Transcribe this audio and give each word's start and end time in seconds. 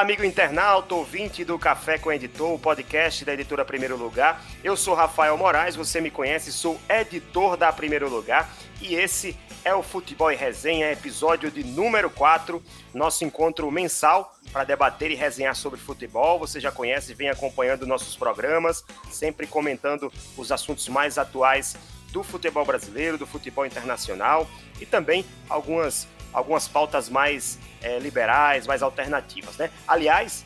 Olá, 0.00 0.06
amigo 0.06 0.24
internauta, 0.24 0.94
ouvinte 0.94 1.44
do 1.44 1.58
Café 1.58 1.98
com 1.98 2.08
o 2.08 2.12
Editor, 2.12 2.54
o 2.54 2.58
podcast 2.58 3.22
da 3.22 3.34
editora 3.34 3.66
Primeiro 3.66 3.98
Lugar. 3.98 4.42
Eu 4.64 4.74
sou 4.74 4.94
Rafael 4.94 5.36
Moraes, 5.36 5.76
você 5.76 6.00
me 6.00 6.10
conhece, 6.10 6.50
sou 6.50 6.80
editor 6.88 7.54
da 7.54 7.70
Primeiro 7.70 8.08
Lugar 8.08 8.50
e 8.80 8.94
esse 8.94 9.36
é 9.62 9.74
o 9.74 9.82
Futebol 9.82 10.32
e 10.32 10.36
Resenha, 10.36 10.90
episódio 10.90 11.50
de 11.50 11.62
número 11.62 12.08
4, 12.08 12.62
nosso 12.94 13.26
encontro 13.26 13.70
mensal 13.70 14.34
para 14.50 14.64
debater 14.64 15.10
e 15.10 15.14
resenhar 15.14 15.54
sobre 15.54 15.78
futebol. 15.78 16.38
Você 16.38 16.58
já 16.60 16.72
conhece, 16.72 17.12
vem 17.12 17.28
acompanhando 17.28 17.86
nossos 17.86 18.16
programas, 18.16 18.82
sempre 19.10 19.46
comentando 19.46 20.10
os 20.34 20.50
assuntos 20.50 20.88
mais 20.88 21.18
atuais 21.18 21.76
do 22.10 22.22
futebol 22.22 22.64
brasileiro, 22.64 23.18
do 23.18 23.26
futebol 23.26 23.66
internacional 23.66 24.48
e 24.80 24.86
também 24.86 25.26
algumas, 25.46 26.08
algumas 26.32 26.68
pautas 26.68 27.08
mais 27.08 27.58
é, 27.82 27.98
liberais, 27.98 28.66
mais 28.66 28.82
alternativas, 28.82 29.56
né? 29.56 29.70
Aliás, 29.86 30.44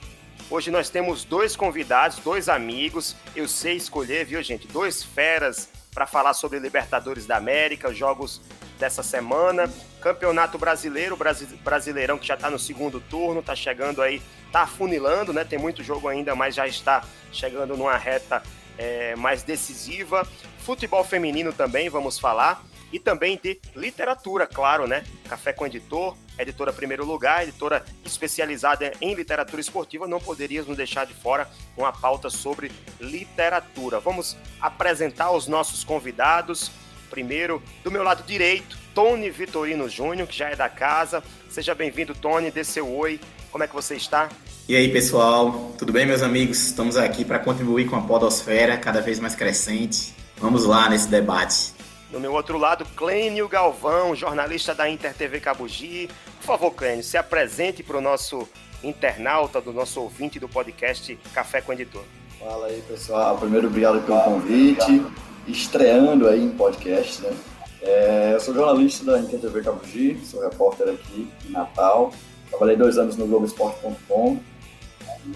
hoje 0.50 0.70
nós 0.70 0.90
temos 0.90 1.24
dois 1.24 1.56
convidados, 1.56 2.18
dois 2.18 2.48
amigos. 2.48 3.16
Eu 3.34 3.48
sei 3.48 3.76
escolher, 3.76 4.24
viu, 4.24 4.42
gente? 4.42 4.66
Dois 4.66 5.02
feras 5.02 5.68
para 5.94 6.06
falar 6.06 6.34
sobre 6.34 6.58
Libertadores 6.58 7.26
da 7.26 7.36
América, 7.36 7.92
jogos 7.92 8.40
dessa 8.78 9.02
semana. 9.02 9.70
Campeonato 10.00 10.58
Brasileiro, 10.58 11.16
Brasileirão 11.62 12.18
que 12.18 12.26
já 12.26 12.34
está 12.34 12.50
no 12.50 12.58
segundo 12.58 13.00
turno, 13.00 13.40
está 13.40 13.54
chegando 13.54 14.02
aí, 14.02 14.20
está 14.46 14.62
afunilando, 14.62 15.32
né? 15.32 15.44
Tem 15.44 15.58
muito 15.58 15.82
jogo 15.82 16.08
ainda, 16.08 16.34
mas 16.34 16.54
já 16.54 16.66
está 16.66 17.04
chegando 17.32 17.76
numa 17.76 17.96
reta 17.96 18.42
é, 18.76 19.16
mais 19.16 19.42
decisiva. 19.42 20.26
Futebol 20.58 21.04
feminino 21.04 21.52
também, 21.52 21.88
vamos 21.88 22.18
falar. 22.18 22.62
E 22.94 22.98
também 23.00 23.36
de 23.42 23.60
literatura, 23.74 24.46
claro, 24.46 24.86
né? 24.86 25.02
Café 25.28 25.52
com 25.52 25.66
Editor, 25.66 26.16
editora 26.38 26.72
primeiro 26.72 27.04
lugar, 27.04 27.42
editora 27.42 27.84
especializada 28.04 28.92
em 29.00 29.14
literatura 29.14 29.60
esportiva, 29.60 30.06
não 30.06 30.20
poderíamos 30.20 30.76
deixar 30.76 31.04
de 31.04 31.12
fora 31.12 31.50
uma 31.76 31.92
pauta 31.92 32.30
sobre 32.30 32.70
literatura. 33.00 33.98
Vamos 33.98 34.36
apresentar 34.60 35.32
os 35.32 35.48
nossos 35.48 35.82
convidados. 35.82 36.70
Primeiro, 37.10 37.60
do 37.82 37.90
meu 37.90 38.04
lado 38.04 38.22
direito, 38.22 38.78
Tony 38.94 39.28
Vitorino 39.28 39.88
Júnior, 39.88 40.28
que 40.28 40.36
já 40.36 40.50
é 40.50 40.54
da 40.54 40.68
casa. 40.68 41.20
Seja 41.50 41.74
bem-vindo, 41.74 42.14
Tony, 42.14 42.52
dê 42.52 42.62
seu 42.62 42.88
oi. 42.88 43.18
Como 43.50 43.64
é 43.64 43.66
que 43.66 43.74
você 43.74 43.96
está? 43.96 44.28
E 44.68 44.76
aí, 44.76 44.92
pessoal, 44.92 45.74
tudo 45.76 45.92
bem, 45.92 46.06
meus 46.06 46.22
amigos? 46.22 46.64
Estamos 46.64 46.96
aqui 46.96 47.24
para 47.24 47.40
contribuir 47.40 47.86
com 47.90 47.96
a 47.96 48.02
podosfera 48.02 48.78
cada 48.78 49.00
vez 49.00 49.18
mais 49.18 49.34
crescente. 49.34 50.14
Vamos 50.38 50.64
lá 50.64 50.88
nesse 50.88 51.08
debate. 51.08 51.73
Do 52.14 52.20
meu 52.20 52.32
outro 52.32 52.56
lado, 52.58 52.86
Clênio 52.94 53.48
Galvão, 53.48 54.14
jornalista 54.14 54.72
da 54.72 54.88
Inter 54.88 55.12
TV 55.12 55.40
Cabugi. 55.40 56.08
Por 56.38 56.46
favor, 56.46 56.70
Clênio, 56.70 57.02
se 57.02 57.16
apresente 57.16 57.82
para 57.82 57.98
o 57.98 58.00
nosso 58.00 58.48
internauta, 58.84 59.60
do 59.60 59.72
nosso 59.72 60.00
ouvinte 60.00 60.38
do 60.38 60.48
podcast 60.48 61.18
Café 61.34 61.60
com 61.60 61.72
Editor. 61.72 62.04
Fala 62.38 62.68
aí, 62.68 62.80
pessoal. 62.82 63.36
Primeiro, 63.36 63.66
obrigado 63.66 64.00
pelo 64.06 64.20
convite 64.20 65.04
estreando 65.48 66.28
aí 66.28 66.40
em 66.40 66.50
podcast, 66.50 67.20
né? 67.20 67.36
É, 67.82 68.30
eu 68.34 68.38
sou 68.38 68.54
jornalista 68.54 69.04
da 69.04 69.18
InterTV 69.18 69.62
Cabugi, 69.62 70.20
sou 70.24 70.40
repórter 70.40 70.90
aqui 70.90 71.28
em 71.44 71.50
Natal. 71.50 72.12
Trabalhei 72.48 72.76
dois 72.76 72.96
anos 72.96 73.16
no 73.16 73.26
Globoesporte.com 73.26 74.38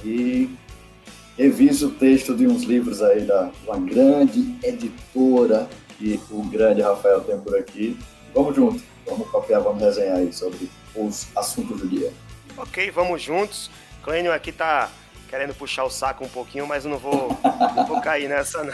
e 0.04 0.48
reviso 1.36 1.88
o 1.88 1.90
texto 1.90 2.36
de 2.36 2.46
uns 2.46 2.62
livros 2.62 3.02
aí 3.02 3.22
da 3.22 3.50
uma 3.66 3.80
grande 3.80 4.56
editora 4.62 5.68
que 5.98 6.20
o 6.30 6.42
grande 6.42 6.80
Rafael 6.80 7.20
tem 7.22 7.38
por 7.38 7.56
aqui. 7.56 7.98
Vamos 8.32 8.54
junto, 8.54 8.82
vamos 9.04 9.28
copiar, 9.28 9.60
vamos 9.60 9.82
resenhar 9.82 10.18
aí 10.18 10.32
sobre 10.32 10.70
os 10.94 11.26
assuntos 11.36 11.80
do 11.80 11.88
dia. 11.88 12.12
Ok, 12.56 12.90
vamos 12.90 13.20
juntos. 13.20 13.70
Clênio 14.02 14.32
aqui 14.32 14.52
tá 14.52 14.90
querendo 15.28 15.54
puxar 15.54 15.84
o 15.84 15.90
saco 15.90 16.24
um 16.24 16.28
pouquinho, 16.28 16.66
mas 16.66 16.84
não 16.84 16.96
vou, 16.96 17.36
não 17.74 17.86
vou 17.86 18.00
cair 18.00 18.28
nessa, 18.28 18.64
não. 18.64 18.72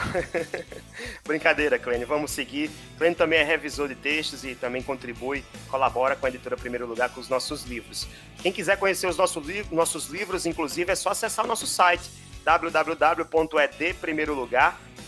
Brincadeira, 1.27 1.79
Clênio, 1.79 2.07
vamos 2.07 2.31
seguir. 2.31 2.71
Clênio 2.97 3.17
também 3.17 3.41
é 3.41 3.43
revisor 3.43 3.89
de 3.89 3.95
textos 3.95 4.45
e 4.45 4.55
também 4.55 4.83
contribui, 4.83 5.45
colabora 5.69 6.15
com 6.15 6.27
a 6.27 6.29
editora 6.29 6.57
Primeiro 6.57 6.87
Lugar 6.87 7.09
com 7.11 7.21
os 7.21 7.29
nossos 7.29 7.65
livros. 7.65 8.07
Quem 8.41 8.53
quiser 8.53 8.77
conhecer 8.77 9.09
os 9.09 9.17
nossos, 9.17 9.45
li 9.45 9.65
nossos 9.73 10.07
livros, 10.07 10.47
inclusive, 10.47 10.93
é 10.93 10.95
só 10.95 11.11
acessar 11.11 11.45
o 11.45 11.49
nosso 11.49 11.67
site 11.67 12.09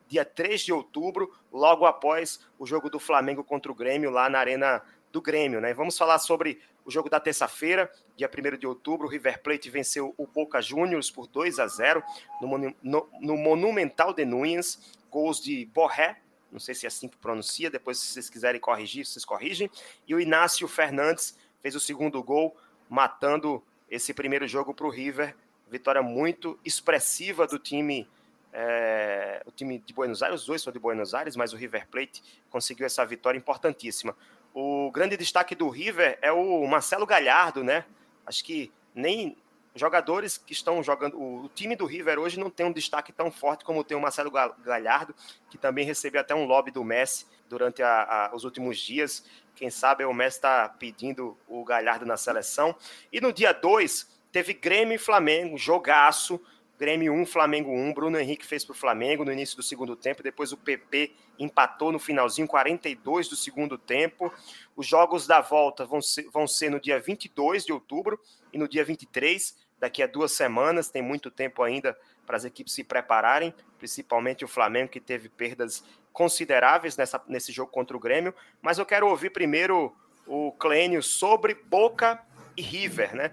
dia 0.08 0.24
3 0.24 0.62
de 0.62 0.72
outubro, 0.72 1.32
logo 1.52 1.86
após 1.86 2.40
o 2.58 2.66
jogo 2.66 2.88
do 2.90 2.98
Flamengo 2.98 3.44
contra 3.44 3.70
o 3.70 3.74
Grêmio 3.74 4.10
lá 4.10 4.28
na 4.28 4.38
Arena 4.38 4.82
do 5.12 5.22
Grêmio, 5.22 5.60
né? 5.60 5.72
Vamos 5.72 5.96
falar 5.96 6.18
sobre 6.18 6.60
o 6.84 6.90
jogo 6.90 7.10
da 7.10 7.20
terça-feira, 7.20 7.90
dia 8.16 8.28
1 8.28 8.56
de 8.56 8.66
outubro, 8.66 9.06
o 9.06 9.10
River 9.10 9.42
Plate 9.42 9.68
venceu 9.68 10.14
o 10.16 10.26
Boca 10.26 10.60
Juniors 10.62 11.10
por 11.10 11.26
2 11.26 11.58
a 11.58 11.66
0 11.66 12.02
no, 12.40 12.74
no, 12.82 13.08
no 13.20 13.36
Monumental 13.36 14.14
de 14.14 14.24
Nunes, 14.24 14.96
gols 15.10 15.40
de 15.40 15.66
Borré, 15.66 16.20
não 16.50 16.58
sei 16.58 16.74
se 16.74 16.86
é 16.86 16.88
assim 16.88 17.08
que 17.08 17.16
pronuncia, 17.18 17.70
depois 17.70 17.98
se 17.98 18.06
vocês 18.12 18.30
quiserem 18.30 18.60
corrigir, 18.60 19.04
vocês 19.04 19.24
corrigem, 19.24 19.70
e 20.06 20.14
o 20.14 20.20
Inácio 20.20 20.66
Fernandes 20.66 21.36
fez 21.60 21.74
o 21.74 21.80
segundo 21.80 22.22
gol, 22.22 22.56
matando 22.88 23.62
esse 23.90 24.14
primeiro 24.14 24.48
jogo 24.48 24.72
para 24.72 24.86
o 24.86 24.90
River, 24.90 25.36
vitória 25.70 26.02
muito 26.02 26.58
expressiva 26.64 27.46
do 27.46 27.58
time 27.58 28.08
é, 28.52 29.42
o 29.46 29.50
time 29.50 29.78
de 29.78 29.92
Buenos 29.92 30.22
Aires, 30.22 30.40
os 30.40 30.46
dois 30.46 30.62
são 30.62 30.72
de 30.72 30.78
Buenos 30.78 31.14
Aires, 31.14 31.36
mas 31.36 31.52
o 31.52 31.56
River 31.56 31.86
Plate 31.88 32.22
conseguiu 32.50 32.86
essa 32.86 33.04
vitória 33.04 33.38
importantíssima. 33.38 34.16
O 34.54 34.90
grande 34.90 35.16
destaque 35.16 35.54
do 35.54 35.68
River 35.68 36.18
é 36.22 36.32
o 36.32 36.66
Marcelo 36.66 37.06
Galhardo, 37.06 37.62
né? 37.62 37.84
Acho 38.26 38.44
que 38.44 38.72
nem 38.94 39.36
jogadores 39.74 40.36
que 40.36 40.52
estão 40.52 40.82
jogando. 40.82 41.18
O 41.18 41.48
time 41.54 41.76
do 41.76 41.86
River 41.86 42.18
hoje 42.18 42.38
não 42.38 42.50
tem 42.50 42.66
um 42.66 42.72
destaque 42.72 43.12
tão 43.12 43.30
forte 43.30 43.64
como 43.64 43.84
tem 43.84 43.96
o 43.96 44.00
Marcelo 44.00 44.30
Galhardo, 44.30 45.14
que 45.48 45.56
também 45.56 45.84
recebeu 45.84 46.20
até 46.20 46.34
um 46.34 46.44
lobby 46.44 46.70
do 46.70 46.82
Messi 46.82 47.26
durante 47.48 47.82
a, 47.82 48.02
a, 48.02 48.34
os 48.34 48.44
últimos 48.44 48.78
dias. 48.78 49.24
Quem 49.54 49.70
sabe 49.70 50.04
o 50.04 50.12
Messi 50.12 50.38
está 50.38 50.68
pedindo 50.68 51.36
o 51.46 51.64
Galhardo 51.64 52.04
na 52.04 52.16
seleção. 52.16 52.74
E 53.12 53.20
no 53.20 53.32
dia 53.32 53.52
2, 53.52 54.08
teve 54.32 54.52
Grêmio 54.54 54.96
e 54.96 54.98
Flamengo, 54.98 55.56
jogaço. 55.56 56.40
Grêmio 56.78 57.12
1, 57.12 57.26
Flamengo 57.26 57.72
1. 57.72 57.92
Bruno 57.92 58.20
Henrique 58.20 58.46
fez 58.46 58.64
para 58.64 58.72
o 58.72 58.76
Flamengo 58.76 59.24
no 59.24 59.32
início 59.32 59.56
do 59.56 59.64
segundo 59.64 59.96
tempo. 59.96 60.22
Depois 60.22 60.52
o 60.52 60.56
PP 60.56 61.12
empatou 61.36 61.90
no 61.90 61.98
finalzinho, 61.98 62.46
42 62.46 63.28
do 63.28 63.34
segundo 63.34 63.76
tempo. 63.76 64.32
Os 64.76 64.86
jogos 64.86 65.26
da 65.26 65.40
volta 65.40 65.84
vão 65.84 66.00
ser, 66.00 66.28
vão 66.30 66.46
ser 66.46 66.70
no 66.70 66.78
dia 66.78 67.00
22 67.00 67.64
de 67.64 67.72
outubro 67.72 68.20
e 68.52 68.58
no 68.58 68.68
dia 68.68 68.84
23, 68.84 69.56
daqui 69.76 70.04
a 70.04 70.06
duas 70.06 70.30
semanas. 70.30 70.88
Tem 70.88 71.02
muito 71.02 71.32
tempo 71.32 71.64
ainda 71.64 71.98
para 72.24 72.36
as 72.36 72.44
equipes 72.44 72.74
se 72.74 72.84
prepararem, 72.84 73.52
principalmente 73.76 74.44
o 74.44 74.48
Flamengo, 74.48 74.90
que 74.90 75.00
teve 75.00 75.28
perdas 75.28 75.82
consideráveis 76.12 76.96
nessa, 76.96 77.20
nesse 77.26 77.50
jogo 77.50 77.72
contra 77.72 77.96
o 77.96 78.00
Grêmio. 78.00 78.32
Mas 78.62 78.78
eu 78.78 78.86
quero 78.86 79.08
ouvir 79.08 79.30
primeiro 79.30 79.92
o 80.28 80.52
Clênio 80.52 81.02
sobre 81.02 81.54
Boca 81.54 82.22
e 82.56 82.62
River, 82.62 83.16
né? 83.16 83.32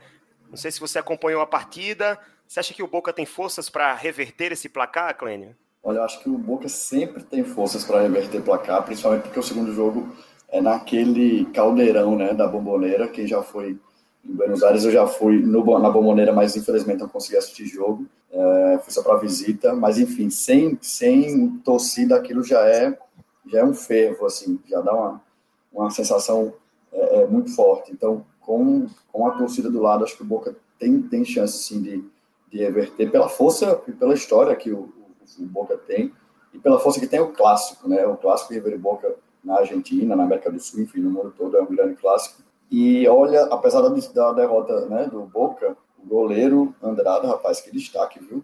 Não 0.49 0.57
sei 0.57 0.71
se 0.71 0.79
você 0.79 0.97
acompanhou 0.97 1.41
a 1.41 1.47
partida, 1.47 2.19
você 2.47 2.59
acha 2.59 2.73
que 2.73 2.83
o 2.83 2.87
Boca 2.87 3.11
tem 3.11 3.25
forças 3.25 3.69
para 3.69 3.93
reverter 3.93 4.51
esse 4.51 4.69
placar, 4.69 5.17
Clênio? 5.17 5.55
Olha, 5.83 5.97
eu 5.97 6.03
acho 6.03 6.19
que 6.21 6.29
o 6.29 6.37
Boca 6.37 6.67
sempre 6.67 7.23
tem 7.23 7.43
forças 7.43 7.83
para 7.83 8.01
reverter 8.01 8.41
placar, 8.41 8.83
principalmente 8.83 9.23
porque 9.23 9.39
o 9.39 9.43
segundo 9.43 9.73
jogo 9.73 10.15
é 10.49 10.61
naquele 10.61 11.45
caldeirão 11.45 12.15
né, 12.15 12.33
da 12.33 12.47
bomboneira. 12.47 13.07
Quem 13.07 13.27
já 13.27 13.43
foi 13.43 13.77
em 14.23 14.33
Buenos 14.33 14.63
Aires, 14.63 14.83
eu 14.83 14.91
já 14.91 15.05
fui 15.05 15.39
no, 15.39 15.79
na 15.79 15.89
bomboneira, 15.89 16.33
mas 16.33 16.55
infelizmente 16.55 17.01
não 17.01 17.09
consegui 17.09 17.37
assistir 17.37 17.65
jogo. 17.65 18.07
É, 18.31 18.79
fui 18.81 18.91
só 18.91 19.03
para 19.03 19.17
visita, 19.17 19.73
mas 19.75 19.97
enfim, 19.97 20.29
sem, 20.29 20.77
sem 20.81 21.49
torcida, 21.57 22.15
aquilo 22.15 22.43
já 22.43 22.67
é, 22.67 22.97
já 23.47 23.59
é 23.59 23.63
um 23.63 23.73
fervo, 23.73 24.25
assim, 24.25 24.59
já 24.67 24.81
dá 24.81 24.93
uma, 24.93 25.21
uma 25.71 25.91
sensação 25.91 26.53
é, 26.91 27.21
é, 27.21 27.27
muito 27.27 27.55
forte. 27.55 27.91
Então, 27.91 28.25
com, 28.41 28.87
com 29.11 29.27
a 29.27 29.31
torcida 29.31 29.69
do 29.69 29.81
lado, 29.81 30.03
acho 30.03 30.17
que 30.17 30.23
o 30.23 30.25
Boca 30.25 30.55
tem, 30.79 31.01
tem 31.03 31.23
chance, 31.23 31.63
sim, 31.63 31.81
de 31.81 32.03
de 32.55 32.63
reverter 32.63 33.11
pela 33.11 33.27
força 33.27 33.81
e 33.85 33.91
pela 33.91 34.13
história 34.13 34.55
que 34.55 34.71
o, 34.71 34.77
o, 34.77 35.43
o, 35.43 35.45
Boca 35.45 35.77
tem 35.77 36.13
e 36.53 36.57
pela 36.57 36.79
força 36.79 37.01
que 37.01 37.07
tem 37.07 37.19
o 37.19 37.33
clássico, 37.33 37.85
né? 37.89 38.07
O 38.07 38.15
clássico 38.15 38.53
River 38.53 38.73
e 38.73 38.77
Boca 38.77 39.13
na 39.43 39.57
Argentina, 39.57 40.15
na 40.15 40.23
América 40.23 40.49
do 40.49 40.57
Sul, 40.57 40.79
enfim, 40.79 41.01
no 41.01 41.11
mundo 41.11 41.33
todo 41.37 41.57
é 41.57 41.61
um 41.61 41.65
grande 41.65 41.95
clássico. 41.95 42.41
E 42.71 43.05
olha, 43.09 43.43
apesar 43.47 43.81
da, 43.81 43.89
da 43.89 44.31
derrota 44.31 44.85
né, 44.85 45.05
do 45.07 45.23
Boca, 45.23 45.75
o 46.01 46.07
goleiro 46.07 46.73
Andrada, 46.81 47.27
rapaz, 47.27 47.59
que 47.59 47.69
destaque, 47.71 48.21
viu? 48.23 48.41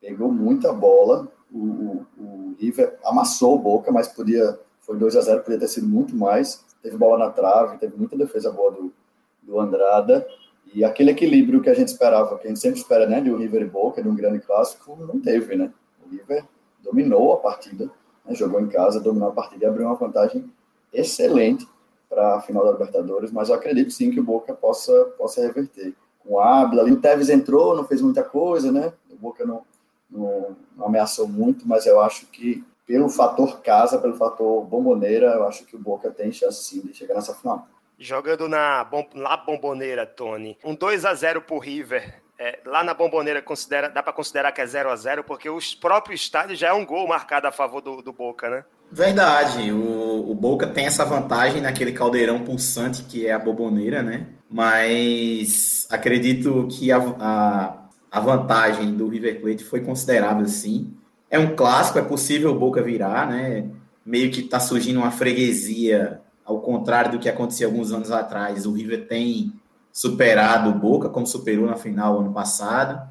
Pegou 0.00 0.32
muita 0.32 0.72
bola, 0.72 1.28
o, 1.52 2.04
o, 2.18 2.56
River 2.58 2.98
amassou 3.04 3.54
o 3.54 3.58
Boca, 3.58 3.92
mas 3.92 4.08
podia, 4.08 4.58
foi 4.80 4.98
2 4.98 5.14
a 5.14 5.20
0 5.20 5.42
podia 5.44 5.60
ter 5.60 5.68
sido 5.68 5.86
muito 5.86 6.16
mais. 6.16 6.64
Teve 6.82 6.96
bola 6.96 7.16
na 7.16 7.30
trave, 7.30 7.78
teve 7.78 7.96
muita 7.96 8.16
defesa 8.16 8.50
boa 8.50 8.72
do, 8.72 8.92
do 9.40 9.60
Andrada. 9.60 10.26
E 10.72 10.84
aquele 10.84 11.10
equilíbrio 11.10 11.60
que 11.60 11.70
a 11.70 11.74
gente 11.74 11.88
esperava, 11.88 12.38
que 12.38 12.46
a 12.46 12.48
gente 12.48 12.60
sempre 12.60 12.78
espera, 12.78 13.06
né, 13.06 13.20
de 13.20 13.30
um 13.30 13.36
River 13.36 13.62
e 13.62 13.66
Boca, 13.66 14.02
de 14.02 14.08
um 14.08 14.14
grande 14.14 14.38
clássico, 14.38 14.96
não 15.00 15.20
teve, 15.20 15.56
né? 15.56 15.72
O 16.04 16.10
River 16.10 16.44
dominou 16.82 17.32
a 17.32 17.38
partida, 17.38 17.90
né, 18.24 18.34
jogou 18.34 18.60
em 18.60 18.68
casa, 18.68 19.00
dominou 19.00 19.28
a 19.28 19.32
partida 19.32 19.64
e 19.64 19.68
abriu 19.68 19.86
uma 19.86 19.96
vantagem 19.96 20.50
excelente 20.92 21.66
para 22.08 22.36
a 22.36 22.40
final 22.40 22.64
da 22.64 22.72
Libertadores, 22.72 23.30
mas 23.30 23.48
eu 23.48 23.54
acredito 23.54 23.90
sim 23.90 24.10
que 24.10 24.20
o 24.20 24.24
Boca 24.24 24.52
possa, 24.52 25.04
possa 25.16 25.40
reverter. 25.40 25.94
Com 26.20 26.34
o 26.34 26.40
Ábila 26.40 26.84
o 26.84 26.96
Tevez 26.96 27.30
entrou, 27.30 27.76
não 27.76 27.84
fez 27.84 28.02
muita 28.02 28.22
coisa, 28.22 28.70
né? 28.70 28.92
O 29.10 29.16
Boca 29.16 29.44
não, 29.44 29.62
não, 30.10 30.56
não 30.76 30.86
ameaçou 30.86 31.28
muito, 31.28 31.66
mas 31.66 31.86
eu 31.86 32.00
acho 32.00 32.26
que 32.26 32.64
pelo 32.86 33.08
fator 33.08 33.60
casa, 33.60 33.98
pelo 33.98 34.16
fator 34.16 34.64
bomboneira, 34.64 35.34
eu 35.34 35.46
acho 35.46 35.64
que 35.64 35.76
o 35.76 35.78
Boca 35.78 36.10
tem 36.10 36.32
chance 36.32 36.64
sim 36.64 36.80
de 36.80 36.92
chegar 36.92 37.14
nessa 37.14 37.32
final. 37.32 37.68
Jogando 38.00 38.48
na, 38.48 38.88
na 39.14 39.36
bomboneira, 39.36 40.06
Tony. 40.06 40.56
Um 40.64 40.74
2 40.74 41.04
a 41.04 41.12
0 41.12 41.42
pro 41.42 41.58
River. 41.58 42.22
É, 42.38 42.58
lá 42.64 42.82
na 42.82 42.94
bomboneira 42.94 43.42
considera, 43.42 43.90
dá 43.90 44.02
para 44.02 44.14
considerar 44.14 44.50
que 44.52 44.62
é 44.62 44.66
0 44.66 44.88
a 44.88 44.96
0 44.96 45.22
porque 45.22 45.50
o 45.50 45.58
próprio 45.78 46.14
estádio 46.14 46.56
já 46.56 46.68
é 46.68 46.72
um 46.72 46.86
gol 46.86 47.06
marcado 47.06 47.46
a 47.46 47.52
favor 47.52 47.82
do, 47.82 48.00
do 48.00 48.14
Boca, 48.14 48.48
né? 48.48 48.64
Verdade, 48.90 49.70
o, 49.70 50.30
o 50.30 50.34
Boca 50.34 50.66
tem 50.66 50.86
essa 50.86 51.04
vantagem 51.04 51.60
naquele 51.60 51.92
caldeirão 51.92 52.42
pulsante 52.42 53.02
que 53.02 53.26
é 53.26 53.32
a 53.32 53.38
bomboneira, 53.38 54.02
né? 54.02 54.28
Mas 54.48 55.86
acredito 55.90 56.66
que 56.70 56.90
a, 56.90 56.96
a, 56.96 57.76
a 58.10 58.20
vantagem 58.20 58.94
do 58.94 59.06
River 59.06 59.42
Plate 59.42 59.62
foi 59.62 59.82
considerável, 59.82 60.46
sim. 60.46 60.96
É 61.28 61.38
um 61.38 61.54
clássico, 61.54 61.98
é 61.98 62.02
possível 62.02 62.52
o 62.52 62.58
Boca 62.58 62.82
virar, 62.82 63.28
né? 63.28 63.68
Meio 64.04 64.30
que 64.30 64.40
está 64.40 64.58
surgindo 64.58 65.00
uma 65.00 65.10
freguesia 65.10 66.22
ao 66.50 66.60
contrário 66.60 67.12
do 67.12 67.18
que 67.18 67.28
aconteceu 67.28 67.68
alguns 67.68 67.92
anos 67.92 68.10
atrás, 68.10 68.66
o 68.66 68.72
River 68.72 69.06
tem 69.06 69.52
superado 69.92 70.70
o 70.70 70.74
Boca, 70.74 71.08
como 71.08 71.26
superou 71.26 71.66
na 71.66 71.76
final 71.76 72.20
ano 72.20 72.32
passado. 72.32 73.08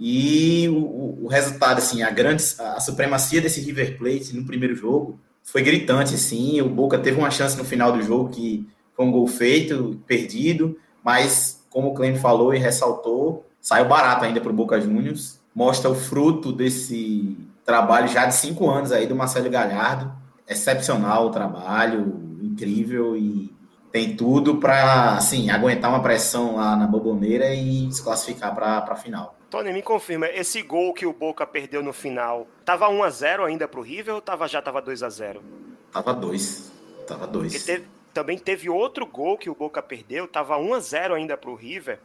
E 0.00 0.68
o, 0.68 1.24
o 1.24 1.28
resultado, 1.28 1.78
assim, 1.78 2.02
a 2.02 2.10
grande 2.10 2.42
a 2.58 2.80
supremacia 2.80 3.40
desse 3.40 3.60
River 3.60 3.98
Plate 3.98 4.34
no 4.34 4.46
primeiro 4.46 4.74
jogo 4.74 5.18
foi 5.42 5.62
gritante, 5.62 6.16
sim. 6.16 6.60
O 6.60 6.68
Boca 6.68 6.98
teve 6.98 7.18
uma 7.18 7.30
chance 7.30 7.56
no 7.56 7.64
final 7.64 7.92
do 7.92 8.02
jogo 8.02 8.30
que 8.30 8.66
foi 8.94 9.04
um 9.04 9.10
gol 9.10 9.26
feito, 9.26 10.00
perdido, 10.06 10.78
mas 11.04 11.64
como 11.68 11.88
o 11.88 11.94
Clênio 11.94 12.20
falou 12.20 12.54
e 12.54 12.58
ressaltou, 12.58 13.44
saiu 13.60 13.86
barato 13.86 14.24
ainda 14.24 14.40
para 14.40 14.50
o 14.50 14.54
Boca 14.54 14.80
Juniors. 14.80 15.38
Mostra 15.54 15.90
o 15.90 15.94
fruto 15.94 16.52
desse 16.52 17.36
trabalho 17.64 18.08
já 18.08 18.24
de 18.24 18.34
cinco 18.34 18.70
anos 18.70 18.92
aí 18.92 19.06
do 19.06 19.16
Marcelo 19.16 19.50
Galhardo. 19.50 20.12
Excepcional 20.48 21.26
o 21.26 21.30
trabalho, 21.30 22.27
incrível 22.58 23.16
e 23.16 23.54
tem 23.92 24.16
tudo 24.16 24.56
para 24.56 25.14
assim, 25.14 25.50
aguentar 25.50 25.90
uma 25.90 26.02
pressão 26.02 26.56
lá 26.56 26.76
na 26.76 26.86
boboneira 26.86 27.54
e 27.54 27.90
se 27.92 28.02
classificar 28.02 28.54
para 28.54 28.78
a 28.78 28.96
final. 28.96 29.36
Tony, 29.48 29.72
me 29.72 29.80
confirma, 29.80 30.26
esse 30.26 30.60
gol 30.60 30.92
que 30.92 31.06
o 31.06 31.12
Boca 31.12 31.46
perdeu 31.46 31.82
no 31.82 31.92
final, 31.92 32.46
tava 32.66 32.88
1 32.88 33.02
a 33.02 33.10
0 33.10 33.44
ainda 33.44 33.66
pro 33.66 33.80
River 33.80 34.16
ou 34.16 34.20
tava, 34.20 34.46
já 34.46 34.60
tava 34.60 34.82
2 34.82 35.02
a 35.02 35.08
0 35.08 35.42
Tava 35.90 36.12
2. 36.12 36.70
Tava 37.06 37.26
2. 37.26 37.64
Teve, 37.64 37.86
também 38.12 38.36
teve 38.36 38.68
outro 38.68 39.06
gol 39.06 39.38
que 39.38 39.48
o 39.48 39.54
Boca 39.54 39.80
perdeu, 39.80 40.28
tava 40.28 40.58
1 40.58 40.74
a 40.74 40.80
0 40.80 41.14
ainda 41.14 41.34
pro 41.34 41.54
River. 41.54 41.98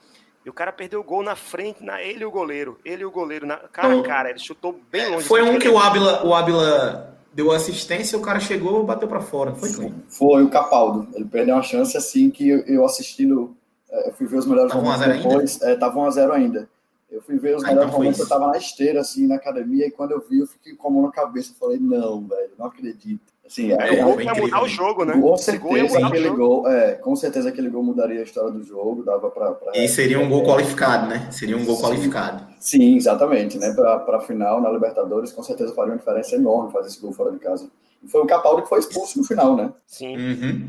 E 0.45 0.49
o 0.49 0.53
cara 0.53 0.71
perdeu 0.71 1.01
o 1.01 1.03
gol 1.03 1.21
na 1.21 1.35
frente, 1.35 1.83
na 1.83 2.01
ele 2.01 2.23
e 2.23 2.25
o 2.25 2.31
goleiro. 2.31 2.77
Ele 2.83 3.03
e 3.03 3.05
o 3.05 3.11
goleiro, 3.11 3.45
na 3.45 3.57
cara 3.57 3.97
a 3.97 4.03
cara. 4.03 4.29
Ele 4.29 4.39
chutou 4.39 4.77
bem 4.91 5.09
longe. 5.09 5.25
Foi 5.25 5.41
um 5.41 5.57
que 5.57 5.69
o 5.69 5.79
Ábila, 5.79 6.25
o 6.25 6.33
Ábila 6.33 7.12
deu 7.33 7.51
assistência, 7.51 8.17
o 8.17 8.21
cara 8.21 8.39
chegou, 8.39 8.83
bateu 8.83 9.07
para 9.07 9.19
fora, 9.19 9.53
foi 9.55 9.69
Foi 10.07 10.43
o 10.43 10.49
Capaldo. 10.49 11.07
Ele 11.13 11.25
perdeu 11.25 11.55
uma 11.55 11.63
chance 11.63 11.97
assim 11.97 12.29
que 12.29 12.47
eu 12.47 12.85
assistindo, 12.85 13.55
é, 13.89 14.09
eu 14.09 14.13
fui 14.13 14.27
ver 14.27 14.37
os 14.37 14.45
melhores 14.45 14.71
tava 14.71 14.83
momentos 14.83 15.23
depois, 15.23 15.61
ainda? 15.61 15.73
É, 15.73 15.77
tava 15.77 15.99
1 15.99 16.05
a 16.05 16.11
0 16.11 16.33
ainda. 16.33 16.69
Eu 17.11 17.21
fui 17.21 17.37
ver 17.37 17.55
os 17.55 17.63
ah, 17.63 17.67
melhores 17.67 17.89
então 17.89 17.99
momentos, 17.99 18.19
eu 18.19 18.27
tava 18.27 18.47
na 18.47 18.57
esteira 18.57 19.01
assim 19.01 19.27
na 19.27 19.35
academia 19.35 19.85
e 19.85 19.91
quando 19.91 20.11
eu 20.11 20.23
vi, 20.27 20.39
eu 20.39 20.47
fiquei 20.47 20.75
com 20.75 20.87
a 20.87 20.91
mão 20.91 21.01
na 21.03 21.11
cabeça, 21.11 21.53
falei: 21.59 21.77
"Não, 21.79 22.25
velho, 22.27 22.51
não 22.57 22.65
acredito". 22.65 23.32
Assim, 23.53 23.71
é, 23.71 23.99
é, 23.99 24.03
o 24.03 24.09
gol 24.09 24.21
ia 24.21 24.33
mudar 24.33 24.63
o 24.63 24.67
jogo, 24.67 25.05
né? 25.05 25.13
Com 25.13 25.37
certeza 25.37 26.07
aquele 26.07 26.29
gol, 26.31 26.67
é, 26.67 26.93
com 26.95 27.15
certeza 27.15 27.49
aquele 27.49 27.69
gol 27.69 27.83
mudaria 27.83 28.19
a 28.19 28.23
história 28.23 28.49
do 28.49 28.63
jogo, 28.63 29.03
dava 29.03 29.29
para 29.29 29.55
E 29.75 29.87
seria 29.87 30.19
um 30.19 30.27
gol 30.27 30.43
qualificado, 30.43 31.07
né? 31.07 31.27
Seria 31.29 31.55
um 31.55 31.63
gol 31.63 31.75
sim, 31.75 31.83
qualificado. 31.83 32.47
Sim, 32.59 32.95
exatamente, 32.95 33.59
né? 33.59 33.71
Para 33.73 34.17
a 34.17 34.21
final 34.21 34.59
na 34.59 34.71
Libertadores, 34.71 35.31
com 35.31 35.43
certeza 35.43 35.71
faria 35.75 35.91
uma 35.91 35.99
diferença 35.99 36.35
enorme 36.35 36.71
fazer 36.71 36.87
esse 36.87 36.99
gol 36.99 37.13
fora 37.13 37.31
de 37.31 37.37
casa. 37.37 37.69
E 38.01 38.07
foi 38.07 38.21
o 38.21 38.25
Capaldi 38.25 38.63
que 38.63 38.69
foi 38.69 38.79
expulso 38.79 39.19
no 39.19 39.23
final, 39.23 39.55
né? 39.55 39.71
Sim. 39.85 40.17
Uhum. 40.17 40.67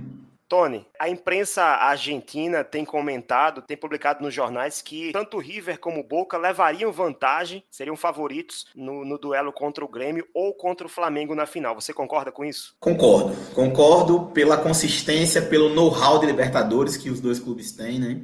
Tony, 0.49 0.87
a 1.01 1.09
imprensa 1.09 1.63
argentina 1.63 2.63
tem 2.63 2.85
comentado, 2.85 3.63
tem 3.63 3.77
publicado 3.77 4.23
nos 4.23 4.35
jornais 4.35 4.83
que 4.83 5.11
tanto 5.13 5.39
River 5.39 5.79
como 5.81 6.03
Boca 6.03 6.37
levariam 6.37 6.93
vantagem, 6.93 7.65
seriam 7.71 7.97
favoritos 7.97 8.67
no, 8.75 9.05
no, 9.05 9.19
duelo 9.19 9.53
contra 9.53 9.85
o 9.85 9.89
Grêmio 9.89 10.27
ou 10.35 10.53
contra 10.53 10.87
o 10.87 10.91
Flamengo 10.91 11.35
na 11.35 11.47
final. 11.47 11.75
Você 11.75 11.93
concorda 11.93 12.31
com 12.31 12.45
isso? 12.45 12.77
Concordo. 12.79 13.35
Concordo 13.55 14.27
pela 14.35 14.57
consistência, 14.57 15.41
pelo 15.41 15.71
know-how 15.71 16.19
de 16.19 16.27
Libertadores 16.27 16.97
que 16.97 17.11
os 17.11 17.21
dois 17.21 17.41
clubes 17.41 17.73
têm, 17.73 17.99
né? 17.99 18.21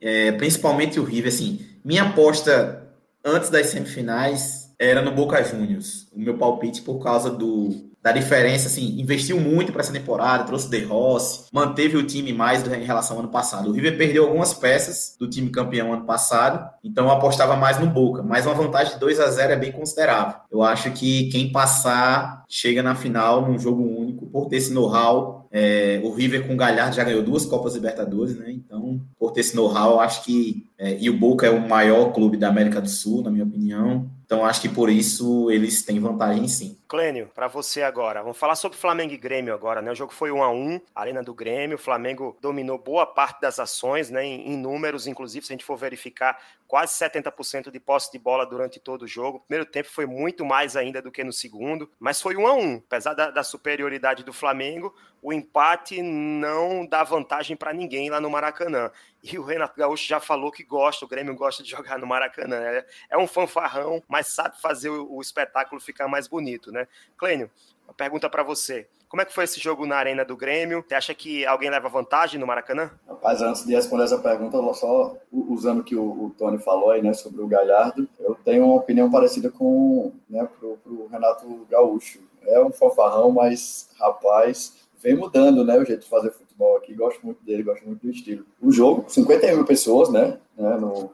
É, 0.00 0.32
principalmente 0.32 0.98
o 0.98 1.04
River. 1.04 1.32
Assim, 1.32 1.66
minha 1.84 2.04
aposta 2.04 2.90
antes 3.24 3.50
das 3.50 3.66
semifinais 3.66 4.74
era 4.78 5.02
no 5.02 5.12
Boca 5.12 5.42
Juniors. 5.44 6.08
O 6.12 6.18
meu 6.18 6.36
palpite 6.36 6.82
por 6.82 6.98
causa 6.98 7.30
do 7.30 7.91
da 8.02 8.10
diferença, 8.10 8.66
assim, 8.66 9.00
investiu 9.00 9.38
muito 9.38 9.72
para 9.72 9.80
essa 9.80 9.92
temporada, 9.92 10.44
trouxe 10.44 10.68
De 10.68 10.82
Rossi, 10.82 11.44
manteve 11.52 11.96
o 11.96 12.02
time 12.02 12.32
mais 12.32 12.66
em 12.66 12.84
relação 12.84 13.16
ao 13.16 13.22
ano 13.22 13.30
passado. 13.30 13.70
O 13.70 13.72
River 13.72 13.96
perdeu 13.96 14.24
algumas 14.24 14.52
peças 14.52 15.14
do 15.18 15.28
time 15.28 15.50
campeão 15.50 15.92
ano 15.92 16.04
passado, 16.04 16.68
então 16.82 17.06
eu 17.06 17.12
apostava 17.12 17.54
mais 17.54 17.78
no 17.78 17.86
Boca, 17.86 18.22
mas 18.22 18.44
uma 18.44 18.54
vantagem 18.54 18.94
de 18.94 19.00
2 19.00 19.20
a 19.20 19.30
0 19.30 19.52
é 19.52 19.56
bem 19.56 19.70
considerável. 19.70 20.34
Eu 20.50 20.62
acho 20.62 20.90
que 20.90 21.28
quem 21.28 21.52
passar 21.52 22.42
chega 22.48 22.82
na 22.82 22.94
final 22.94 23.48
num 23.48 23.58
jogo 23.58 23.82
único, 23.82 24.26
por 24.26 24.48
ter 24.48 24.56
esse 24.56 24.72
know-how. 24.72 25.46
É, 25.50 26.00
o 26.02 26.12
River 26.12 26.46
com 26.46 26.54
o 26.54 26.56
Galhardo 26.56 26.96
já 26.96 27.04
ganhou 27.04 27.22
duas 27.22 27.44
Copas 27.44 27.74
Libertadores, 27.74 28.36
né? 28.36 28.50
Então, 28.50 29.00
por 29.18 29.32
ter 29.32 29.40
esse 29.40 29.54
know-how, 29.54 30.00
acho 30.00 30.24
que. 30.24 30.66
É, 30.78 30.96
e 30.98 31.08
o 31.08 31.18
Boca 31.18 31.46
é 31.46 31.50
o 31.50 31.68
maior 31.68 32.12
clube 32.12 32.36
da 32.36 32.48
América 32.48 32.80
do 32.80 32.88
Sul, 32.88 33.22
na 33.22 33.30
minha 33.30 33.44
opinião. 33.44 34.10
Então 34.24 34.46
acho 34.46 34.62
que 34.62 34.68
por 34.68 34.88
isso 34.88 35.50
eles 35.50 35.82
têm 35.82 36.00
vantagem 36.00 36.48
sim. 36.48 36.78
Clênio, 36.92 37.30
para 37.34 37.48
você 37.48 37.82
agora. 37.82 38.20
Vamos 38.20 38.36
falar 38.36 38.54
sobre 38.54 38.76
Flamengo 38.76 39.14
e 39.14 39.16
Grêmio 39.16 39.54
agora, 39.54 39.80
né? 39.80 39.90
O 39.90 39.94
jogo 39.94 40.12
foi 40.12 40.30
1 40.30 40.42
a 40.42 40.50
1 40.50 40.78
arena 40.94 41.22
do 41.22 41.32
Grêmio. 41.32 41.76
O 41.76 41.80
Flamengo 41.80 42.36
dominou 42.38 42.76
boa 42.76 43.06
parte 43.06 43.40
das 43.40 43.58
ações, 43.58 44.10
né? 44.10 44.22
Em, 44.22 44.58
números, 44.58 45.06
inclusive, 45.06 45.46
se 45.46 45.50
a 45.50 45.54
gente 45.54 45.64
for 45.64 45.78
verificar, 45.78 46.38
quase 46.68 46.92
70% 46.92 47.70
de 47.70 47.80
posse 47.80 48.12
de 48.12 48.18
bola 48.18 48.44
durante 48.44 48.78
todo 48.78 49.02
o 49.02 49.08
jogo. 49.08 49.38
O 49.38 49.40
primeiro 49.40 49.64
tempo 49.64 49.88
foi 49.88 50.04
muito 50.04 50.44
mais 50.44 50.76
ainda 50.76 51.00
do 51.00 51.10
que 51.10 51.24
no 51.24 51.32
segundo, 51.32 51.90
mas 51.98 52.20
foi 52.20 52.36
1 52.36 52.46
a 52.46 52.52
1 52.52 52.82
Apesar 52.86 53.14
da, 53.14 53.30
da 53.30 53.42
superioridade 53.42 54.22
do 54.22 54.32
Flamengo, 54.32 54.94
o 55.22 55.32
empate 55.32 56.02
não 56.02 56.84
dá 56.84 57.04
vantagem 57.04 57.56
para 57.56 57.72
ninguém 57.72 58.10
lá 58.10 58.20
no 58.20 58.28
Maracanã. 58.28 58.90
E 59.22 59.38
o 59.38 59.44
Renato 59.44 59.78
Gaúcho 59.78 60.04
já 60.04 60.18
falou 60.18 60.50
que 60.50 60.64
gosta, 60.64 61.04
o 61.04 61.08
Grêmio 61.08 61.34
gosta 61.36 61.62
de 61.62 61.70
jogar 61.70 61.96
no 61.96 62.06
Maracanã. 62.06 62.56
É, 62.56 62.86
é 63.10 63.18
um 63.18 63.28
fanfarrão, 63.28 64.02
mas 64.08 64.26
sabe 64.26 64.60
fazer 64.60 64.90
o, 64.90 65.14
o 65.14 65.20
espetáculo 65.22 65.80
ficar 65.80 66.08
mais 66.08 66.26
bonito, 66.26 66.72
né? 66.72 66.81
Clênio, 67.16 67.50
uma 67.86 67.94
pergunta 67.94 68.28
para 68.28 68.42
você. 68.42 68.86
Como 69.12 69.20
é 69.20 69.26
que 69.26 69.34
foi 69.34 69.44
esse 69.44 69.60
jogo 69.60 69.84
na 69.84 69.96
arena 69.96 70.24
do 70.24 70.34
Grêmio? 70.34 70.82
Você 70.88 70.94
acha 70.94 71.14
que 71.14 71.44
alguém 71.44 71.68
leva 71.68 71.86
vantagem 71.86 72.40
no 72.40 72.46
Maracanã? 72.46 72.90
Rapaz, 73.06 73.42
antes 73.42 73.66
de 73.66 73.74
responder 73.74 74.04
essa 74.04 74.16
pergunta, 74.16 74.56
só 74.72 75.14
usando 75.30 75.80
o 75.80 75.84
que 75.84 75.94
o, 75.94 76.02
o 76.02 76.34
Tony 76.38 76.56
falou 76.56 76.90
aí, 76.90 77.02
né, 77.02 77.12
sobre 77.12 77.42
o 77.42 77.46
Galhardo, 77.46 78.08
eu 78.18 78.34
tenho 78.42 78.64
uma 78.64 78.76
opinião 78.76 79.10
parecida 79.10 79.50
com, 79.50 80.14
né, 80.30 80.48
pro, 80.58 80.78
pro 80.78 81.08
Renato 81.08 81.66
Gaúcho. 81.70 82.20
É 82.46 82.58
um 82.58 82.72
fanfarrão, 82.72 83.30
mas, 83.30 83.90
rapaz, 84.00 84.78
vem 84.98 85.14
mudando, 85.14 85.62
né, 85.62 85.76
o 85.76 85.84
jeito 85.84 86.04
de 86.04 86.08
fazer 86.08 86.30
futebol 86.30 86.78
aqui. 86.78 86.94
Gosto 86.94 87.20
muito 87.22 87.44
dele, 87.44 87.64
gosto 87.64 87.84
muito 87.84 88.06
do 88.06 88.10
estilo. 88.10 88.46
O 88.62 88.72
jogo, 88.72 89.04
51 89.10 89.56
mil 89.56 89.66
pessoas, 89.66 90.08
né, 90.10 90.38
né 90.56 90.76
no, 90.78 91.12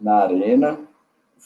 na 0.00 0.24
arena. 0.24 0.80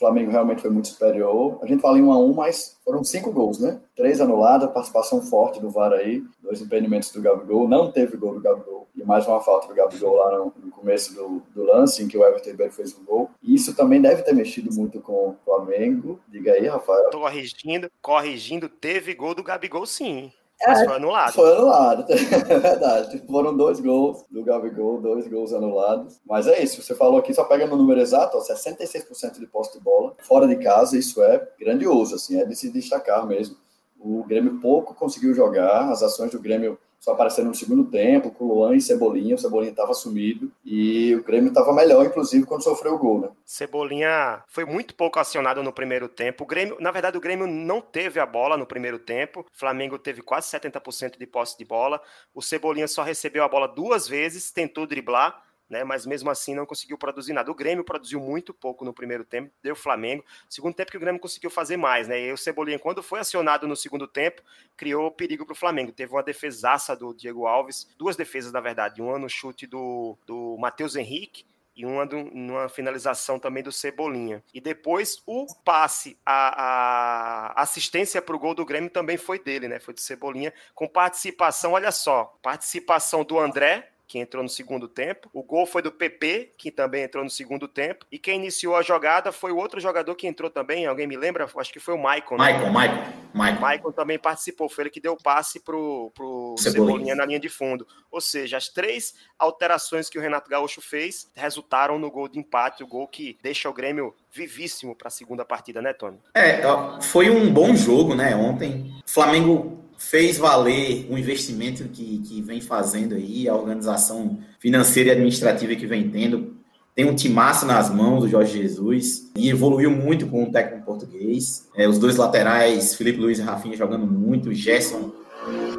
Flamengo 0.01 0.31
realmente 0.31 0.63
foi 0.63 0.71
muito 0.71 0.89
superior. 0.89 1.59
A 1.63 1.67
gente 1.67 1.83
fala 1.83 1.99
em 1.99 2.03
1 2.03 2.11
a 2.11 2.19
1 2.19 2.33
mas 2.33 2.81
foram 2.83 3.05
cinco 3.05 3.31
gols, 3.31 3.59
né? 3.61 3.79
Três 3.95 4.19
anulados, 4.19 4.71
participação 4.71 5.21
forte 5.21 5.61
do 5.61 5.69
VAR 5.69 5.93
aí, 5.93 6.25
dois 6.43 6.63
impedimentos 6.63 7.13
do 7.13 7.21
Gabigol, 7.21 7.69
não 7.69 7.93
teve 7.93 8.17
gol 8.17 8.33
do 8.33 8.41
Gabigol, 8.41 8.89
e 8.97 9.05
mais 9.05 9.27
uma 9.27 9.41
falta 9.41 9.69
do 9.69 9.75
Gabigol 9.75 10.17
lá 10.17 10.39
no, 10.39 10.53
no 10.57 10.71
começo 10.71 11.15
do, 11.15 11.43
do, 11.55 11.63
lance, 11.65 12.03
em 12.03 12.09
que 12.09 12.17
o 12.17 12.25
Everton 12.25 12.51
Ribeiro 12.51 12.73
fez 12.73 12.99
um 12.99 13.05
gol. 13.05 13.31
E 13.43 13.55
isso 13.55 13.77
também 13.77 14.01
deve 14.01 14.23
ter 14.23 14.35
mexido 14.35 14.75
muito 14.75 15.01
com 15.01 15.13
o 15.13 15.37
Flamengo. 15.45 16.19
Diga 16.27 16.53
aí, 16.53 16.67
Rafael. 16.67 17.11
Corrigindo, 17.11 17.91
corrigindo, 18.01 18.69
teve 18.71 19.15
gol 19.15 19.35
do 19.35 19.45
Gabigol 19.45 19.85
sim. 19.85 20.33
Mas 20.67 20.81
é, 20.81 20.85
foi 20.85 20.97
anulado. 20.97 21.33
Foi 21.33 21.57
anulado, 21.57 22.07
é 22.13 22.59
verdade. 22.59 23.23
Foram 23.27 23.57
dois 23.57 23.81
gols 23.81 24.25
do 24.31 24.45
Gabigol, 24.45 25.01
dois 25.01 25.27
gols 25.27 25.53
anulados. 25.53 26.21
Mas 26.27 26.47
é 26.47 26.63
isso, 26.63 26.83
você 26.83 26.95
falou 26.95 27.19
aqui, 27.19 27.33
só 27.33 27.45
pega 27.45 27.67
no 27.67 27.77
número 27.77 28.01
exato, 28.01 28.37
ó, 28.37 28.43
66% 28.43 29.39
de 29.39 29.47
posse 29.47 29.79
de 29.79 29.83
bola, 29.83 30.15
fora 30.21 30.47
de 30.47 30.57
casa, 30.57 30.99
isso 30.99 31.23
é 31.23 31.49
grandioso, 31.59 32.15
assim, 32.15 32.41
é 32.41 32.45
de 32.45 32.55
se 32.55 32.71
destacar 32.71 33.27
mesmo. 33.27 33.57
O 33.99 34.25
Grêmio 34.25 34.61
pouco 34.61 34.95
conseguiu 34.95 35.35
jogar, 35.35 35.91
as 35.91 36.03
ações 36.03 36.31
do 36.31 36.41
Grêmio 36.41 36.79
só 37.01 37.13
apareceram 37.13 37.49
no 37.49 37.55
segundo 37.55 37.85
tempo, 37.85 38.31
com 38.31 38.45
Luan 38.45 38.77
e 38.77 38.81
Cebolinha. 38.81 39.35
O 39.35 39.39
Cebolinha 39.39 39.71
estava 39.71 39.95
sumido 39.95 40.53
e 40.63 41.15
o 41.15 41.25
Grêmio 41.25 41.49
estava 41.49 41.73
melhor, 41.73 42.05
inclusive, 42.05 42.45
quando 42.45 42.63
sofreu 42.63 42.95
o 42.95 42.99
gol, 42.99 43.23
né? 43.23 43.31
Cebolinha 43.43 44.45
foi 44.47 44.67
muito 44.67 44.95
pouco 44.95 45.19
acionado 45.19 45.63
no 45.63 45.73
primeiro 45.73 46.11
tempo. 46.11 46.45
O 46.45 46.47
Grêmio, 46.47 46.77
na 46.79 46.91
verdade, 46.91 47.17
o 47.17 47.21
Grêmio 47.21 47.47
não 47.47 47.81
teve 47.81 48.21
a 48.21 48.27
bola 48.27 48.55
no 48.59 48.67
primeiro 48.67 48.99
tempo. 48.99 49.41
O 49.41 49.47
Flamengo 49.51 49.99
teve 49.99 50.21
quase 50.21 50.49
70% 50.51 51.19
de 51.19 51.27
posse 51.27 51.57
de 51.57 51.65
bola. 51.65 52.03
O 52.35 52.43
Cebolinha 52.43 52.87
só 52.87 53.03
recebeu 53.03 53.45
a 53.45 53.49
bola 53.49 53.67
duas 53.67 54.07
vezes, 54.07 54.53
tentou 54.53 54.87
driblar 54.87 55.43
né? 55.71 55.85
Mas 55.85 56.05
mesmo 56.05 56.29
assim 56.29 56.55
não 56.55 56.67
conseguiu 56.67 56.99
produzir 56.99 57.33
nada. 57.33 57.51
O 57.51 57.55
Grêmio 57.55 57.85
produziu 57.85 58.21
muito 58.21 58.53
pouco 58.53 58.85
no 58.85 58.93
primeiro 58.93 59.25
tempo, 59.25 59.51
deu 59.63 59.77
Flamengo. 59.77 60.25
Segundo 60.49 60.75
tempo 60.75 60.91
que 60.91 60.97
o 60.97 61.01
Grêmio 61.01 61.21
conseguiu 61.21 61.49
fazer 61.49 61.77
mais, 61.77 62.09
né? 62.09 62.21
E 62.21 62.33
o 62.33 62.37
Cebolinha, 62.37 62.79
quando 62.79 63.03
foi 63.03 63.21
acionado 63.21 63.69
no 63.69 63.77
segundo 63.77 64.09
tempo, 64.09 64.43
criou 64.77 65.11
perigo 65.13 65.47
para 65.47 65.53
o 65.53 65.57
Flamengo. 65.57 65.93
Teve 65.93 66.13
uma 66.13 66.23
defesaça 66.23 66.97
do 66.97 67.15
Diego 67.15 67.47
Alves, 67.47 67.89
duas 67.97 68.17
defesas, 68.17 68.53
na 68.53 68.61
verdade, 68.61 69.01
uma 69.01 69.19
no 69.19 69.29
chute 69.29 69.67
do, 69.67 70.19
do 70.27 70.57
Matheus 70.59 70.97
Henrique 70.97 71.45
e 71.77 71.87
uma 71.87 72.05
do, 72.05 72.25
numa 72.25 72.69
finalização 72.69 73.39
também 73.39 73.63
do 73.63 73.73
Cebolinha. 73.73 74.43
E 74.53 74.61
depois 74.61 75.23
o 75.25 75.47
passe, 75.65 76.19
a, 76.27 77.53
a 77.55 77.63
assistência 77.63 78.21
para 78.21 78.35
o 78.35 78.39
gol 78.39 78.55
do 78.55 78.67
Grêmio 78.67 78.91
também 78.91 79.17
foi 79.17 79.39
dele, 79.39 79.69
né? 79.69 79.79
Foi 79.79 79.95
do 79.95 80.01
Cebolinha, 80.01 80.53
com 80.75 80.89
participação, 80.89 81.73
olha 81.73 81.93
só, 81.93 82.37
participação 82.43 83.25
do 83.25 83.39
André, 83.39 83.89
que 84.11 84.19
entrou 84.19 84.43
no 84.43 84.49
segundo 84.49 84.89
tempo. 84.89 85.31
O 85.33 85.41
gol 85.41 85.65
foi 85.65 85.81
do 85.83 85.93
PP, 85.93 86.55
que 86.59 86.73
também 86.73 87.05
entrou 87.05 87.23
no 87.23 87.31
segundo 87.31 87.69
tempo. 87.69 88.05
E 88.11 88.19
quem 88.19 88.41
iniciou 88.41 88.75
a 88.75 88.83
jogada 88.83 89.31
foi 89.31 89.53
o 89.53 89.57
outro 89.57 89.79
jogador 89.79 90.17
que 90.17 90.27
entrou 90.27 90.51
também. 90.51 90.85
Alguém 90.85 91.07
me 91.07 91.17
lembra? 91.17 91.49
Acho 91.57 91.73
que 91.73 91.79
foi 91.79 91.95
o 91.95 91.99
Maicon. 91.99 92.37
Né? 92.37 92.43
Maicon, 92.43 92.71
Maicon. 92.71 93.13
Maicon. 93.33 93.61
Maicon 93.61 93.93
também 93.93 94.19
participou. 94.19 94.69
Foi 94.69 94.83
ele 94.83 94.91
que 94.91 95.01
deu 95.01 95.13
o 95.13 95.17
passe 95.17 95.61
pro, 95.61 96.11
pro 96.13 96.57
Cebolinha. 96.59 96.87
Cebolinha 96.89 97.15
na 97.15 97.25
linha 97.25 97.39
de 97.39 97.49
fundo. 97.49 97.87
Ou 98.11 98.21
seja, 98.21 98.57
as 98.57 98.69
três 98.69 99.15
alterações 99.39 100.11
que 100.11 100.19
o 100.19 100.21
Renato 100.21 100.51
Gaúcho 100.51 100.81
fez 100.81 101.31
resultaram 101.37 101.97
no 101.97 102.11
gol 102.11 102.27
de 102.27 102.41
empate, 102.41 102.83
o 102.83 102.89
gol 102.89 103.07
que 103.07 103.39
deixa 103.41 103.71
o 103.71 103.73
Grêmio 103.73 104.13
vivíssimo 104.33 104.97
para 104.97 105.07
a 105.07 105.13
segunda 105.13 105.45
partida, 105.45 105.81
né, 105.81 105.93
Tony? 105.93 106.19
É, 106.35 106.63
foi 107.01 107.31
um 107.31 107.53
bom 107.53 107.77
jogo, 107.77 108.17
né, 108.17 108.35
ontem. 108.35 108.93
Flamengo 109.07 109.89
fez 110.01 110.39
valer 110.39 111.07
o 111.11 111.19
investimento 111.19 111.85
que, 111.85 112.19
que 112.21 112.41
vem 112.41 112.59
fazendo 112.59 113.15
aí, 113.15 113.47
a 113.47 113.55
organização 113.55 114.39
financeira 114.59 115.11
e 115.11 115.13
administrativa 115.13 115.75
que 115.77 115.87
vem 115.87 116.09
tendo. 116.09 116.57
Tem 116.95 117.05
um 117.05 117.15
timaço 117.15 117.67
nas 117.67 117.93
mãos 117.95 118.23
do 118.23 118.29
Jorge 118.29 118.63
Jesus 118.63 119.31
e 119.37 119.51
evoluiu 119.51 119.91
muito 119.91 120.27
com 120.27 120.45
o 120.45 120.51
técnico 120.51 120.87
português. 120.87 121.69
É, 121.77 121.87
os 121.87 121.99
dois 121.99 122.17
laterais, 122.17 122.95
Felipe 122.95 123.21
Luiz 123.21 123.39
e 123.39 123.43
Rafinha, 123.43 123.77
jogando 123.77 124.07
muito. 124.07 124.55
Gerson, 124.55 125.13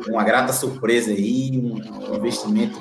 uma 0.07 0.23
grata 0.23 0.53
surpresa 0.53 1.11
aí, 1.11 1.51
um 1.57 2.15
investimento 2.15 2.79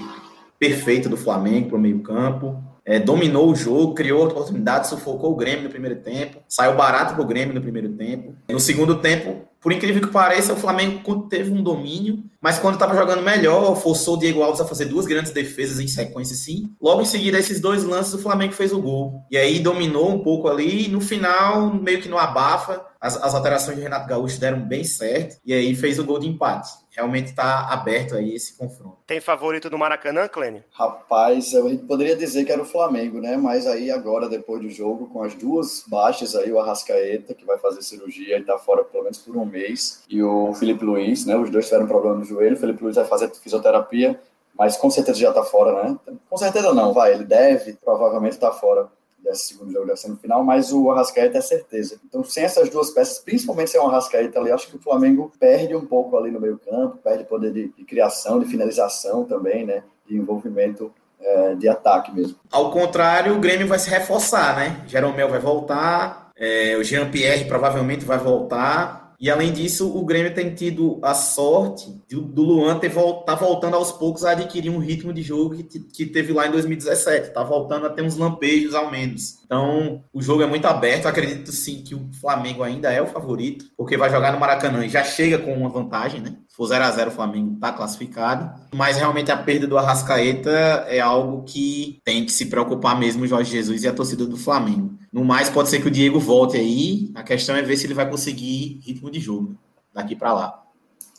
perfeito 0.58 1.08
do 1.08 1.16
Flamengo 1.16 1.70
para 1.70 1.78
o 1.78 1.80
meio-campo. 1.80 2.62
É, 2.84 2.98
dominou 2.98 3.50
o 3.50 3.56
jogo, 3.56 3.94
criou 3.94 4.26
oportunidades, 4.26 4.90
sufocou 4.90 5.32
o 5.32 5.36
Grêmio 5.36 5.64
no 5.64 5.70
primeiro 5.70 5.96
tempo, 6.00 6.38
saiu 6.46 6.76
barato 6.76 7.14
para 7.14 7.22
o 7.22 7.26
Grêmio 7.26 7.54
no 7.54 7.62
primeiro 7.62 7.88
tempo. 7.90 8.34
No 8.48 8.60
segundo 8.60 8.96
tempo, 8.96 9.48
por 9.60 9.72
incrível 9.72 10.00
que 10.00 10.08
pareça, 10.08 10.54
o 10.54 10.56
Flamengo 10.56 11.28
teve 11.28 11.50
um 11.50 11.62
domínio, 11.62 12.24
mas 12.40 12.58
quando 12.58 12.74
estava 12.74 12.96
jogando 12.96 13.22
melhor, 13.22 13.76
forçou 13.76 14.16
o 14.16 14.18
Diego 14.18 14.42
Alves 14.42 14.60
a 14.60 14.64
fazer 14.64 14.86
duas 14.86 15.06
grandes 15.06 15.32
defesas 15.32 15.78
em 15.78 15.86
sequência, 15.86 16.34
sim. 16.34 16.70
Logo 16.80 17.02
em 17.02 17.04
seguida, 17.04 17.38
esses 17.38 17.60
dois 17.60 17.84
lances, 17.84 18.14
o 18.14 18.18
Flamengo 18.18 18.54
fez 18.54 18.72
o 18.72 18.80
gol. 18.80 19.22
E 19.30 19.36
aí 19.36 19.60
dominou 19.60 20.10
um 20.10 20.20
pouco 20.20 20.48
ali, 20.48 20.86
e 20.86 20.88
no 20.88 21.00
final, 21.00 21.74
meio 21.74 22.00
que 22.00 22.08
no 22.08 22.16
abafa, 22.16 22.82
as, 23.00 23.16
as 23.16 23.34
alterações 23.34 23.76
de 23.78 23.82
Renato 23.82 24.06
Gaúcho 24.06 24.38
deram 24.38 24.60
bem 24.60 24.84
certo, 24.84 25.38
e 25.44 25.54
aí 25.54 25.74
fez 25.74 25.98
o 25.98 26.04
gol 26.04 26.18
de 26.18 26.28
empate. 26.28 26.70
Realmente 26.90 27.28
está 27.28 27.72
aberto 27.72 28.14
aí 28.14 28.34
esse 28.34 28.56
confronto. 28.58 28.98
Tem 29.06 29.20
favorito 29.20 29.70
do 29.70 29.78
Maracanã, 29.78 30.28
Clênio? 30.28 30.62
Rapaz, 30.70 31.52
eu 31.54 31.78
poderia 31.78 32.14
dizer 32.14 32.44
que 32.44 32.52
era 32.52 32.60
o 32.60 32.66
Flamengo, 32.66 33.20
né? 33.20 33.38
Mas 33.38 33.66
aí 33.66 33.90
agora, 33.90 34.28
depois 34.28 34.60
do 34.60 34.68
jogo, 34.68 35.06
com 35.06 35.22
as 35.22 35.34
duas 35.34 35.84
baixas 35.86 36.36
aí, 36.36 36.52
o 36.52 36.60
Arrascaeta, 36.60 37.32
que 37.32 37.46
vai 37.46 37.56
fazer 37.56 37.80
cirurgia 37.80 38.36
e 38.36 38.44
tá 38.44 38.58
fora 38.58 38.84
pelo 38.84 39.04
menos 39.04 39.18
por 39.18 39.34
um 39.34 39.46
mês, 39.46 40.02
e 40.08 40.22
o 40.22 40.52
Felipe 40.52 40.84
Luiz, 40.84 41.24
né? 41.24 41.36
Os 41.36 41.48
dois 41.48 41.64
tiveram 41.66 41.86
problema 41.86 42.16
no 42.16 42.24
joelho. 42.24 42.56
O 42.56 42.60
Felipe 42.60 42.82
Luiz 42.82 42.96
vai 42.96 43.06
fazer 43.06 43.30
fisioterapia, 43.30 44.20
mas 44.54 44.76
com 44.76 44.90
certeza 44.90 45.18
já 45.18 45.32
tá 45.32 45.42
fora, 45.42 45.84
né? 45.84 45.98
Com 46.28 46.36
certeza 46.36 46.74
não, 46.74 46.92
vai. 46.92 47.14
Ele 47.14 47.24
deve, 47.24 47.72
provavelmente 47.74 48.36
tá 48.36 48.52
fora 48.52 48.88
desse 49.22 49.48
segundo 49.48 49.72
jogo 49.72 49.86
da 49.86 49.96
semifinal, 49.96 50.42
mas 50.44 50.72
o 50.72 50.90
Arrascaeta 50.90 51.38
é 51.38 51.40
certeza. 51.40 52.00
Então, 52.04 52.24
sem 52.24 52.44
essas 52.44 52.68
duas 52.68 52.90
peças, 52.90 53.18
principalmente 53.18 53.70
sem 53.70 53.80
o 53.80 53.86
Arrascaeta 53.86 54.38
ali, 54.38 54.50
acho 54.50 54.68
que 54.68 54.76
o 54.76 54.80
Flamengo 54.80 55.32
perde 55.38 55.74
um 55.74 55.86
pouco 55.86 56.16
ali 56.16 56.30
no 56.30 56.40
meio 56.40 56.58
campo, 56.58 56.98
perde 56.98 57.24
poder 57.24 57.52
de, 57.52 57.68
de 57.68 57.84
criação, 57.84 58.38
de 58.38 58.46
finalização 58.46 59.24
também, 59.24 59.64
né? 59.64 59.82
De 60.06 60.16
envolvimento 60.16 60.92
é, 61.20 61.54
de 61.54 61.68
ataque 61.68 62.12
mesmo. 62.14 62.36
Ao 62.50 62.70
contrário, 62.70 63.36
o 63.36 63.40
Grêmio 63.40 63.68
vai 63.68 63.78
se 63.78 63.90
reforçar, 63.90 64.56
né? 64.56 64.84
Jeromel 64.86 65.28
vai 65.28 65.38
voltar, 65.38 66.30
é, 66.36 66.76
o 66.76 66.82
Jean-Pierre 66.82 67.44
provavelmente 67.44 68.04
vai 68.04 68.18
voltar, 68.18 68.99
e 69.20 69.28
além 69.28 69.52
disso, 69.52 69.94
o 69.94 70.02
Grêmio 70.02 70.32
tem 70.32 70.54
tido 70.54 70.98
a 71.02 71.12
sorte 71.12 71.94
do, 72.08 72.42
Luan 72.42 72.80
vol 72.90 73.22
tá 73.22 73.34
voltando 73.34 73.76
aos 73.76 73.92
poucos 73.92 74.24
a 74.24 74.30
adquirir 74.30 74.70
um 74.70 74.78
ritmo 74.78 75.12
de 75.12 75.20
jogo 75.20 75.62
que, 75.62 75.78
que 75.78 76.06
teve 76.06 76.32
lá 76.32 76.46
em 76.46 76.50
2017. 76.50 77.34
Tá 77.34 77.44
voltando 77.44 77.86
a 77.86 77.90
ter 77.90 78.00
uns 78.00 78.16
lampejos 78.16 78.74
ao 78.74 78.90
menos. 78.90 79.40
Então, 79.44 80.02
o 80.10 80.22
jogo 80.22 80.42
é 80.42 80.46
muito 80.46 80.64
aberto. 80.64 81.04
Acredito 81.04 81.52
sim 81.52 81.82
que 81.84 81.94
o 81.94 82.08
Flamengo 82.18 82.62
ainda 82.62 82.90
é 82.90 83.02
o 83.02 83.06
favorito, 83.06 83.66
porque 83.76 83.96
vai 83.96 84.08
jogar 84.08 84.32
no 84.32 84.40
Maracanã 84.40 84.86
e 84.86 84.88
já 84.88 85.04
chega 85.04 85.38
com 85.38 85.52
uma 85.52 85.68
vantagem, 85.68 86.22
né? 86.22 86.36
For 86.60 86.66
0 86.66 86.84
a 86.84 86.90
0 86.90 87.08
o 87.08 87.14
Flamengo 87.14 87.58
tá 87.58 87.72
classificado. 87.72 88.52
Mas 88.74 88.98
realmente 88.98 89.32
a 89.32 89.36
perda 89.38 89.66
do 89.66 89.78
Arrascaeta 89.78 90.50
é 90.88 91.00
algo 91.00 91.42
que 91.44 91.98
tem 92.04 92.22
que 92.22 92.30
se 92.30 92.50
preocupar 92.50 93.00
mesmo 93.00 93.24
o 93.24 93.26
Jorge 93.26 93.50
Jesus 93.50 93.82
e 93.82 93.88
a 93.88 93.94
torcida 93.94 94.26
do 94.26 94.36
Flamengo. 94.36 94.90
No 95.10 95.24
mais, 95.24 95.48
pode 95.48 95.70
ser 95.70 95.80
que 95.80 95.88
o 95.88 95.90
Diego 95.90 96.20
volte 96.20 96.58
aí. 96.58 97.10
A 97.14 97.22
questão 97.22 97.56
é 97.56 97.62
ver 97.62 97.78
se 97.78 97.86
ele 97.86 97.94
vai 97.94 98.10
conseguir 98.10 98.78
ritmo 98.84 99.10
de 99.10 99.18
jogo 99.18 99.56
daqui 99.94 100.14
para 100.14 100.34
lá. 100.34 100.62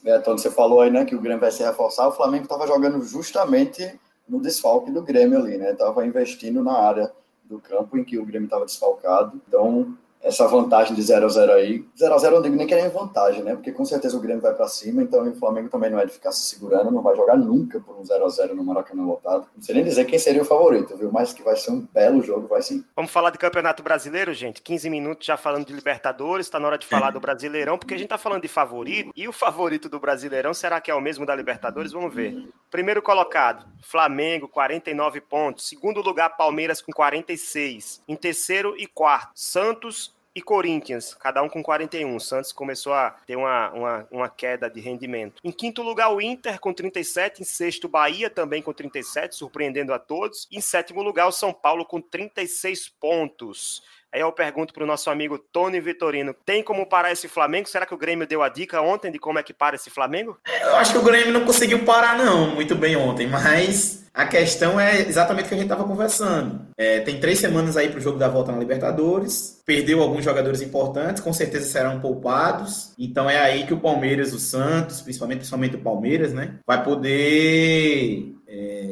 É, 0.06 0.20
Tony, 0.20 0.40
você 0.40 0.52
falou 0.52 0.80
aí, 0.80 0.92
né, 0.92 1.06
que 1.06 1.16
o 1.16 1.20
Grêmio 1.20 1.42
vai 1.42 1.50
se 1.50 1.64
reforçar. 1.64 2.08
O 2.08 2.12
Flamengo 2.12 2.44
estava 2.44 2.68
jogando 2.68 3.02
justamente 3.02 4.00
no 4.30 4.40
desfalque 4.40 4.92
do 4.92 5.02
Grêmio 5.02 5.40
ali, 5.40 5.58
né? 5.58 5.74
Tava 5.74 6.06
investindo 6.06 6.64
na 6.64 6.74
área 6.74 7.12
do 7.46 7.58
campo 7.58 7.98
em 7.98 8.04
que 8.04 8.20
o 8.20 8.26
Grêmio 8.28 8.46
estava 8.46 8.66
desfalcado. 8.66 9.42
Então, 9.48 9.98
essa 10.24 10.48
vantagem 10.48 10.96
de 10.96 11.02
0 11.02 11.26
a 11.26 11.30
0 11.30 11.54
aí. 11.54 11.86
0 11.98 12.14
a 12.14 12.18
0 12.18 12.32
eu 12.32 12.36
não 12.38 12.44
digo 12.44 12.56
nem 12.56 12.68
que 12.68 12.74
é 12.74 12.90
vantagem, 12.90 13.44
né? 13.44 13.56
Porque 13.56 13.72
com 13.72 13.84
certeza 13.86 14.16
o 14.18 14.20
Grêmio 14.20 14.42
vai 14.42 14.54
para 14.54 14.68
cima, 14.68 15.02
então 15.02 15.28
o 15.28 15.36
Flamengo 15.36 15.70
também 15.70 15.90
não 15.90 16.00
é 16.00 16.06
de 16.06 16.12
ficar 16.12 16.32
se 16.32 16.44
segurando, 16.50 16.92
não 16.92 17.02
vai 17.02 17.16
jogar 17.16 17.38
nunca 17.38 17.80
por 17.80 17.98
um 17.98 18.06
0 18.06 18.26
a 18.26 18.30
0 18.30 18.56
no 18.56 18.64
Maracanã 18.64 19.04
lotado. 19.04 19.48
Não 19.56 19.64
sei 19.64 19.76
nem 19.76 19.84
dizer 19.84 20.06
quem 20.06 20.20
seria 20.20 20.42
o 20.42 20.46
favorito, 20.46 20.96
viu? 20.96 21.12
Mas 21.12 21.34
que 21.34 21.44
vai 21.44 21.56
ser 21.56 21.72
um 21.72 21.88
belo 21.94 22.22
jogo, 22.22 22.48
vai 22.48 22.62
sim. 22.62 22.84
Vamos 22.96 23.12
falar 23.12 23.32
de 23.32 23.38
Campeonato 23.38 23.82
Brasileiro, 23.82 24.34
gente. 24.34 24.62
15 24.62 24.90
minutos 24.90 25.26
já 25.26 25.38
falando 25.38 25.66
de 25.66 25.74
Libertadores, 25.74 26.46
está 26.46 26.60
na 26.60 26.68
hora 26.68 26.78
de 26.78 26.86
falar 26.86 27.12
do 27.12 27.20
Brasileirão, 27.20 27.78
porque 27.78 27.94
a 27.94 27.98
gente 27.98 28.10
tá 28.10 28.18
falando 28.18 28.42
de 28.42 28.48
favorito, 28.48 29.12
e 29.16 29.28
o 29.28 29.34
favorito 29.34 29.90
do 29.90 30.00
Brasileirão 30.00 30.54
será 30.54 30.80
que 30.80 30.92
é 30.92 30.96
o 30.96 31.02
mesmo 31.02 31.26
da 31.26 31.36
Libertadores? 31.36 31.92
Vamos 31.92 32.14
ver. 32.14 32.48
Primeiro 32.70 33.02
colocado, 33.02 33.66
Flamengo, 33.82 34.48
49 34.48 35.22
pontos. 35.22 35.68
Segundo 35.68 36.02
lugar, 36.02 36.38
Palmeiras 36.38 36.82
com 36.82 36.92
46. 36.92 38.02
Em 38.08 38.16
terceiro 38.16 38.76
e 38.78 38.88
quarto, 38.88 39.32
Santos 39.36 40.11
e 40.34 40.42
Corinthians, 40.42 41.14
cada 41.14 41.44
um 41.44 41.50
com 41.50 41.62
41. 41.62 42.20
Santos 42.20 42.52
começou 42.52 42.94
a 42.94 43.12
ter 43.26 43.36
uma, 43.36 43.70
uma, 43.72 44.08
uma, 44.10 44.30
queda 44.30 44.70
de 44.70 44.80
rendimento. 44.80 45.42
Em 45.44 45.52
quinto 45.52 45.82
lugar, 45.82 46.14
o 46.14 46.22
Inter 46.22 46.60
com 46.60 46.74
37. 46.74 47.42
Em 47.42 47.46
sexto, 47.46 47.90
Bahia 47.90 48.30
também 48.30 48.62
com 48.62 48.74
37, 48.74 49.36
surpreendendo 49.36 49.94
a 49.94 50.00
todos. 50.00 50.48
Em 50.52 50.62
sétimo 50.62 51.02
lugar, 51.02 51.28
o 51.28 51.32
São 51.32 51.54
Paulo 51.54 51.86
com 51.86 52.00
36 52.00 52.90
pontos. 52.90 53.84
Aí 54.14 54.22
eu 54.22 54.32
pergunto 54.32 54.74
para 54.74 54.84
o 54.84 54.88
nosso 54.88 55.10
amigo 55.10 55.38
Tony 55.38 55.80
Vitorino: 55.80 56.36
tem 56.46 56.62
como 56.62 56.86
parar 56.86 57.12
esse 57.12 57.28
Flamengo? 57.28 57.70
Será 57.70 57.86
que 57.86 57.94
o 57.94 57.98
Grêmio 57.98 58.28
deu 58.28 58.44
a 58.44 58.50
dica 58.50 58.82
ontem 58.82 59.12
de 59.12 59.20
como 59.20 59.40
é 59.40 59.44
que 59.44 59.54
para 59.54 59.76
esse 59.76 59.90
Flamengo? 59.90 60.38
Eu 60.62 60.76
acho 60.76 60.92
que 60.92 60.98
o 60.98 61.04
Grêmio 61.04 61.34
não 61.34 61.46
conseguiu 61.46 61.86
parar, 61.86 62.18
não, 62.18 62.54
muito 62.54 62.76
bem 62.76 62.96
ontem, 62.96 63.28
mas 63.28 64.02
a 64.14 64.26
questão 64.26 64.78
é 64.78 65.00
exatamente 65.02 65.46
o 65.46 65.48
que 65.48 65.54
a 65.54 65.58
gente 65.58 65.72
estava 65.72 65.88
conversando. 65.88 66.68
É, 66.78 67.00
tem 67.00 67.20
três 67.20 67.40
semanas 67.40 67.78
aí 67.78 67.88
para 67.88 68.00
o 68.00 68.02
jogo 68.02 68.20
da 68.20 68.28
volta 68.28 68.52
na 68.52 68.60
Libertadores. 68.60 69.62
Perdeu 69.66 70.02
alguns 70.02 70.26
jogadores 70.26 70.62
importantes, 70.62 71.22
com 71.22 71.32
certeza 71.32 71.70
serão 71.70 72.02
poupados. 72.02 72.94
Então 73.00 73.30
é 73.30 73.40
aí 73.40 73.66
que 73.66 73.74
o 73.74 73.80
Palmeiras, 73.80 74.34
o 74.34 74.40
Santos, 74.40 75.02
principalmente, 75.02 75.40
principalmente 75.40 75.76
o 75.78 75.82
Palmeiras, 75.82 76.34
né, 76.34 76.56
vai 76.68 76.84
poder 76.84 78.36
é, 78.46 78.91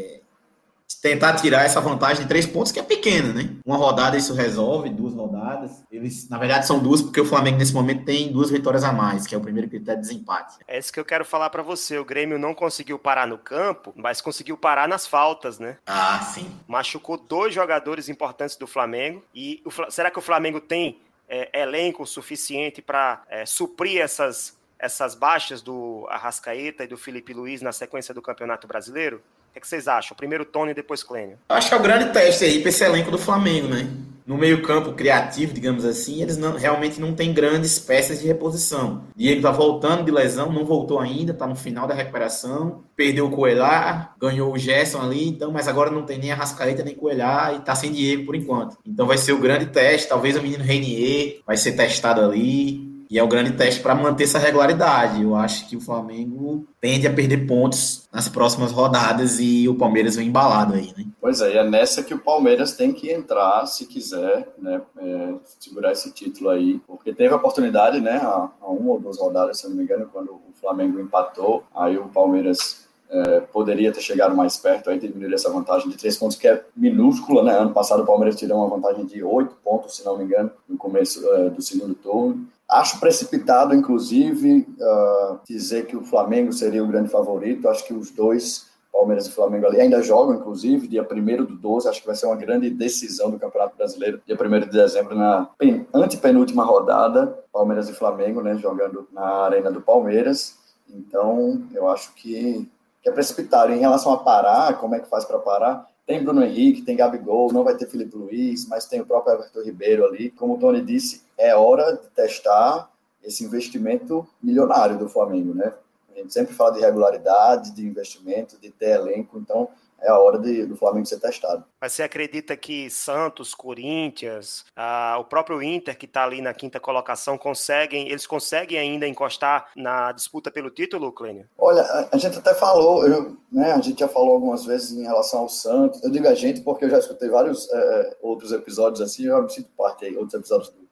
tentar 1.02 1.36
tirar 1.36 1.64
essa 1.64 1.80
vantagem 1.80 2.24
de 2.24 2.28
três 2.28 2.46
pontos, 2.46 2.72
que 2.72 2.80
é 2.80 2.84
pequena, 2.84 3.34
né? 3.34 3.50
Uma 3.66 3.78
rodada 3.78 4.18
isso 4.18 4.34
resolve, 4.34 4.90
duas 4.90 5.14
rodadas. 5.14 5.84
Eles, 5.92 6.30
na 6.30 6.38
verdade, 6.38 6.68
são 6.68 6.80
duas, 6.80 7.02
porque 7.02 7.22
o 7.22 7.26
Flamengo 7.26 7.58
nesse 7.58 7.74
momento 7.74 8.06
tem 8.06 8.32
duas 8.32 8.50
vitórias 8.50 8.84
a 8.84 8.92
mais, 8.92 9.26
que 9.26 9.34
é 9.34 9.38
o 9.38 9.42
primeiro 9.42 9.70
critério 9.70 10.02
de 10.02 10.08
desempate. 10.08 10.58
É 10.68 10.78
isso 10.78 10.92
que 10.92 11.00
eu 11.00 11.06
quero 11.06 11.24
falar 11.24 11.50
para 11.50 11.64
você. 11.64 11.98
O 11.98 12.06
Grêmio 12.06 12.38
não 12.38 12.54
conseguiu 12.54 13.00
parar 13.00 13.28
no 13.28 13.38
campo, 13.38 13.94
mas 13.96 14.22
conseguiu 14.22 14.58
parar 14.58 14.88
nas 14.88 15.08
faltas, 15.08 15.60
né? 15.60 15.78
Ah, 15.86 16.20
sim. 16.22 16.50
Machucou 16.68 17.18
dois 17.18 17.54
jogadores 17.54 18.10
importantes 18.10 18.56
do 18.56 18.68
Flamengo. 18.68 19.24
E 19.34 19.62
o, 19.66 19.92
será 19.92 20.12
que 20.12 20.20
o 20.20 20.22
Flamengo 20.22 20.60
tem 20.60 21.02
é, 21.30 21.62
elenco 21.62 22.06
suficiente 22.06 22.82
para 22.82 23.24
é, 23.30 23.46
suprir 23.46 24.02
essas, 24.02 24.58
essas 24.78 25.16
baixas 25.16 25.62
do 25.62 26.06
Arrascaeta 26.10 26.84
e 26.84 26.88
do 26.88 26.98
Felipe 26.98 27.34
Luiz 27.34 27.62
na 27.62 27.72
sequência 27.72 28.14
do 28.14 28.22
Campeonato 28.22 28.68
Brasileiro? 28.68 29.22
O 29.50 29.54
que, 29.54 29.58
é 29.58 29.62
que 29.62 29.68
vocês 29.68 29.88
acham? 29.88 30.16
Primeiro 30.16 30.46
Tony 30.46 30.72
e 30.72 30.76
depois 30.76 31.02
Clênio. 31.02 31.38
Acho 31.50 31.70
que 31.70 31.74
é 31.74 31.78
o 31.78 31.82
grande 31.82 32.14
teste 32.14 32.46
aí 32.46 32.60
para 32.60 32.70
esse 32.70 32.84
elenco 32.84 33.10
do 33.10 33.18
Flamengo, 33.18 33.68
né? 33.68 33.90
No 34.30 34.38
meio-campo 34.38 34.94
criativo, 34.94 35.56
digamos 35.56 35.84
assim, 35.84 36.22
eles 36.22 36.38
não, 36.38 36.56
realmente 36.56 37.02
não 37.02 37.16
têm 37.16 37.34
grandes 37.34 37.80
peças 37.80 38.20
de 38.20 38.28
reposição. 38.28 39.06
Diego 39.16 39.42
tá 39.42 39.50
voltando 39.50 40.04
de 40.04 40.12
lesão, 40.12 40.52
não 40.52 40.64
voltou 40.64 41.00
ainda, 41.00 41.34
tá 41.34 41.48
no 41.48 41.56
final 41.56 41.88
da 41.88 41.96
recuperação. 41.96 42.84
Perdeu 42.96 43.26
o 43.26 43.32
Coelhar, 43.32 44.14
ganhou 44.20 44.54
o 44.54 44.58
Gerson 44.58 45.02
ali, 45.02 45.28
então, 45.28 45.52
mas 45.52 45.68
agora 45.68 45.90
não 45.90 46.04
tem 46.04 46.20
nem 46.20 46.32
a 46.32 46.36
Rascaeta 46.36 46.84
nem 46.84 46.94
Coelhar 46.94 47.56
e 47.56 47.62
tá 47.62 47.74
sem 47.74 47.92
Diego 47.92 48.28
por 48.28 48.36
enquanto. 48.36 48.78
Então 48.86 49.08
vai 49.08 49.18
ser 49.18 49.34
o 49.34 49.40
grande 49.40 49.66
teste. 49.66 50.08
Talvez 50.08 50.38
o 50.38 50.44
menino 50.44 50.64
Reinier 50.64 51.40
vai 51.44 51.58
ser 51.58 51.72
testado 51.72 52.22
ali. 52.22 52.89
E 53.10 53.18
é 53.18 53.24
o 53.24 53.28
grande 53.28 53.54
teste 53.54 53.82
para 53.82 53.96
manter 53.96 54.26
essa 54.26 54.38
regularidade. 54.38 55.24
Eu 55.24 55.36
acho 55.36 55.68
que 55.68 55.76
o 55.76 55.82
Flamengo 55.82 56.68
tende 56.80 57.08
a 57.08 57.14
perder 57.14 57.48
pontos 57.48 58.08
nas 58.14 58.30
próximas 58.30 58.72
rodadas 58.72 59.40
e 59.40 59.68
o 59.68 59.74
Palmeiras 59.74 60.16
vem 60.16 60.28
embalado 60.28 60.76
aí, 60.76 60.94
né? 60.96 61.06
Pois 61.20 61.42
é, 61.42 61.56
e 61.56 61.58
é 61.58 61.64
nessa 61.64 62.04
que 62.04 62.14
o 62.14 62.20
Palmeiras 62.20 62.74
tem 62.74 62.94
que 62.94 63.12
entrar 63.12 63.66
se 63.66 63.88
quiser, 63.88 64.48
né, 64.60 64.82
é, 64.98 65.34
segurar 65.60 65.92
esse 65.92 66.12
título 66.14 66.50
aí, 66.50 66.80
porque 66.86 67.12
teve 67.12 67.34
a 67.34 67.38
oportunidade, 67.38 68.00
né, 68.00 68.18
há, 68.18 68.50
há 68.62 68.68
uma 68.68 68.92
ou 68.92 69.00
duas 69.00 69.18
rodadas, 69.18 69.60
se 69.60 69.68
não 69.68 69.76
me 69.76 69.84
engano, 69.84 70.08
quando 70.12 70.30
o 70.30 70.54
Flamengo 70.60 71.00
empatou, 71.00 71.64
aí 71.76 71.98
o 71.98 72.10
Palmeiras 72.10 72.88
é, 73.10 73.42
poderia 73.42 73.92
ter 73.92 74.02
chegado 74.02 74.36
mais 74.36 74.58
perto, 74.58 74.90
aí 74.90 75.00
diminuir 75.00 75.34
essa 75.34 75.52
vantagem 75.52 75.90
de 75.90 75.98
três 75.98 76.16
pontos, 76.16 76.38
que 76.38 76.48
é 76.48 76.64
minúscula, 76.76 77.44
né? 77.44 77.58
Ano 77.58 77.74
passado 77.74 78.04
o 78.04 78.06
Palmeiras 78.06 78.36
tirou 78.36 78.60
uma 78.60 78.70
vantagem 78.70 79.06
de 79.06 79.24
oito 79.24 79.56
pontos, 79.64 79.96
se 79.96 80.06
não 80.06 80.18
me 80.18 80.26
engano, 80.26 80.52
no 80.68 80.78
começo 80.78 81.28
é, 81.34 81.50
do 81.50 81.62
segundo 81.62 81.96
turno. 81.96 82.48
Acho 82.70 83.00
precipitado, 83.00 83.74
inclusive, 83.74 84.68
uh, 84.80 85.40
dizer 85.44 85.88
que 85.88 85.98
o 85.98 86.04
Flamengo 86.04 86.54
seria 86.54 86.84
o 86.84 86.88
grande 86.88 87.10
favorito. 87.10 87.68
Acho 87.68 87.84
que 87.84 87.96
os 87.96 88.12
dois, 88.12 88.68
Palmeiras 88.94 89.26
e 89.26 89.32
Flamengo 89.32 89.66
ali, 89.66 89.82
ainda 89.82 90.04
jogam, 90.04 90.36
inclusive, 90.36 90.88
dia 90.88 91.02
1 91.02 91.46
do 91.46 91.56
12. 91.56 91.90
Acho 91.90 92.02
que 92.02 92.06
vai 92.06 92.16
ser 92.16 92.28
uma 92.28 92.36
grande 92.36 92.70
decisão 92.70 93.32
do 93.32 93.40
Campeonato 93.40 93.76
Brasileiro, 93.76 94.22
dia 94.24 94.38
1 94.40 94.60
de 94.60 94.70
dezembro, 94.70 95.16
na 95.16 95.50
antepenúltima 95.92 96.64
rodada, 96.64 97.40
Palmeiras 97.52 97.90
e 97.90 97.94
Flamengo, 97.94 98.40
né, 98.42 98.56
jogando 98.58 99.08
na 99.12 99.46
Arena 99.46 99.72
do 99.72 99.82
Palmeiras. 99.82 100.60
Então, 100.88 101.64
eu 101.74 101.90
acho 101.90 102.14
que, 102.14 102.70
que 103.02 103.10
é 103.10 103.12
precipitado. 103.12 103.74
Em 103.74 103.80
relação 103.80 104.14
a 104.14 104.18
parar, 104.18 104.78
como 104.78 104.94
é 104.94 105.00
que 105.00 105.10
faz 105.10 105.26
para 105.26 105.40
parar? 105.40 105.88
Tem 106.06 106.24
Bruno 106.24 106.44
Henrique, 106.44 106.84
tem 106.84 106.96
Gabigol, 106.96 107.52
não 107.52 107.64
vai 107.64 107.76
ter 107.76 107.88
Felipe 107.88 108.16
Luiz, 108.16 108.68
mas 108.68 108.86
tem 108.86 109.02
o 109.02 109.06
próprio 109.06 109.34
Everton 109.34 109.62
Ribeiro 109.62 110.06
ali. 110.06 110.30
Como 110.32 110.56
o 110.56 110.58
Tony 110.60 110.82
disse, 110.82 111.22
é 111.40 111.56
hora 111.56 111.94
de 111.94 112.10
testar 112.10 112.92
esse 113.24 113.44
investimento 113.44 114.28
milionário 114.44 114.98
do 114.98 115.10
Flamengo, 115.10 115.54
né? 115.54 115.74
A 116.14 116.20
gente 116.20 116.34
sempre 116.34 116.54
fala 116.54 116.74
de 116.74 116.82
regularidade, 116.82 117.72
de 117.72 117.88
investimento, 117.88 118.60
de 118.60 118.70
ter 118.70 118.90
elenco, 118.90 119.40
então 119.40 119.70
é 120.02 120.10
a 120.10 120.18
hora 120.18 120.38
de, 120.40 120.66
do 120.66 120.76
Flamengo 120.76 121.06
ser 121.06 121.20
testado. 121.20 121.64
Mas 121.80 121.94
você 121.94 122.04
acredita 122.04 122.56
que 122.58 122.90
Santos, 122.90 123.54
Corinthians, 123.54 124.66
ah, 124.76 125.18
o 125.20 125.26
próprio 125.26 125.62
Inter, 125.62 125.98
que 125.98 126.06
está 126.06 126.24
ali 126.24 126.42
na 126.42 126.54
quinta 126.54 126.80
colocação, 126.80 127.38
conseguem, 127.38 128.10
eles 128.10 128.26
conseguem 128.26 128.78
ainda 128.78 129.08
encostar 129.08 129.70
na 129.76 130.12
disputa 130.12 130.52
pelo 130.52 130.70
título, 130.70 131.12
Clênio? 131.12 131.48
Olha, 131.58 131.84
a, 131.84 132.16
a 132.16 132.18
gente 132.18 132.38
até 132.38 132.54
falou, 132.54 133.06
eu, 133.06 133.38
né, 133.52 133.72
a 133.72 133.82
gente 133.82 134.00
já 134.00 134.08
falou 134.08 134.34
algumas 134.34 134.66
vezes 134.66 134.92
em 134.92 135.04
relação 135.04 135.42
ao 135.42 135.50
Santos, 135.50 136.04
eu 136.04 136.10
digo 136.10 136.28
a 136.28 136.36
gente 136.36 136.62
porque 136.62 136.86
eu 136.86 136.90
já 136.90 137.00
escutei 137.00 137.30
vários 137.30 137.70
é, 137.72 138.18
outros 138.22 138.52
episódios 138.52 139.02
assim, 139.02 139.26
eu 139.26 139.44
me 139.44 139.50
sinto 139.50 139.70
parte 139.78 140.06
aí, 140.06 140.16
outros 140.18 140.34
episódios 140.34 140.70
do, 140.70 140.89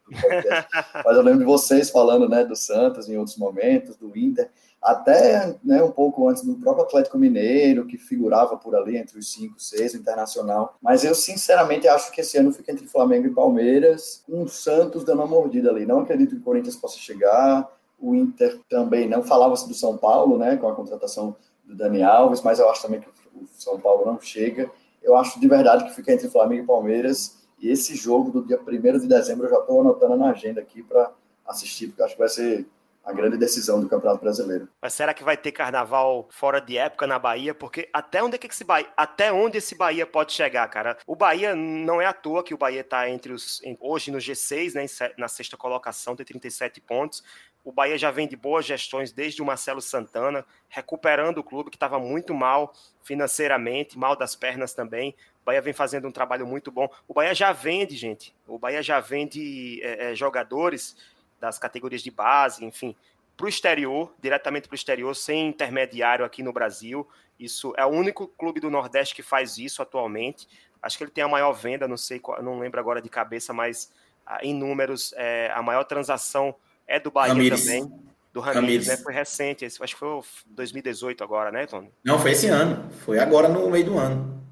mas 1.05 1.15
eu 1.15 1.21
lembro 1.21 1.39
de 1.39 1.45
vocês 1.45 1.89
falando, 1.89 2.27
né, 2.29 2.43
do 2.43 2.55
Santos 2.55 3.09
em 3.09 3.17
outros 3.17 3.37
momentos, 3.37 3.95
do 3.97 4.17
Inter, 4.17 4.49
até 4.81 5.55
né, 5.63 5.83
um 5.83 5.91
pouco 5.91 6.27
antes 6.29 6.43
do 6.43 6.55
próprio 6.55 6.85
Atlético 6.85 7.17
Mineiro, 7.17 7.85
que 7.85 7.97
figurava 7.97 8.55
por 8.57 8.75
ali 8.75 8.97
entre 8.97 9.17
os 9.19 9.31
cinco, 9.31 9.59
seis, 9.59 9.93
internacional. 9.95 10.77
Mas 10.81 11.03
eu, 11.03 11.13
sinceramente, 11.15 11.87
acho 11.87 12.11
que 12.11 12.21
esse 12.21 12.37
ano 12.37 12.53
fica 12.53 12.71
entre 12.71 12.87
Flamengo 12.87 13.27
e 13.27 13.33
Palmeiras, 13.33 14.23
o 14.27 14.47
Santos 14.47 15.03
dando 15.03 15.19
uma 15.19 15.27
mordida 15.27 15.69
ali. 15.69 15.85
Não 15.85 16.01
acredito 16.01 16.35
que 16.35 16.41
o 16.41 16.43
Corinthians 16.43 16.75
possa 16.75 16.97
chegar, 16.97 17.67
o 17.99 18.15
Inter 18.15 18.59
também 18.69 19.09
não. 19.09 19.23
Falava-se 19.23 19.67
do 19.67 19.73
São 19.73 19.97
Paulo, 19.97 20.37
né, 20.37 20.55
com 20.57 20.69
a 20.69 20.75
contratação 20.75 21.35
do 21.65 21.75
Dani 21.75 22.03
Alves, 22.03 22.41
mas 22.41 22.59
eu 22.59 22.69
acho 22.69 22.83
também 22.83 23.01
que 23.01 23.09
o 23.09 23.47
São 23.57 23.79
Paulo 23.79 24.05
não 24.05 24.21
chega. 24.21 24.69
Eu 25.01 25.15
acho 25.15 25.39
de 25.39 25.47
verdade 25.47 25.85
que 25.85 25.95
fica 25.95 26.13
entre 26.13 26.29
Flamengo 26.29 26.63
e 26.63 26.67
Palmeiras. 26.67 27.37
E 27.59 27.69
esse 27.69 27.95
jogo 27.95 28.31
do 28.31 28.45
dia 28.45 28.59
1 28.59 28.99
de 28.99 29.07
dezembro 29.07 29.45
eu 29.47 29.49
já 29.49 29.59
estou 29.59 29.81
anotando 29.81 30.15
na 30.15 30.29
agenda 30.29 30.61
aqui 30.61 30.83
para 30.83 31.11
assistir, 31.45 31.87
porque 31.87 32.03
acho 32.03 32.13
que 32.13 32.19
vai 32.19 32.29
ser 32.29 32.67
a 33.07 33.13
grande 33.13 33.37
decisão 33.37 33.79
do 33.79 33.87
Campeonato 33.87 34.19
Brasileiro. 34.19 34.67
Mas 34.81 34.93
será 34.93 35.13
que 35.13 35.23
vai 35.23 35.37
ter 35.37 35.53
carnaval 35.53 36.27
fora 36.29 36.59
de 36.59 36.77
época 36.77 37.07
na 37.07 37.17
Bahia? 37.17 37.55
Porque 37.55 37.87
até 37.93 38.21
onde 38.21 38.35
é 38.35 38.37
que 38.37 38.47
esse 38.47 38.65
Bahia, 38.65 38.89
até 38.97 39.31
onde 39.31 39.59
esse 39.59 39.75
Bahia 39.75 40.05
pode 40.05 40.33
chegar, 40.33 40.67
cara? 40.67 40.97
O 41.07 41.15
Bahia 41.15 41.55
não 41.55 42.01
é 42.01 42.05
à 42.05 42.11
toa 42.11 42.43
que 42.43 42.53
o 42.53 42.57
Bahia 42.57 42.81
está 42.81 43.09
entre 43.09 43.31
os 43.31 43.61
hoje 43.79 44.11
no 44.11 44.17
G6, 44.17 44.73
né, 44.73 44.85
na 45.17 45.29
sexta 45.29 45.55
colocação, 45.55 46.17
tem 46.17 46.25
37 46.25 46.81
pontos. 46.81 47.23
O 47.63 47.71
Bahia 47.71 47.97
já 47.97 48.11
vem 48.11 48.27
de 48.27 48.35
boas 48.35 48.65
gestões 48.65 49.13
desde 49.13 49.41
o 49.41 49.45
Marcelo 49.45 49.81
Santana, 49.81 50.45
recuperando 50.67 51.37
o 51.37 51.43
clube 51.43 51.69
que 51.69 51.77
estava 51.77 51.97
muito 51.97 52.33
mal 52.33 52.73
financeiramente, 53.03 53.97
mal 53.97 54.17
das 54.17 54.35
pernas 54.35 54.73
também. 54.73 55.15
O 55.47 55.49
Bahia 55.49 55.62
vem 55.62 55.71
fazendo 55.71 56.05
um 56.05 56.12
trabalho 56.12 56.45
muito 56.45 56.69
bom. 56.69 56.89
O 57.07 57.13
Bahia 57.13 57.33
já 57.33 57.53
vende, 57.53 57.95
gente. 57.95 58.36
O 58.45 58.60
Bahia 58.60 58.83
já 58.83 58.99
vende 58.99 59.79
é, 59.81 60.12
é, 60.12 60.15
jogadores 60.15 60.97
das 61.39 61.57
categorias 61.57 62.01
de 62.01 62.12
base, 62.12 62.65
enfim, 62.65 62.93
para 63.38 63.45
o 63.45 63.47
exterior, 63.47 64.13
diretamente 64.21 64.67
para 64.67 64.73
o 64.73 64.75
exterior, 64.75 65.15
sem 65.15 65.47
intermediário 65.47 66.25
aqui 66.25 66.43
no 66.43 66.51
Brasil. 66.51 67.07
Isso 67.39 67.73
é 67.77 67.86
o 67.86 67.88
único 67.88 68.27
clube 68.27 68.60
do 68.60 68.69
Nordeste 68.69 69.15
que 69.15 69.23
faz 69.23 69.57
isso 69.57 69.81
atualmente. 69.81 70.49
Acho 70.81 70.97
que 70.97 71.05
ele 71.05 71.12
tem 71.12 71.23
a 71.23 71.29
maior 71.29 71.53
venda, 71.53 71.88
não 71.88 71.95
sei, 71.95 72.21
não 72.43 72.60
lembro 72.60 72.77
agora 72.77 73.01
de 73.01 73.07
cabeça, 73.07 73.53
mas 73.53 73.89
ah, 74.25 74.39
em 74.41 74.53
números, 74.53 75.13
é, 75.15 75.49
a 75.55 75.62
maior 75.62 75.86
transação 75.86 76.53
é 76.86 76.99
do 76.99 77.10
Bahia 77.10 77.31
Ramires. 77.31 77.63
também. 77.63 77.89
Do 78.33 78.41
Ramires, 78.41 78.88
né? 78.88 78.97
Foi 78.97 79.13
recente, 79.13 79.63
acho 79.63 79.79
que 79.79 79.95
foi 79.95 80.21
2018 80.47 81.23
agora, 81.23 81.53
né, 81.53 81.65
Tony? 81.65 81.89
Não, 82.03 82.19
foi 82.19 82.31
esse 82.31 82.47
ano. 82.47 82.91
Foi 83.05 83.17
agora 83.17 83.47
no 83.47 83.69
meio 83.69 83.86
do 83.86 83.97
ano. 83.97 84.45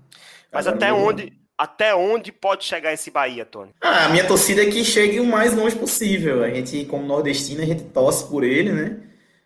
Mas 0.55 0.67
agora 0.67 0.85
até 0.85 0.93
onde, 0.93 1.33
até 1.57 1.95
onde 1.95 2.31
pode 2.31 2.63
chegar 2.63 2.93
esse 2.93 3.11
Bahia, 3.11 3.45
Tony? 3.45 3.71
Ah, 3.81 4.05
a 4.05 4.09
minha 4.09 4.25
torcida 4.25 4.63
é 4.63 4.65
que 4.65 4.85
chegue 4.85 5.19
o 5.19 5.25
mais 5.25 5.53
longe 5.53 5.75
possível. 5.75 6.43
A 6.43 6.49
gente, 6.49 6.85
como 6.85 7.05
nordestino, 7.05 7.61
a 7.61 7.65
gente 7.65 7.83
torce 7.83 8.25
por 8.29 8.41
ele, 8.41 8.71
né? 8.71 8.99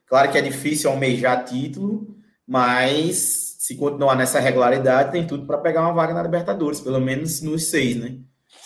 Claro 0.05 0.31
que 0.31 0.37
é 0.37 0.41
difícil 0.41 0.89
almejar 0.89 1.45
título, 1.45 2.15
mas 2.47 3.55
se 3.57 3.75
continuar 3.75 4.15
nessa 4.15 4.39
regularidade, 4.39 5.11
tem 5.11 5.25
tudo 5.25 5.47
para 5.47 5.57
pegar 5.57 5.81
uma 5.81 5.93
vaga 5.93 6.13
na 6.13 6.21
Libertadores, 6.21 6.79
pelo 6.79 6.99
menos 6.99 7.41
nos 7.41 7.65
seis, 7.65 7.95
né? 7.95 8.17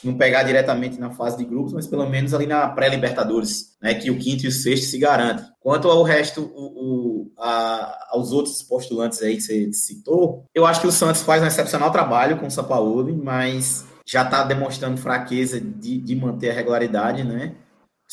Não 0.07 0.17
pegar 0.17 0.43
diretamente 0.43 0.99
na 0.99 1.11
fase 1.11 1.37
de 1.37 1.45
grupos, 1.45 1.73
mas 1.73 1.87
pelo 1.87 2.07
menos 2.09 2.33
ali 2.33 2.45
na 2.45 2.67
pré-Libertadores, 2.69 3.75
né, 3.81 3.93
que 3.93 4.11
o 4.11 4.17
quinto 4.17 4.45
e 4.45 4.47
o 4.47 4.51
sexto 4.51 4.85
se 4.85 4.97
garantem. 4.97 5.45
Quanto 5.59 5.89
ao 5.89 6.03
resto, 6.03 6.41
o, 6.55 6.65
o, 6.65 7.31
a, 7.37 8.09
aos 8.11 8.31
outros 8.31 8.61
postulantes 8.61 9.21
aí 9.21 9.35
que 9.35 9.41
você 9.41 9.71
citou, 9.73 10.45
eu 10.53 10.65
acho 10.65 10.81
que 10.81 10.87
o 10.87 10.91
Santos 10.91 11.21
faz 11.21 11.41
um 11.41 11.47
excepcional 11.47 11.91
trabalho 11.91 12.37
com 12.37 12.47
o 12.47 12.51
São 12.51 12.63
Paulo, 12.63 13.15
mas 13.23 13.85
já 14.05 14.23
está 14.23 14.43
demonstrando 14.43 14.97
fraqueza 14.97 15.59
de, 15.59 15.97
de 15.97 16.15
manter 16.15 16.51
a 16.51 16.53
regularidade, 16.53 17.23
né? 17.23 17.55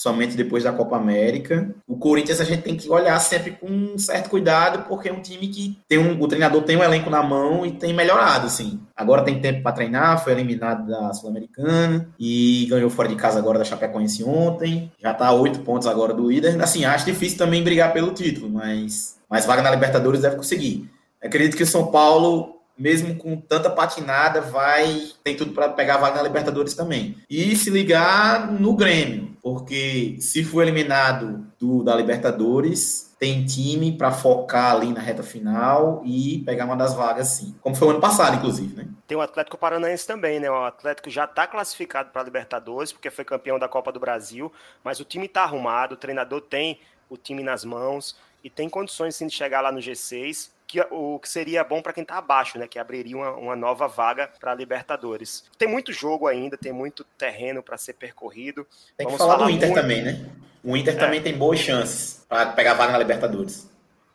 Somente 0.01 0.35
depois 0.35 0.65
da 0.65 0.73
Copa 0.73 0.97
América. 0.97 1.75
O 1.87 1.99
Corinthians 1.99 2.41
a 2.41 2.45
gente 2.45 2.63
tem 2.63 2.75
que 2.75 2.89
olhar 2.89 3.19
sempre 3.21 3.53
com 3.53 3.67
um 3.67 3.99
certo 3.99 4.31
cuidado, 4.31 4.89
porque 4.89 5.11
é 5.11 5.13
um 5.13 5.21
time 5.21 5.47
que 5.49 5.79
tem 5.87 5.99
um, 5.99 6.19
o 6.19 6.27
treinador 6.27 6.63
tem 6.63 6.77
um 6.77 6.83
elenco 6.83 7.11
na 7.11 7.23
mão 7.23 7.67
e 7.67 7.73
tem 7.73 7.93
melhorado, 7.93 8.47
assim. 8.47 8.81
Agora 8.97 9.23
tem 9.23 9.41
tempo 9.41 9.63
para 9.63 9.73
treinar, 9.73 10.23
foi 10.25 10.33
eliminado 10.33 10.87
da 10.87 11.13
Sul-Americana 11.13 12.09
e 12.19 12.67
ganhou 12.71 12.89
fora 12.89 13.09
de 13.09 13.17
casa 13.17 13.39
agora 13.39 13.59
da 13.59 13.65
Chapecoense 13.65 14.25
ontem. 14.25 14.91
Já 14.99 15.13
tá 15.13 15.27
a 15.27 15.35
oito 15.35 15.61
pontos 15.61 15.87
agora 15.87 16.15
do 16.15 16.31
líder. 16.31 16.61
Assim, 16.63 16.87
acho 16.87 17.05
difícil 17.05 17.37
também 17.37 17.63
brigar 17.63 17.93
pelo 17.93 18.13
título, 18.13 18.49
mas, 18.49 19.19
mas 19.29 19.45
vaga 19.45 19.61
na 19.61 19.71
Libertadores 19.71 20.23
deve 20.23 20.37
conseguir. 20.37 20.89
Acredito 21.23 21.59
que 21.59 21.63
o 21.63 21.67
São 21.67 21.89
Paulo 21.89 22.60
mesmo 22.81 23.15
com 23.17 23.37
tanta 23.37 23.69
patinada, 23.69 24.41
vai 24.41 25.11
tem 25.23 25.37
tudo 25.37 25.53
para 25.53 25.69
pegar 25.69 25.97
a 25.97 25.99
vaga 25.99 26.17
na 26.17 26.23
Libertadores 26.23 26.73
também. 26.75 27.17
E 27.29 27.55
se 27.55 27.69
ligar 27.69 28.51
no 28.51 28.75
Grêmio, 28.75 29.37
porque 29.43 30.17
se 30.19 30.43
for 30.43 30.63
eliminado 30.63 31.47
do, 31.59 31.85
da 31.85 31.95
Libertadores, 31.95 33.15
tem 33.19 33.45
time 33.45 33.93
para 33.93 34.11
focar 34.11 34.77
ali 34.77 34.95
na 34.95 35.01
reta 35.01 35.23
final 35.23 36.01
e 36.07 36.43
pegar 36.47 36.65
uma 36.65 36.75
das 36.75 36.95
vagas 36.95 37.29
sim. 37.29 37.55
Como 37.61 37.77
foi 37.77 37.89
o 37.89 37.91
ano 37.91 38.01
passado, 38.01 38.37
inclusive, 38.37 38.75
né? 38.75 38.89
Tem 39.07 39.17
o 39.17 39.21
Atlético 39.21 39.59
Paranaense 39.59 40.07
também, 40.07 40.41
né? 40.41 40.51
O 40.51 40.65
Atlético 40.65 41.11
já 41.11 41.25
está 41.25 41.47
classificado 41.47 42.11
para 42.11 42.23
a 42.23 42.25
Libertadores, 42.25 42.93
porque 42.93 43.11
foi 43.11 43.25
campeão 43.25 43.59
da 43.59 43.69
Copa 43.69 43.93
do 43.93 44.01
Brasil, 44.01 44.51
mas 44.83 45.01
o 45.01 45.05
time 45.05 45.27
está 45.27 45.43
arrumado, 45.43 45.93
o 45.93 45.99
treinador 45.99 46.41
tem 46.41 46.81
o 47.11 47.17
time 47.19 47.43
nas 47.43 47.63
mãos 47.63 48.17
e 48.43 48.49
tem 48.49 48.71
condições 48.71 49.17
sim, 49.17 49.27
de 49.27 49.35
chegar 49.35 49.61
lá 49.61 49.71
no 49.71 49.81
G6 49.81 50.49
que, 50.71 50.81
o 50.91 51.19
que 51.19 51.29
seria 51.29 51.65
bom 51.65 51.83
para 51.83 51.93
quem 51.93 52.03
está 52.03 52.19
abaixo, 52.19 52.59
né? 52.59 52.69
Que 52.69 52.79
abriria 52.79 53.17
uma, 53.17 53.33
uma 53.33 53.57
nova 53.57 53.89
vaga 53.89 54.31
para 54.39 54.55
Libertadores. 54.55 55.45
Tem 55.59 55.67
muito 55.67 55.93
jogo 55.93 56.29
ainda, 56.29 56.57
tem 56.57 56.73
muito 56.73 57.05
terreno 57.19 57.63
para 57.63 57.77
ser 57.77 57.95
percorrido. 57.95 58.67
Tem 58.97 59.07
que 59.07 59.13
Vamos 59.13 59.19
falar, 59.19 59.35
falar 59.35 59.47
do 59.47 59.51
Inter 59.51 59.69
muito... 59.69 59.81
também, 59.81 60.03
né? 60.03 60.27
O 60.63 60.77
Inter 60.77 60.95
é. 60.95 60.99
também 60.99 61.23
tem 61.23 61.37
boas 61.37 61.59
chances 61.59 62.25
para 62.29 62.53
pegar 62.53 62.75
vaga 62.75 62.93
na 62.93 62.99
Libertadores. 62.99 63.69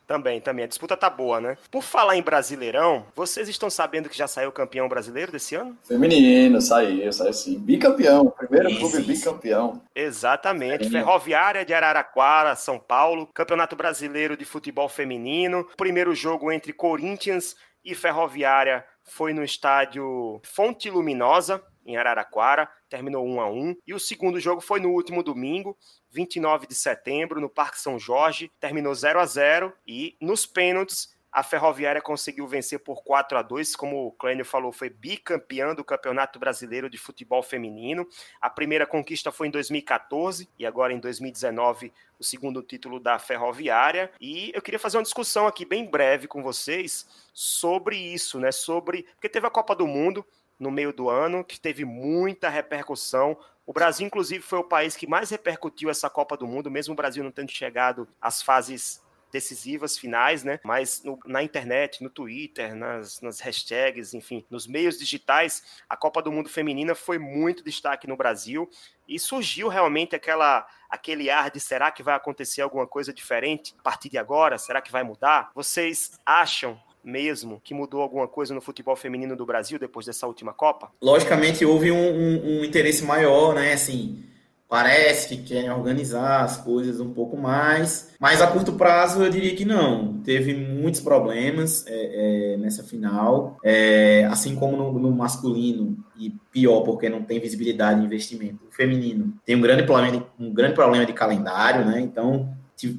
Também, 0.08 0.40
também. 0.40 0.66
A 0.66 0.68
disputa 0.68 0.96
tá 0.96 1.10
boa, 1.10 1.42
né? 1.42 1.58
Por 1.72 1.82
falar 1.82 2.16
em 2.16 2.22
Brasileirão, 2.22 3.06
vocês 3.16 3.50
estão 3.50 3.70
sabendo 3.70 4.10
que 4.10 4.18
já 4.18 4.28
saiu 4.28 4.52
campeão 4.52 4.88
brasileiro 4.88 5.32
desse 5.32 5.56
ano? 5.56 5.78
Feminino, 5.84 6.62
saiu, 6.62 7.12
saiu 7.12 7.34
sim. 7.34 7.58
Bicampeão, 7.60 8.30
primeiro 8.30 8.70
isso, 8.70 8.80
clube 8.80 9.02
bicampeão. 9.02 9.82
Exatamente. 9.96 10.90
Ferroviária 10.90 11.66
de 11.66 11.74
Araraquara, 11.74 12.56
São 12.56 12.78
Paulo, 12.80 13.28
Campeonato 13.34 13.76
Brasileiro 13.76 14.38
de 14.38 14.46
Futebol 14.46 14.88
Feminino. 14.88 15.68
Primeiro 15.76 16.14
jogo 16.14 16.52
entre 16.52 16.72
Corinthians 16.72 17.56
e 17.84 17.96
Ferroviária 17.96 18.86
foi 19.04 19.34
no 19.34 19.44
estádio 19.44 20.42
Fonte 20.44 20.90
Luminosa, 20.90 21.62
em 21.86 21.98
Araraquara, 21.98 22.68
terminou 22.96 23.28
1 23.28 23.42
a 23.42 23.50
1 23.50 23.76
e 23.86 23.94
o 23.94 24.00
segundo 24.00 24.40
jogo 24.40 24.62
foi 24.62 24.80
no 24.80 24.90
último 24.90 25.22
domingo, 25.22 25.78
29 26.12 26.66
de 26.66 26.76
setembro, 26.76 27.42
no 27.42 27.50
Parque 27.50 27.78
São 27.78 28.00
Jorge, 28.00 28.50
terminou 28.58 28.96
0 28.96 29.20
a 29.20 29.26
0 29.26 29.74
e 29.86 30.16
nos 30.22 30.46
pênaltis 30.46 31.14
a 31.30 31.44
Ferroviária 31.44 32.02
conseguiu 32.02 32.48
vencer 32.48 32.80
por 32.80 33.04
4 33.04 33.38
a 33.38 33.42
2 33.42 33.76
como 33.76 34.08
o 34.08 34.12
Clênio 34.14 34.46
falou, 34.46 34.72
foi 34.72 34.90
bicampeã 34.90 35.76
do 35.76 35.84
Campeonato 35.84 36.40
Brasileiro 36.40 36.90
de 36.90 36.98
Futebol 36.98 37.44
Feminino. 37.44 38.08
A 38.40 38.50
primeira 38.50 38.88
conquista 38.88 39.34
foi 39.34 39.48
em 39.48 39.52
2014 39.52 40.48
e 40.58 40.66
agora 40.66 40.94
em 40.94 41.00
2019 41.00 41.92
o 42.18 42.24
segundo 42.24 42.64
título 42.64 43.02
da 43.02 43.20
Ferroviária. 43.20 44.10
E 44.22 44.50
eu 44.56 44.62
queria 44.62 44.80
fazer 44.80 44.96
uma 44.96 45.04
discussão 45.04 45.46
aqui 45.46 45.66
bem 45.66 45.86
breve 45.86 46.26
com 46.26 46.42
vocês 46.42 47.06
sobre 47.34 47.98
isso, 47.98 48.40
né? 48.40 48.54
Sobre 48.54 49.04
porque 49.16 49.28
teve 49.28 49.46
a 49.46 49.52
Copa 49.52 49.76
do 49.76 49.86
Mundo, 49.86 50.26
no 50.60 50.72
meio 50.72 50.94
do 50.94 51.10
ano, 51.10 51.44
que 51.44 51.60
teve 51.60 51.86
muita 51.86 52.50
repercussão. 52.50 53.38
O 53.66 53.74
Brasil, 53.74 54.06
inclusive, 54.06 54.44
foi 54.44 54.60
o 54.60 54.64
país 54.64 54.96
que 54.96 55.08
mais 55.08 55.30
repercutiu 55.30 55.90
essa 55.90 56.10
Copa 56.10 56.38
do 56.38 56.48
Mundo, 56.48 56.72
mesmo 56.72 56.94
o 56.94 56.98
Brasil 56.98 57.24
não 57.24 57.32
tendo 57.32 57.52
chegado 57.52 58.08
às 58.22 58.42
fases 58.42 59.04
decisivas 59.36 59.98
finais, 59.98 60.46
né? 60.46 60.62
Mas 60.64 61.04
no, 61.04 61.20
na 61.26 61.44
internet, 61.44 62.02
no 62.02 62.10
Twitter, 62.10 62.74
nas, 62.74 63.20
nas 63.20 63.42
hashtags, 63.42 64.14
enfim, 64.14 64.46
nos 64.50 64.66
meios 64.66 64.98
digitais, 64.98 65.82
a 65.90 65.98
Copa 65.98 66.22
do 66.22 66.32
Mundo 66.32 66.48
Feminina 66.48 66.96
foi 66.96 67.18
muito 67.18 67.64
destaque 67.64 68.08
no 68.08 68.16
Brasil 68.16 68.70
e 69.08 69.20
surgiu 69.20 69.68
realmente 69.68 70.16
aquela 70.16 70.66
aquele 70.90 71.30
ar 71.30 71.52
de 71.52 71.60
será 71.60 71.92
que 71.92 72.02
vai 72.02 72.16
acontecer 72.16 72.62
alguma 72.62 72.88
coisa 72.88 73.12
diferente 73.12 73.76
a 73.78 73.82
partir 73.82 74.08
de 74.08 74.18
agora? 74.18 74.58
Será 74.58 74.82
que 74.82 74.92
vai 74.92 75.04
mudar? 75.04 75.52
Vocês 75.54 76.18
acham 76.26 76.80
mesmo 77.06 77.62
que 77.64 77.74
mudou 77.74 78.02
alguma 78.02 78.28
coisa 78.28 78.54
no 78.54 78.62
futebol 78.62 78.96
feminino 78.96 79.36
do 79.36 79.46
Brasil 79.46 79.78
depois 79.78 80.06
dessa 80.06 80.26
última 80.26 80.52
Copa? 80.52 80.92
Logicamente 81.02 81.64
houve 81.64 81.92
um, 81.92 81.96
um, 81.96 82.60
um 82.60 82.66
interesse 82.66 83.04
maior, 83.04 83.54
né? 83.54 83.74
Assim, 83.74 84.24
parece 84.68 85.30
que 85.30 85.44
querem 85.44 85.70
organizar 85.70 86.44
as 86.44 86.58
coisas 86.58 87.00
um 87.00 87.14
pouco 87.14 87.38
mais, 87.38 88.14
mas 88.20 88.42
a 88.42 88.48
curto 88.48 88.74
prazo 88.74 89.24
eu 89.24 89.30
diria 89.30 89.56
que 89.56 89.64
não. 89.64 90.18
Teve 90.24 90.54
muitos 90.54 91.00
problemas 91.00 91.86
é, 91.88 92.54
é, 92.54 92.58
nessa 92.58 92.84
final, 92.84 93.58
é, 93.64 94.26
assim 94.30 94.56
como 94.56 94.76
no, 94.76 95.00
no, 95.00 95.12
masculino, 95.12 95.98
e 96.18 96.34
pior 96.52 96.82
porque 96.82 97.08
não 97.08 97.22
tem 97.22 97.40
visibilidade 97.40 98.00
de 98.00 98.06
investimento. 98.06 98.66
O 98.70 98.76
feminino 98.76 99.34
tem 99.46 99.56
um 99.56 99.62
grande 99.62 99.84
problema 99.84 100.18
de, 100.18 100.26
um 100.40 100.52
grande 100.52 100.74
problema 100.74 101.06
de 101.06 101.14
calendário, 101.14 101.86
né? 101.86 102.00
Então 102.02 102.50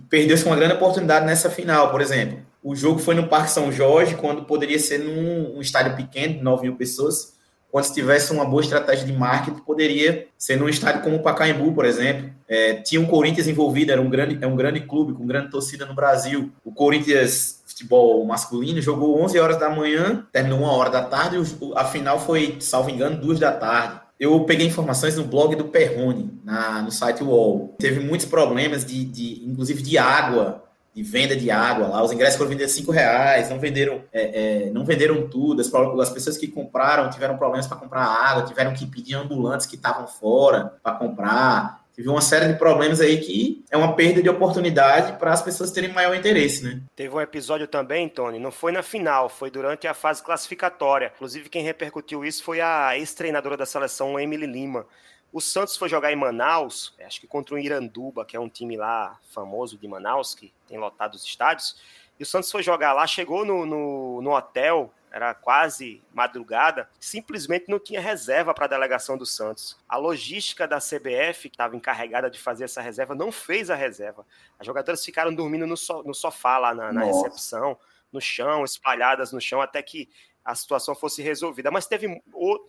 perdeu-se 0.08 0.44
uma 0.46 0.56
grande 0.56 0.74
oportunidade 0.74 1.26
nessa 1.26 1.50
final, 1.50 1.90
por 1.90 2.00
exemplo. 2.00 2.38
O 2.66 2.74
jogo 2.74 2.98
foi 2.98 3.14
no 3.14 3.28
Parque 3.28 3.52
São 3.52 3.70
Jorge, 3.70 4.16
quando 4.16 4.42
poderia 4.42 4.76
ser 4.76 4.98
num 4.98 5.56
um 5.56 5.60
estádio 5.60 5.94
pequeno, 5.94 6.34
de 6.34 6.42
9 6.42 6.62
mil 6.64 6.74
pessoas. 6.74 7.36
Quando 7.70 7.84
se 7.84 7.94
tivesse 7.94 8.32
uma 8.32 8.44
boa 8.44 8.60
estratégia 8.60 9.06
de 9.06 9.12
marketing, 9.12 9.60
poderia 9.60 10.26
ser 10.36 10.56
num 10.56 10.68
estádio 10.68 11.00
como 11.02 11.14
o 11.14 11.22
Pacaembu, 11.22 11.72
por 11.72 11.84
exemplo. 11.84 12.28
É, 12.48 12.74
tinha 12.74 13.00
um 13.00 13.06
Corinthians 13.06 13.46
envolvido, 13.46 13.92
era 13.92 14.02
um 14.02 14.10
grande, 14.10 14.36
é 14.42 14.48
um 14.48 14.56
grande 14.56 14.80
clube, 14.80 15.12
com 15.12 15.24
grande 15.24 15.48
torcida 15.48 15.86
no 15.86 15.94
Brasil. 15.94 16.50
O 16.64 16.72
Corinthians 16.72 17.62
futebol 17.68 18.24
masculino 18.26 18.82
jogou 18.82 19.22
11 19.22 19.38
horas 19.38 19.60
da 19.60 19.70
manhã, 19.70 20.26
terminou 20.32 20.58
uma 20.58 20.72
hora 20.72 20.90
da 20.90 21.04
tarde, 21.04 21.36
a 21.76 21.84
final 21.84 22.18
foi, 22.18 22.56
salvo 22.58 22.90
engano, 22.90 23.16
duas 23.16 23.38
da 23.38 23.52
tarde. 23.52 24.00
Eu 24.18 24.40
peguei 24.40 24.66
informações 24.66 25.14
no 25.14 25.22
blog 25.22 25.54
do 25.54 25.66
Perrone, 25.66 26.32
na, 26.42 26.82
no 26.82 26.90
site 26.90 27.22
UOL. 27.22 27.76
Teve 27.78 28.00
muitos 28.00 28.26
problemas, 28.26 28.84
de, 28.84 29.04
de 29.04 29.44
inclusive 29.46 29.82
de 29.82 29.96
água 29.98 30.65
de 30.96 31.02
venda 31.02 31.36
de 31.36 31.50
água 31.50 31.88
lá. 31.88 32.02
Os 32.02 32.10
ingressos 32.10 32.38
foram 32.38 32.48
vendidos 32.48 32.72
cinco 32.72 32.90
reais, 32.90 33.50
não 33.50 33.60
venderam, 33.60 34.02
é, 34.10 34.64
é, 34.64 34.70
não 34.70 34.82
venderam 34.82 35.28
tudo. 35.28 35.60
As, 35.60 35.70
as, 35.72 36.10
pessoas 36.10 36.38
que 36.38 36.48
compraram 36.48 37.10
tiveram 37.10 37.36
problemas 37.36 37.66
para 37.66 37.76
comprar 37.76 38.02
água, 38.02 38.46
tiveram 38.46 38.72
que 38.72 38.86
pedir 38.86 39.14
ambulantes 39.14 39.66
que 39.66 39.76
estavam 39.76 40.06
fora 40.06 40.72
para 40.82 40.94
comprar. 40.94 41.84
Teve 41.94 42.08
uma 42.08 42.22
série 42.22 42.50
de 42.50 42.58
problemas 42.58 43.00
aí 43.02 43.18
que 43.18 43.62
é 43.70 43.76
uma 43.76 43.94
perda 43.94 44.22
de 44.22 44.28
oportunidade 44.30 45.18
para 45.18 45.34
as 45.34 45.42
pessoas 45.42 45.70
terem 45.70 45.92
maior 45.92 46.14
interesse, 46.14 46.64
né? 46.64 46.80
Teve 46.94 47.14
um 47.14 47.20
episódio 47.20 47.66
também, 47.66 48.08
Tony, 48.08 48.38
não 48.38 48.50
foi 48.50 48.72
na 48.72 48.82
final, 48.82 49.28
foi 49.28 49.50
durante 49.50 49.86
a 49.86 49.92
fase 49.92 50.22
classificatória. 50.22 51.12
Inclusive, 51.14 51.50
quem 51.50 51.62
repercutiu 51.62 52.24
isso 52.24 52.42
foi 52.42 52.60
a 52.60 52.96
ex-treinadora 52.96 53.56
da 53.56 53.66
seleção, 53.66 54.18
Emily 54.18 54.46
Lima 54.46 54.86
o 55.32 55.40
Santos 55.40 55.76
foi 55.76 55.88
jogar 55.88 56.12
em 56.12 56.16
Manaus, 56.16 56.94
é, 56.98 57.04
acho 57.04 57.20
que 57.20 57.26
contra 57.26 57.54
o 57.54 57.58
Iranduba, 57.58 58.24
que 58.24 58.36
é 58.36 58.40
um 58.40 58.48
time 58.48 58.76
lá 58.76 59.18
famoso 59.30 59.76
de 59.76 59.86
Manaus, 59.86 60.34
que 60.34 60.52
tem 60.66 60.78
lotado 60.78 61.14
os 61.14 61.24
estádios. 61.24 61.80
E 62.18 62.22
o 62.22 62.26
Santos 62.26 62.50
foi 62.50 62.62
jogar 62.62 62.92
lá, 62.92 63.06
chegou 63.06 63.44
no, 63.44 63.66
no, 63.66 64.22
no 64.22 64.34
hotel, 64.34 64.92
era 65.10 65.34
quase 65.34 66.02
madrugada, 66.12 66.88
simplesmente 67.00 67.70
não 67.70 67.78
tinha 67.78 68.00
reserva 68.00 68.52
para 68.52 68.66
a 68.66 68.68
delegação 68.68 69.16
do 69.16 69.24
Santos. 69.24 69.76
A 69.88 69.96
logística 69.96 70.66
da 70.66 70.78
CBF, 70.78 71.48
que 71.48 71.54
estava 71.54 71.76
encarregada 71.76 72.30
de 72.30 72.38
fazer 72.38 72.64
essa 72.64 72.80
reserva, 72.80 73.14
não 73.14 73.32
fez 73.32 73.70
a 73.70 73.74
reserva. 73.74 74.26
As 74.58 74.66
jogadoras 74.66 75.04
ficaram 75.04 75.34
dormindo 75.34 75.66
no, 75.66 75.76
so, 75.76 76.02
no 76.02 76.14
sofá 76.14 76.58
lá 76.58 76.74
na, 76.74 76.92
na 76.92 77.04
recepção, 77.04 77.78
no 78.12 78.20
chão, 78.20 78.64
espalhadas 78.64 79.32
no 79.32 79.40
chão, 79.40 79.60
até 79.60 79.82
que 79.82 80.08
a 80.46 80.54
situação 80.54 80.94
fosse 80.94 81.20
resolvida. 81.20 81.70
Mas 81.72 81.86
teve, 81.86 82.22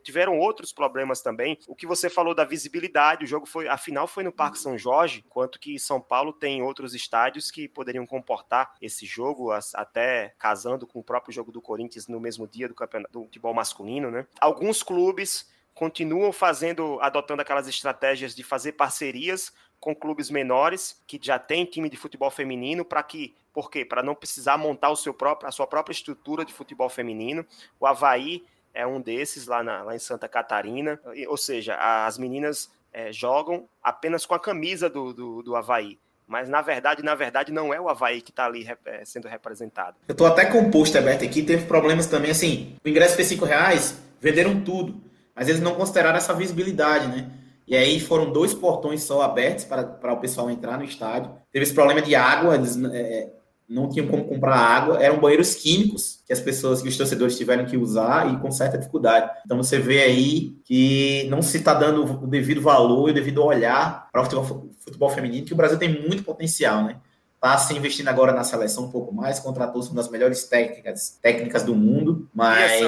tiveram 0.03 0.39
outros 0.39 0.73
problemas 0.73 1.21
também. 1.21 1.59
O 1.67 1.75
que 1.75 1.85
você 1.85 2.09
falou 2.09 2.33
da 2.33 2.43
visibilidade, 2.43 3.23
o 3.23 3.27
jogo 3.27 3.45
foi, 3.45 3.67
a 3.67 3.77
final 3.77 4.07
foi 4.07 4.23
no 4.23 4.31
Parque 4.31 4.57
São 4.57 4.75
Jorge, 4.75 5.23
enquanto 5.25 5.59
que 5.59 5.77
São 5.77 6.01
Paulo 6.01 6.33
tem 6.33 6.63
outros 6.63 6.95
estádios 6.95 7.51
que 7.51 7.67
poderiam 7.67 8.05
comportar 8.05 8.73
esse 8.81 9.05
jogo, 9.05 9.51
até 9.75 10.33
casando 10.39 10.87
com 10.87 10.99
o 10.99 11.03
próprio 11.03 11.31
jogo 11.31 11.51
do 11.51 11.61
Corinthians 11.61 12.07
no 12.07 12.19
mesmo 12.19 12.47
dia 12.47 12.67
do 12.67 12.73
campeonato 12.73 13.13
do 13.13 13.23
futebol 13.25 13.53
masculino, 13.53 14.09
né? 14.09 14.25
Alguns 14.41 14.81
clubes 14.81 15.47
continuam 15.75 16.31
fazendo, 16.31 16.97
adotando 17.01 17.43
aquelas 17.43 17.67
estratégias 17.67 18.35
de 18.35 18.43
fazer 18.43 18.71
parcerias 18.71 19.53
com 19.79 19.95
clubes 19.95 20.31
menores 20.31 20.99
que 21.05 21.19
já 21.21 21.37
têm 21.37 21.65
time 21.65 21.87
de 21.87 21.95
futebol 21.95 22.31
feminino 22.31 22.83
para 22.83 23.03
que 23.03 23.35
por 23.57 23.71
quê? 23.71 23.83
Para 23.83 24.03
não 24.03 24.13
precisar 24.13 24.55
montar 24.55 24.91
o 24.91 24.95
seu 24.95 25.15
próprio, 25.15 25.49
a 25.49 25.51
sua 25.51 25.65
própria 25.65 25.91
estrutura 25.91 26.45
de 26.45 26.53
futebol 26.53 26.87
feminino. 26.89 27.43
O 27.79 27.87
Havaí 27.87 28.45
é 28.71 28.85
um 28.85 29.01
desses 29.01 29.47
lá, 29.47 29.63
na, 29.63 29.81
lá 29.81 29.95
em 29.95 29.99
Santa 29.99 30.27
Catarina. 30.27 31.01
Ou 31.27 31.37
seja, 31.37 31.75
as 31.75 32.19
meninas 32.19 32.69
é, 32.93 33.11
jogam 33.11 33.67
apenas 33.81 34.27
com 34.27 34.35
a 34.35 34.39
camisa 34.39 34.87
do, 34.87 35.11
do, 35.11 35.41
do 35.41 35.55
Havaí 35.55 35.97
mas 36.29 36.49
na 36.49 36.61
verdade, 36.61 37.01
na 37.01 37.15
verdade, 37.15 37.53
não 37.53 37.73
é 37.73 37.79
o 37.79 37.87
Havaí 37.87 38.21
que 38.21 38.31
está 38.31 38.45
ali 38.45 38.67
é, 38.85 39.05
sendo 39.05 39.29
representado. 39.29 39.95
Eu 40.09 40.11
estou 40.11 40.27
até 40.27 40.45
com 40.45 40.59
o 40.59 40.69
post 40.69 40.95
aberto 40.97 41.23
aqui, 41.23 41.41
teve 41.41 41.65
problemas 41.65 42.05
também, 42.05 42.31
assim, 42.31 42.75
o 42.83 42.89
ingresso 42.89 43.15
foi 43.15 43.23
cinco 43.23 43.45
reais, 43.45 43.97
venderam 44.19 44.59
tudo, 44.59 45.01
mas 45.33 45.47
eles 45.47 45.61
não 45.61 45.75
consideraram 45.75 46.17
essa 46.17 46.33
visibilidade, 46.33 47.07
né? 47.07 47.31
e 47.67 47.75
aí 47.75 47.99
foram 47.99 48.31
dois 48.31 48.53
portões 48.53 49.03
só 49.03 49.21
abertos 49.21 49.65
para, 49.65 49.83
para 49.83 50.13
o 50.13 50.17
pessoal 50.17 50.49
entrar 50.49 50.77
no 50.77 50.85
estádio. 50.85 51.31
Teve 51.51 51.63
esse 51.63 51.73
problema 51.73 52.01
de 52.01 52.15
água, 52.15 52.55
eles 52.55 52.81
é, 52.93 53.29
não 53.69 53.89
tinham 53.89 54.07
como 54.07 54.23
comprar 54.23 54.55
água, 54.55 55.03
eram 55.03 55.19
banheiros 55.19 55.55
químicos 55.55 56.21
que 56.25 56.31
as 56.31 56.39
pessoas, 56.39 56.81
que 56.81 56.87
os 56.87 56.95
torcedores 56.95 57.37
tiveram 57.37 57.65
que 57.65 57.75
usar 57.75 58.33
e 58.33 58.39
com 58.39 58.49
certa 58.49 58.77
dificuldade. 58.77 59.29
Então 59.45 59.57
você 59.57 59.77
vê 59.77 60.03
aí 60.03 60.55
que 60.63 61.27
não 61.29 61.41
se 61.41 61.57
está 61.57 61.73
dando 61.73 62.03
o 62.23 62.27
devido 62.27 62.61
valor 62.61 63.09
e 63.09 63.11
o 63.11 63.13
devido 63.13 63.43
olhar 63.43 64.07
para 64.11 64.21
o 64.21 64.23
futebol, 64.23 64.69
futebol 64.79 65.09
feminino, 65.09 65.45
que 65.45 65.53
o 65.53 65.57
Brasil 65.57 65.77
tem 65.77 66.01
muito 66.07 66.23
potencial, 66.23 66.83
né? 66.83 66.97
Está 67.35 67.55
se 67.59 67.77
investindo 67.77 68.07
agora 68.07 68.33
na 68.33 68.43
seleção 68.43 68.85
um 68.85 68.89
pouco 68.89 69.13
mais, 69.13 69.39
contratou 69.39 69.79
uma 69.83 69.93
das 69.93 70.09
melhores 70.09 70.45
técnicas, 70.45 71.19
técnicas 71.21 71.61
do 71.61 71.75
mundo, 71.75 72.27
mas 72.33 72.81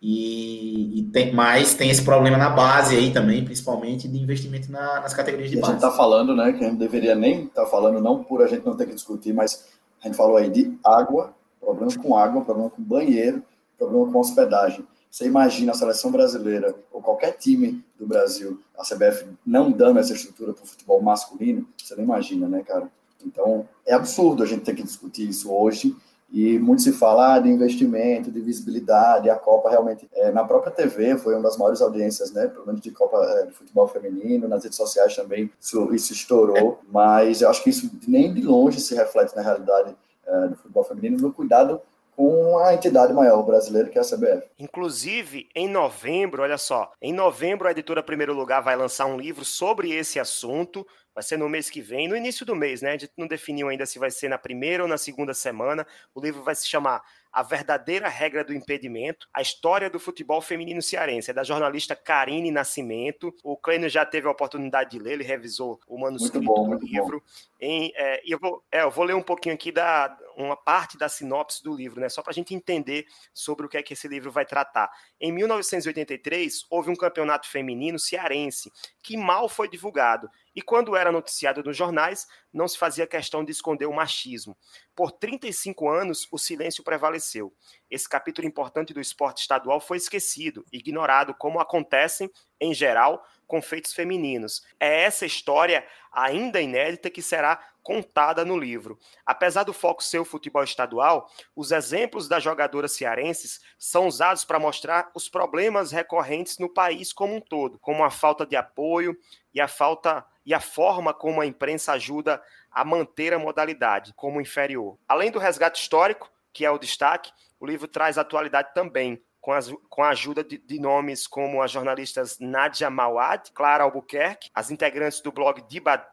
e, 0.00 1.00
e 1.00 1.02
tem 1.12 1.32
mais 1.32 1.74
tem 1.74 1.90
esse 1.90 2.02
problema 2.02 2.36
na 2.36 2.50
base 2.50 2.94
aí 2.94 3.12
também, 3.12 3.44
principalmente 3.44 4.06
de 4.06 4.16
investimento 4.16 4.70
na, 4.70 5.00
nas 5.00 5.12
categorias 5.12 5.50
de 5.50 5.56
e 5.56 5.60
base. 5.60 5.72
A 5.72 5.74
gente 5.74 5.84
está 5.84 5.96
falando, 5.96 6.36
né, 6.36 6.52
que 6.52 6.64
a 6.64 6.68
gente 6.68 6.78
deveria 6.78 7.16
nem 7.16 7.46
estar 7.46 7.64
tá 7.64 7.68
falando, 7.68 8.00
não 8.00 8.22
por 8.22 8.42
a 8.42 8.46
gente 8.46 8.64
não 8.64 8.76
ter 8.76 8.86
que 8.86 8.94
discutir, 8.94 9.32
mas 9.32 9.66
a 10.02 10.06
gente 10.06 10.16
falou 10.16 10.36
aí 10.36 10.48
de 10.48 10.78
água, 10.84 11.34
problema 11.60 11.92
com 11.96 12.16
água, 12.16 12.44
problema 12.44 12.70
com 12.70 12.82
banheiro, 12.82 13.42
problema 13.78 14.10
com 14.12 14.18
hospedagem. 14.18 14.86
Você 15.10 15.26
imagina 15.26 15.72
a 15.72 15.74
seleção 15.74 16.10
brasileira 16.12 16.74
ou 16.92 17.02
qualquer 17.02 17.32
time 17.32 17.84
do 17.98 18.06
Brasil, 18.06 18.60
a 18.78 18.82
CBF 18.82 19.26
não 19.44 19.70
dando 19.70 19.98
essa 19.98 20.12
estrutura 20.12 20.52
para 20.52 20.62
o 20.62 20.66
futebol 20.66 21.02
masculino, 21.02 21.66
você 21.76 21.96
não 21.96 22.04
imagina, 22.04 22.48
né, 22.48 22.62
cara? 22.62 22.90
Então, 23.24 23.68
é 23.84 23.92
absurdo 23.92 24.42
a 24.42 24.46
gente 24.46 24.62
ter 24.62 24.74
que 24.74 24.82
discutir 24.82 25.28
isso 25.28 25.52
hoje. 25.52 25.94
E 26.32 26.58
muito 26.58 26.82
se 26.82 26.92
fala 26.92 27.34
ah, 27.34 27.38
de 27.40 27.48
investimento, 27.48 28.30
de 28.30 28.40
visibilidade. 28.40 29.28
A 29.28 29.36
Copa 29.36 29.68
realmente, 29.68 30.08
é, 30.14 30.30
na 30.30 30.44
própria 30.44 30.72
TV, 30.72 31.18
foi 31.18 31.34
uma 31.34 31.42
das 31.42 31.56
maiores 31.56 31.80
audiências, 31.82 32.32
né? 32.32 32.46
Pelo 32.46 32.66
menos 32.66 32.80
de 32.80 32.90
Copa 32.90 33.16
é, 33.18 33.46
de 33.46 33.52
Futebol 33.52 33.88
Feminino. 33.88 34.46
Nas 34.46 34.62
redes 34.62 34.76
sociais 34.76 35.16
também 35.16 35.50
isso, 35.60 35.92
isso 35.92 36.12
estourou. 36.12 36.78
Mas 36.88 37.40
eu 37.40 37.50
acho 37.50 37.64
que 37.64 37.70
isso 37.70 37.90
nem 38.06 38.32
de 38.32 38.42
longe 38.42 38.80
se 38.80 38.94
reflete 38.94 39.34
na 39.34 39.42
realidade 39.42 39.96
é, 40.26 40.48
do 40.48 40.56
futebol 40.56 40.84
feminino, 40.84 41.18
no 41.18 41.32
cuidado 41.32 41.80
com 42.20 42.58
a 42.58 42.74
entidade 42.74 43.14
maior 43.14 43.42
brasileira, 43.42 43.88
que 43.88 43.96
é 43.96 44.00
a 44.02 44.04
CBF. 44.04 44.46
Inclusive, 44.58 45.48
em 45.54 45.66
novembro, 45.66 46.42
olha 46.42 46.58
só, 46.58 46.92
em 47.00 47.14
novembro 47.14 47.66
a 47.66 47.70
editora 47.70 48.02
Primeiro 48.02 48.34
Lugar 48.34 48.60
vai 48.60 48.76
lançar 48.76 49.06
um 49.06 49.16
livro 49.16 49.42
sobre 49.42 49.90
esse 49.90 50.20
assunto, 50.20 50.86
vai 51.14 51.22
ser 51.22 51.36
no 51.36 51.48
mês 51.48 51.68
que 51.68 51.80
vem, 51.80 52.08
no 52.08 52.16
início 52.16 52.46
do 52.46 52.54
mês, 52.54 52.82
né? 52.82 52.90
A 52.92 52.98
gente 52.98 53.12
não 53.16 53.26
definiu 53.26 53.68
ainda 53.68 53.84
se 53.86 53.98
vai 53.98 54.10
ser 54.10 54.28
na 54.28 54.38
primeira 54.38 54.82
ou 54.82 54.88
na 54.88 54.96
segunda 54.96 55.34
semana. 55.34 55.86
O 56.14 56.20
livro 56.20 56.42
vai 56.42 56.54
se 56.54 56.66
chamar 56.66 57.02
A 57.32 57.42
Verdadeira 57.42 58.08
Regra 58.08 58.44
do 58.44 58.54
Impedimento, 58.54 59.28
a 59.32 59.42
história 59.42 59.90
do 59.90 59.98
futebol 59.98 60.40
feminino 60.40 60.80
cearense. 60.80 61.30
É 61.30 61.34
da 61.34 61.44
jornalista 61.44 61.96
Karine 61.96 62.50
Nascimento. 62.50 63.34
O 63.42 63.56
Clênio 63.56 63.88
já 63.88 64.06
teve 64.06 64.28
a 64.28 64.30
oportunidade 64.30 64.90
de 64.90 64.98
ler, 64.98 65.12
ele 65.14 65.24
revisou 65.24 65.80
o 65.86 65.98
manuscrito 65.98 66.44
bom, 66.44 66.76
do 66.76 66.84
livro. 66.84 67.22
Em, 67.60 67.92
é, 67.94 68.22
eu, 68.24 68.38
vou, 68.38 68.64
é, 68.72 68.82
eu 68.82 68.90
vou 68.90 69.04
ler 69.04 69.14
um 69.14 69.22
pouquinho 69.22 69.54
aqui 69.54 69.70
da 69.70 70.16
uma 70.36 70.56
parte 70.56 70.96
da 70.96 71.08
sinopse 71.08 71.62
do 71.62 71.74
livro, 71.74 72.00
né? 72.00 72.08
Só 72.08 72.22
para 72.22 72.30
a 72.30 72.34
gente 72.34 72.54
entender 72.54 73.04
sobre 73.34 73.66
o 73.66 73.68
que 73.68 73.76
é 73.76 73.82
que 73.82 73.92
esse 73.92 74.08
livro 74.08 74.30
vai 74.30 74.46
tratar. 74.46 74.90
Em 75.20 75.30
1983, 75.30 76.64
houve 76.70 76.90
um 76.90 76.96
campeonato 76.96 77.48
feminino 77.48 77.98
cearense 77.98 78.72
que 79.02 79.16
mal 79.16 79.48
foi 79.48 79.68
divulgado. 79.68 80.28
E 80.54 80.62
quando 80.62 80.96
era 80.96 81.12
noticiado 81.12 81.62
nos 81.62 81.76
jornais, 81.76 82.26
não 82.52 82.66
se 82.66 82.78
fazia 82.78 83.06
questão 83.06 83.44
de 83.44 83.52
esconder 83.52 83.86
o 83.86 83.92
machismo. 83.92 84.56
Por 84.96 85.12
35 85.12 85.88
anos, 85.88 86.26
o 86.32 86.38
silêncio 86.38 86.82
prevaleceu. 86.82 87.52
Esse 87.90 88.08
capítulo 88.08 88.48
importante 88.48 88.92
do 88.92 89.00
esporte 89.00 89.42
estadual 89.42 89.80
foi 89.80 89.98
esquecido, 89.98 90.64
ignorado, 90.72 91.34
como 91.34 91.60
acontecem, 91.60 92.30
em 92.60 92.74
geral, 92.74 93.24
com 93.50 93.60
feitos 93.60 93.92
femininos. 93.92 94.64
É 94.78 95.02
essa 95.02 95.26
história, 95.26 95.84
ainda 96.12 96.60
inédita, 96.60 97.10
que 97.10 97.20
será 97.20 97.60
contada 97.82 98.44
no 98.44 98.56
livro. 98.56 98.96
Apesar 99.26 99.64
do 99.64 99.72
foco 99.72 100.04
ser 100.04 100.20
o 100.20 100.24
futebol 100.24 100.62
estadual, 100.62 101.28
os 101.56 101.72
exemplos 101.72 102.28
das 102.28 102.44
jogadoras 102.44 102.92
cearenses 102.92 103.60
são 103.76 104.06
usados 104.06 104.44
para 104.44 104.60
mostrar 104.60 105.10
os 105.16 105.28
problemas 105.28 105.90
recorrentes 105.90 106.58
no 106.58 106.68
país 106.68 107.12
como 107.12 107.34
um 107.34 107.40
todo, 107.40 107.76
como 107.80 108.04
a 108.04 108.10
falta 108.10 108.46
de 108.46 108.54
apoio 108.54 109.18
e 109.52 109.60
a 109.60 109.66
falta 109.66 110.24
e 110.46 110.54
a 110.54 110.60
forma 110.60 111.12
como 111.12 111.40
a 111.40 111.46
imprensa 111.46 111.92
ajuda 111.92 112.40
a 112.70 112.84
manter 112.84 113.34
a 113.34 113.38
modalidade 113.38 114.14
como 114.14 114.40
inferior. 114.40 114.96
Além 115.08 115.30
do 115.32 115.40
resgate 115.40 115.80
histórico, 115.80 116.30
que 116.52 116.64
é 116.64 116.70
o 116.70 116.78
destaque, 116.78 117.32
o 117.58 117.66
livro 117.66 117.88
traz 117.88 118.16
atualidade 118.16 118.72
também, 118.72 119.20
com, 119.40 119.52
as, 119.52 119.72
com 119.88 120.02
a 120.02 120.10
ajuda 120.10 120.44
de, 120.44 120.58
de, 120.58 120.78
nomes 120.78 121.26
como 121.26 121.62
as 121.62 121.70
jornalistas 121.70 122.38
Nadia 122.38 122.90
Mawad, 122.90 123.50
Clara 123.52 123.84
Albuquerque, 123.84 124.50
as 124.54 124.70
integrantes 124.70 125.20
do 125.20 125.32
blog 125.32 125.62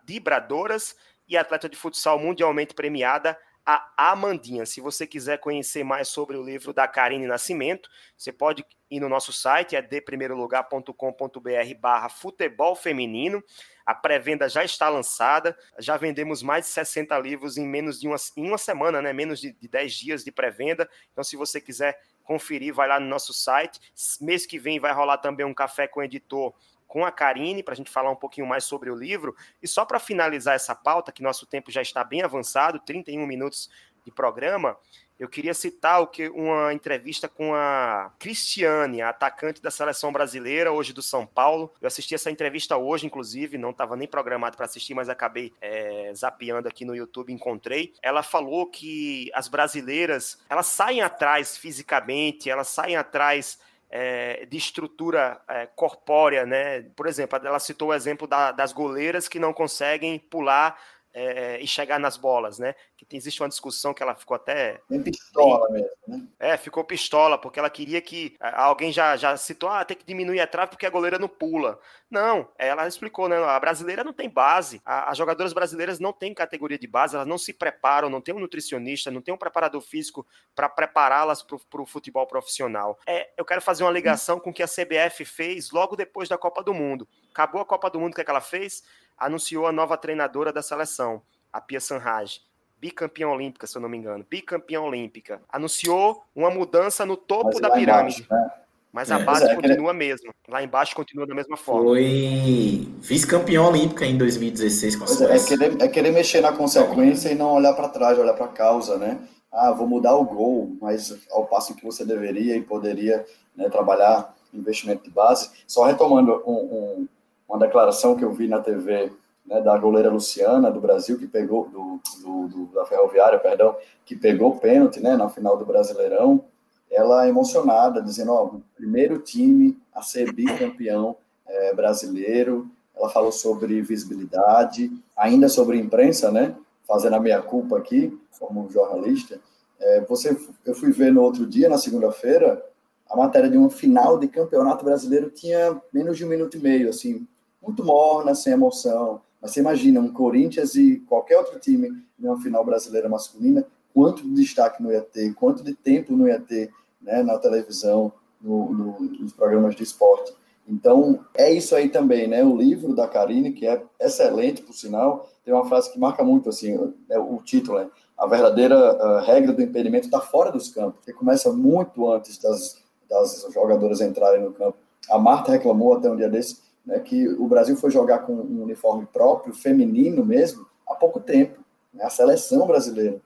Dibradoras 0.06 0.96
e 1.28 1.36
atleta 1.36 1.68
de 1.68 1.76
futsal 1.76 2.18
mundialmente 2.18 2.74
premiada, 2.74 3.38
a 3.66 3.92
Amandinha. 3.98 4.66
Se 4.66 4.80
você 4.80 5.06
quiser 5.06 5.40
conhecer 5.40 5.84
mais 5.84 6.08
sobre 6.08 6.38
o 6.38 6.44
livro 6.44 6.72
da 6.72 6.88
Karine 6.88 7.28
Nascimento, 7.28 7.90
você 8.16 8.32
pode 8.32 8.66
ir 8.90 9.02
no 9.02 9.10
nosso 9.10 9.34
site, 9.34 9.76
é 9.76 9.82
deprimeirolugar.com.br 9.82 11.76
barra 11.78 12.08
futebol 12.08 12.78
feminino. 12.78 13.44
A 13.86 13.94
pré-venda 13.94 14.48
já 14.48 14.64
está 14.64 14.88
lançada, 14.88 15.58
já 15.80 15.98
vendemos 15.98 16.42
mais 16.42 16.66
de 16.66 16.72
60 16.72 17.20
livros 17.20 17.58
em 17.58 17.68
menos 17.68 18.00
de 18.00 18.08
uma, 18.08 18.16
em 18.38 18.48
uma 18.48 18.58
semana, 18.58 19.02
né? 19.02 19.12
menos 19.12 19.38
de, 19.42 19.52
de 19.52 19.68
10 19.68 19.94
dias 19.94 20.24
de 20.24 20.32
pré-venda. 20.32 20.90
Então, 21.12 21.22
se 21.22 21.36
você 21.36 21.60
quiser 21.60 22.00
conferir, 22.28 22.74
vai 22.74 22.88
lá 22.88 23.00
no 23.00 23.08
nosso 23.08 23.34
site. 23.34 23.80
Mês 24.20 24.46
que 24.46 24.60
vem 24.60 24.80
vai 24.80 24.92
rolar 24.92 25.18
também 25.18 25.46
um 25.46 25.54
café 25.54 25.88
com 25.88 26.02
o 26.02 26.04
editor 26.04 26.54
com 26.88 27.06
a 27.06 27.12
Karine 27.12 27.62
para 27.62 27.74
a 27.74 27.78
gente 27.78 27.92
falar 27.92 28.10
um 28.10 28.16
pouquinho 28.16 28.48
mais 28.48 28.64
sobre 28.64 28.90
o 28.90 28.96
livro. 28.96 29.36
E 29.62 29.68
só 29.68 29.86
para 29.86 30.00
finalizar 30.00 30.56
essa 30.56 30.74
pauta, 30.74 31.12
que 31.12 31.22
nosso 31.22 31.46
tempo 31.46 31.70
já 31.70 31.82
está 31.82 32.04
bem 32.04 32.22
avançado 32.22 32.80
31 32.80 33.26
minutos 33.28 33.70
de 34.08 34.12
programa. 34.12 34.78
Eu 35.20 35.28
queria 35.28 35.54
citar 35.54 36.00
o 36.02 36.08
que 36.08 36.30
uma 36.30 36.72
entrevista 36.74 37.28
com 37.28 37.54
a 37.54 38.12
Cristiane, 38.20 39.02
a 39.02 39.10
atacante 39.10 39.62
da 39.62 39.72
seleção 39.72 40.12
brasileira, 40.12 40.72
hoje 40.72 40.94
do 40.94 41.02
São 41.02 41.26
Paulo. 41.26 41.74
Eu 41.82 41.88
assisti 41.88 42.14
essa 42.14 42.30
entrevista 42.30 42.78
hoje, 42.78 43.08
inclusive, 43.08 43.58
não 43.58 43.72
estava 43.72 43.96
nem 43.96 44.08
programado 44.08 44.56
para 44.56 44.66
assistir, 44.66 44.94
mas 44.94 45.10
acabei 45.10 45.54
é, 45.60 46.12
zapeando 46.16 46.68
aqui 46.68 46.86
no 46.86 46.96
YouTube, 46.96 47.34
encontrei. 47.34 47.94
Ela 48.02 48.22
falou 48.22 48.68
que 48.68 49.30
as 49.34 49.48
brasileiras 49.48 50.40
elas 50.50 50.68
saem 50.68 51.02
atrás 51.02 51.58
fisicamente, 51.58 52.50
elas 52.50 52.68
saem 52.68 52.96
atrás 52.96 53.60
é, 53.90 54.46
de 54.46 54.58
estrutura 54.58 55.42
é, 55.48 55.66
corpórea, 55.66 56.46
né? 56.46 56.84
Por 56.96 57.08
exemplo, 57.08 57.40
ela 57.44 57.60
citou 57.60 57.90
o 57.90 57.94
exemplo 57.94 58.28
da, 58.28 58.52
das 58.52 58.72
goleiras 58.72 59.28
que 59.28 59.40
não 59.40 59.52
conseguem 59.52 60.20
pular 60.20 60.78
é, 61.14 61.60
e 61.60 61.68
chegar 61.68 62.00
nas 62.00 62.16
bolas, 62.16 62.60
né? 62.60 62.76
Que 62.96 63.06
tem, 63.06 63.18
existe 63.18 63.42
uma 63.42 63.50
discussão 63.50 63.94
que 63.94 64.04
ela 64.04 64.16
ficou 64.16 64.36
até. 64.36 64.80
Bem 64.90 65.02
pistola 65.02 65.68
bem, 65.72 65.82
mesmo, 65.82 65.98
né? 66.08 66.28
É, 66.40 66.58
ficou 66.58 66.84
pistola, 66.84 67.38
porque 67.38 67.60
ela 67.60 67.70
queria 67.70 68.02
que. 68.02 68.36
Alguém 68.40 68.92
já, 68.92 69.16
já 69.18 69.36
citou, 69.36 69.70
ah, 69.70 69.84
tem 69.84 69.98
que 69.98 70.06
diminuir 70.06 70.40
a 70.40 70.48
trave 70.48 70.72
porque 70.72 70.86
a 70.86 70.90
goleira 70.90 71.18
não 71.18 71.28
pula. 71.28 71.80
Não, 72.10 72.50
ela 72.58 72.88
explicou, 72.88 73.28
né? 73.28 73.38
A 73.38 73.60
brasileira 73.60 74.04
não 74.04 74.14
tem 74.14 74.30
base. 74.30 74.82
A, 74.86 75.10
as 75.10 75.18
jogadoras 75.18 75.54
brasileiras 75.54 76.00
não 76.00 76.14
têm 76.14 76.34
categoria 76.34 76.78
de 76.78 76.88
base, 76.88 77.16
elas 77.16 77.28
não 77.28 77.38
se 77.38 77.52
preparam, 77.52 78.10
não 78.10 78.22
tem 78.22 78.36
um 78.36 78.40
nutricionista, 78.40 79.12
não 79.12 79.22
tem 79.22 79.34
um 79.34 79.38
preparador 79.38 79.82
físico 79.82 80.26
para 80.56 80.70
prepará-las 80.70 81.42
para 81.42 81.82
o 81.82 81.86
futebol 81.86 82.28
profissional. 82.28 83.00
É, 83.08 83.32
eu 83.38 83.44
quero 83.44 83.62
fazer 83.62 83.84
uma 83.84 83.92
ligação 83.92 84.40
com 84.40 84.52
o 84.52 84.54
que 84.54 84.64
a 84.64 84.68
CBF 84.68 85.26
fez 85.26 85.72
logo 85.72 85.96
depois 85.96 86.30
da 86.30 86.38
Copa 86.38 86.64
do 86.64 86.74
Mundo. 86.74 87.08
Acabou 87.32 87.62
a 87.62 87.66
Copa 87.66 87.90
do 87.90 88.00
Mundo, 88.00 88.14
o 88.14 88.16
que, 88.16 88.22
é 88.22 88.24
que 88.24 88.32
ela 88.32 88.42
fez? 88.42 88.84
Anunciou 89.18 89.66
a 89.66 89.72
nova 89.72 89.98
treinadora 89.98 90.54
da 90.54 90.62
seleção, 90.62 91.22
a 91.52 91.60
Pia 91.60 91.80
Sanraj, 91.80 92.40
bicampeã 92.80 93.28
olímpica, 93.28 93.66
se 93.66 93.78
eu 93.78 93.82
não 93.82 93.90
me 93.90 93.98
engano, 93.98 94.26
bicampeã 94.30 94.82
olímpica. 94.82 95.42
Anunciou 95.50 96.24
uma 96.36 96.50
mudança 96.50 97.06
no 97.06 97.18
topo 97.18 97.60
da 97.60 97.72
pirâmide. 97.72 98.24
Embaixo, 98.24 98.34
né? 98.34 98.52
Mas 98.98 99.12
a 99.12 99.20
é, 99.20 99.24
base 99.24 99.46
é, 99.46 99.54
continua 99.54 99.92
a 99.92 99.94
mesma. 99.94 100.34
Lá 100.48 100.64
embaixo 100.64 100.96
continua 100.96 101.28
da 101.28 101.36
mesma 101.36 101.58
forma. 101.58 101.84
Foi 101.90 102.88
vice-campeã 103.00 103.62
olímpica 103.62 104.06
em 104.06 104.18
2016 104.18 104.96
com 104.96 105.04
a 105.04 105.32
é, 105.32 105.36
é, 105.36 105.40
querer, 105.44 105.82
é 105.82 105.88
querer 105.88 106.12
mexer 106.12 106.42
na 106.42 106.52
consequência 106.52 107.30
e 107.30 107.36
não 107.36 107.52
olhar 107.52 107.74
para 107.74 107.90
trás, 107.90 108.18
olhar 108.18 108.34
para 108.34 108.46
a 108.46 108.50
causa, 108.50 108.98
né? 108.98 109.20
Ah, 109.52 109.72
vou 109.72 109.88
mudar 109.88 110.16
o 110.16 110.26
gol, 110.26 110.76
mas 110.82 111.16
ao 111.32 111.46
passo 111.46 111.76
que 111.76 111.86
você 111.86 112.06
deveria 112.06 112.56
e 112.56 112.62
poderia 112.62 113.26
né, 113.56 113.70
trabalhar 113.70 114.36
investimento 114.54 115.04
de 115.04 115.10
base. 115.10 115.52
Só 115.68 115.86
retomando 115.86 116.42
um, 116.46 116.54
um 116.54 117.08
uma 117.48 117.60
declaração 117.60 118.16
que 118.16 118.24
eu 118.24 118.32
vi 118.34 118.48
na 118.48 118.60
TV 118.60 119.12
né, 119.46 119.62
da 119.62 119.78
goleira 119.78 120.10
Luciana 120.10 120.70
do 120.70 120.82
Brasil, 120.82 121.18
que 121.18 121.28
pegou, 121.28 121.70
do, 121.70 122.00
do, 122.22 122.48
do, 122.48 122.66
da 122.74 122.86
Ferroviária, 122.86 123.40
perdão, 123.40 123.76
que 124.06 124.16
pegou 124.16 124.52
o 124.52 124.60
pênalti 124.60 125.00
né, 125.00 125.16
na 125.16 125.30
final 125.30 125.58
do 125.58 125.66
Brasileirão, 125.66 126.44
ela 126.92 127.28
emocionada, 127.28 128.02
dizendo, 128.02 128.32
ó, 128.32 128.52
primeiro 128.76 129.20
time 129.20 129.78
a 129.94 130.02
ser 130.02 130.32
bicampeão 130.34 131.16
é, 131.46 131.74
brasileiro, 131.74 132.70
ela 132.96 133.10
falou 133.10 133.32
sobre 133.32 133.82
visibilidade, 133.82 134.92
ainda 135.16 135.48
sobre 135.48 135.78
imprensa, 135.78 136.32
né, 136.32 136.56
fazendo 136.88 137.16
a 137.16 137.20
minha 137.20 137.42
culpa 137.42 137.78
aqui, 137.78 138.18
como 138.40 138.70
jornalista, 138.70 139.40
é, 139.80 140.02
você, 140.02 140.36
eu 140.66 140.74
fui 140.74 140.92
ver 140.92 141.12
no 141.12 141.22
outro 141.22 141.46
dia, 141.46 141.70
na 141.70 141.78
segunda-feira, 141.78 142.64
a 143.10 143.16
matéria 143.16 143.50
de 143.50 143.58
uma 143.58 143.70
final 143.70 144.18
de 144.18 144.28
campeonato 144.28 144.84
brasileiro 144.84 145.30
tinha 145.30 145.80
menos 145.94 146.18
de 146.18 146.26
um 146.26 146.30
minuto 146.30 146.58
e 146.58 146.60
meio, 146.60 146.90
assim, 146.90 147.28
muito 147.62 147.84
morna, 147.84 148.36
sem 148.36 148.54
emoção. 148.54 149.22
Mas 149.42 149.52
você 149.52 149.60
imagina 149.60 150.00
um 150.00 150.12
Corinthians 150.12 150.76
e 150.76 150.98
qualquer 151.08 151.38
outro 151.38 151.60
time 151.60 151.92
numa 152.18 152.40
final 152.42 152.66
brasileira 152.66 153.08
masculina, 153.08 153.66
quanto 153.94 154.24
de 154.24 154.34
destaque 154.34 154.82
não 154.82 154.92
ia 154.92 155.02
ter, 155.02 155.34
quanto 155.34 155.64
de 155.64 155.74
tempo 155.74 156.16
não 156.16 156.28
ia 156.28 156.40
ter 156.40 156.72
né, 157.02 157.22
na 157.24 157.38
televisão, 157.38 158.12
no, 158.42 158.72
no, 158.72 159.00
nos 159.00 159.34
programas 159.34 159.76
de 159.76 159.84
esporte. 159.84 160.34
Então, 160.68 161.22
é 161.34 161.52
isso 161.52 161.76
aí 161.76 161.88
também, 161.88 162.28
né? 162.28 162.44
O 162.44 162.56
livro 162.56 162.94
da 162.94 163.08
Karine, 163.08 163.54
que 163.54 163.66
é 163.66 163.82
excelente, 164.00 164.62
por 164.62 164.74
sinal, 164.74 165.30
tem 165.46 165.54
uma 165.54 165.66
frase 165.66 165.92
que 165.92 165.98
marca 165.98 166.24
muito, 166.24 166.50
assim, 166.50 166.94
é 167.10 167.18
o 167.18 167.38
título, 167.38 167.80
né? 167.80 167.90
A 168.18 168.28
verdadeira 168.28 169.22
regra 169.22 169.54
do 169.54 169.62
impedimento 169.62 170.08
está 170.08 170.20
fora 170.20 170.52
dos 170.52 170.70
campos, 170.70 171.06
que 171.06 171.14
começa 171.14 171.54
muito 171.54 172.12
antes 172.12 172.38
das, 172.38 172.82
das 173.10 173.48
jogadoras 173.54 174.02
entrarem 174.02 174.42
no 174.44 174.52
campo. 174.52 174.78
A 175.10 175.18
Marta 175.18 175.52
reclamou 175.52 175.94
até 175.94 176.10
um 176.10 176.18
dia 176.18 176.28
desse 176.28 176.58
né, 176.88 177.00
que 177.00 177.28
o 177.28 177.48
Brasil 177.48 177.76
foi 177.76 177.92
jogar 177.92 178.20
com 178.20 178.34
um 178.34 178.64
uniforme 178.64 179.06
próprio, 179.06 179.54
feminino 179.54 180.26
mesmo, 180.26 180.66
há 180.88 180.96
pouco 180.96 181.20
tempo. 181.20 181.60
Né, 181.94 182.04
a 182.04 182.10
seleção 182.10 182.66
brasileira 182.66 183.22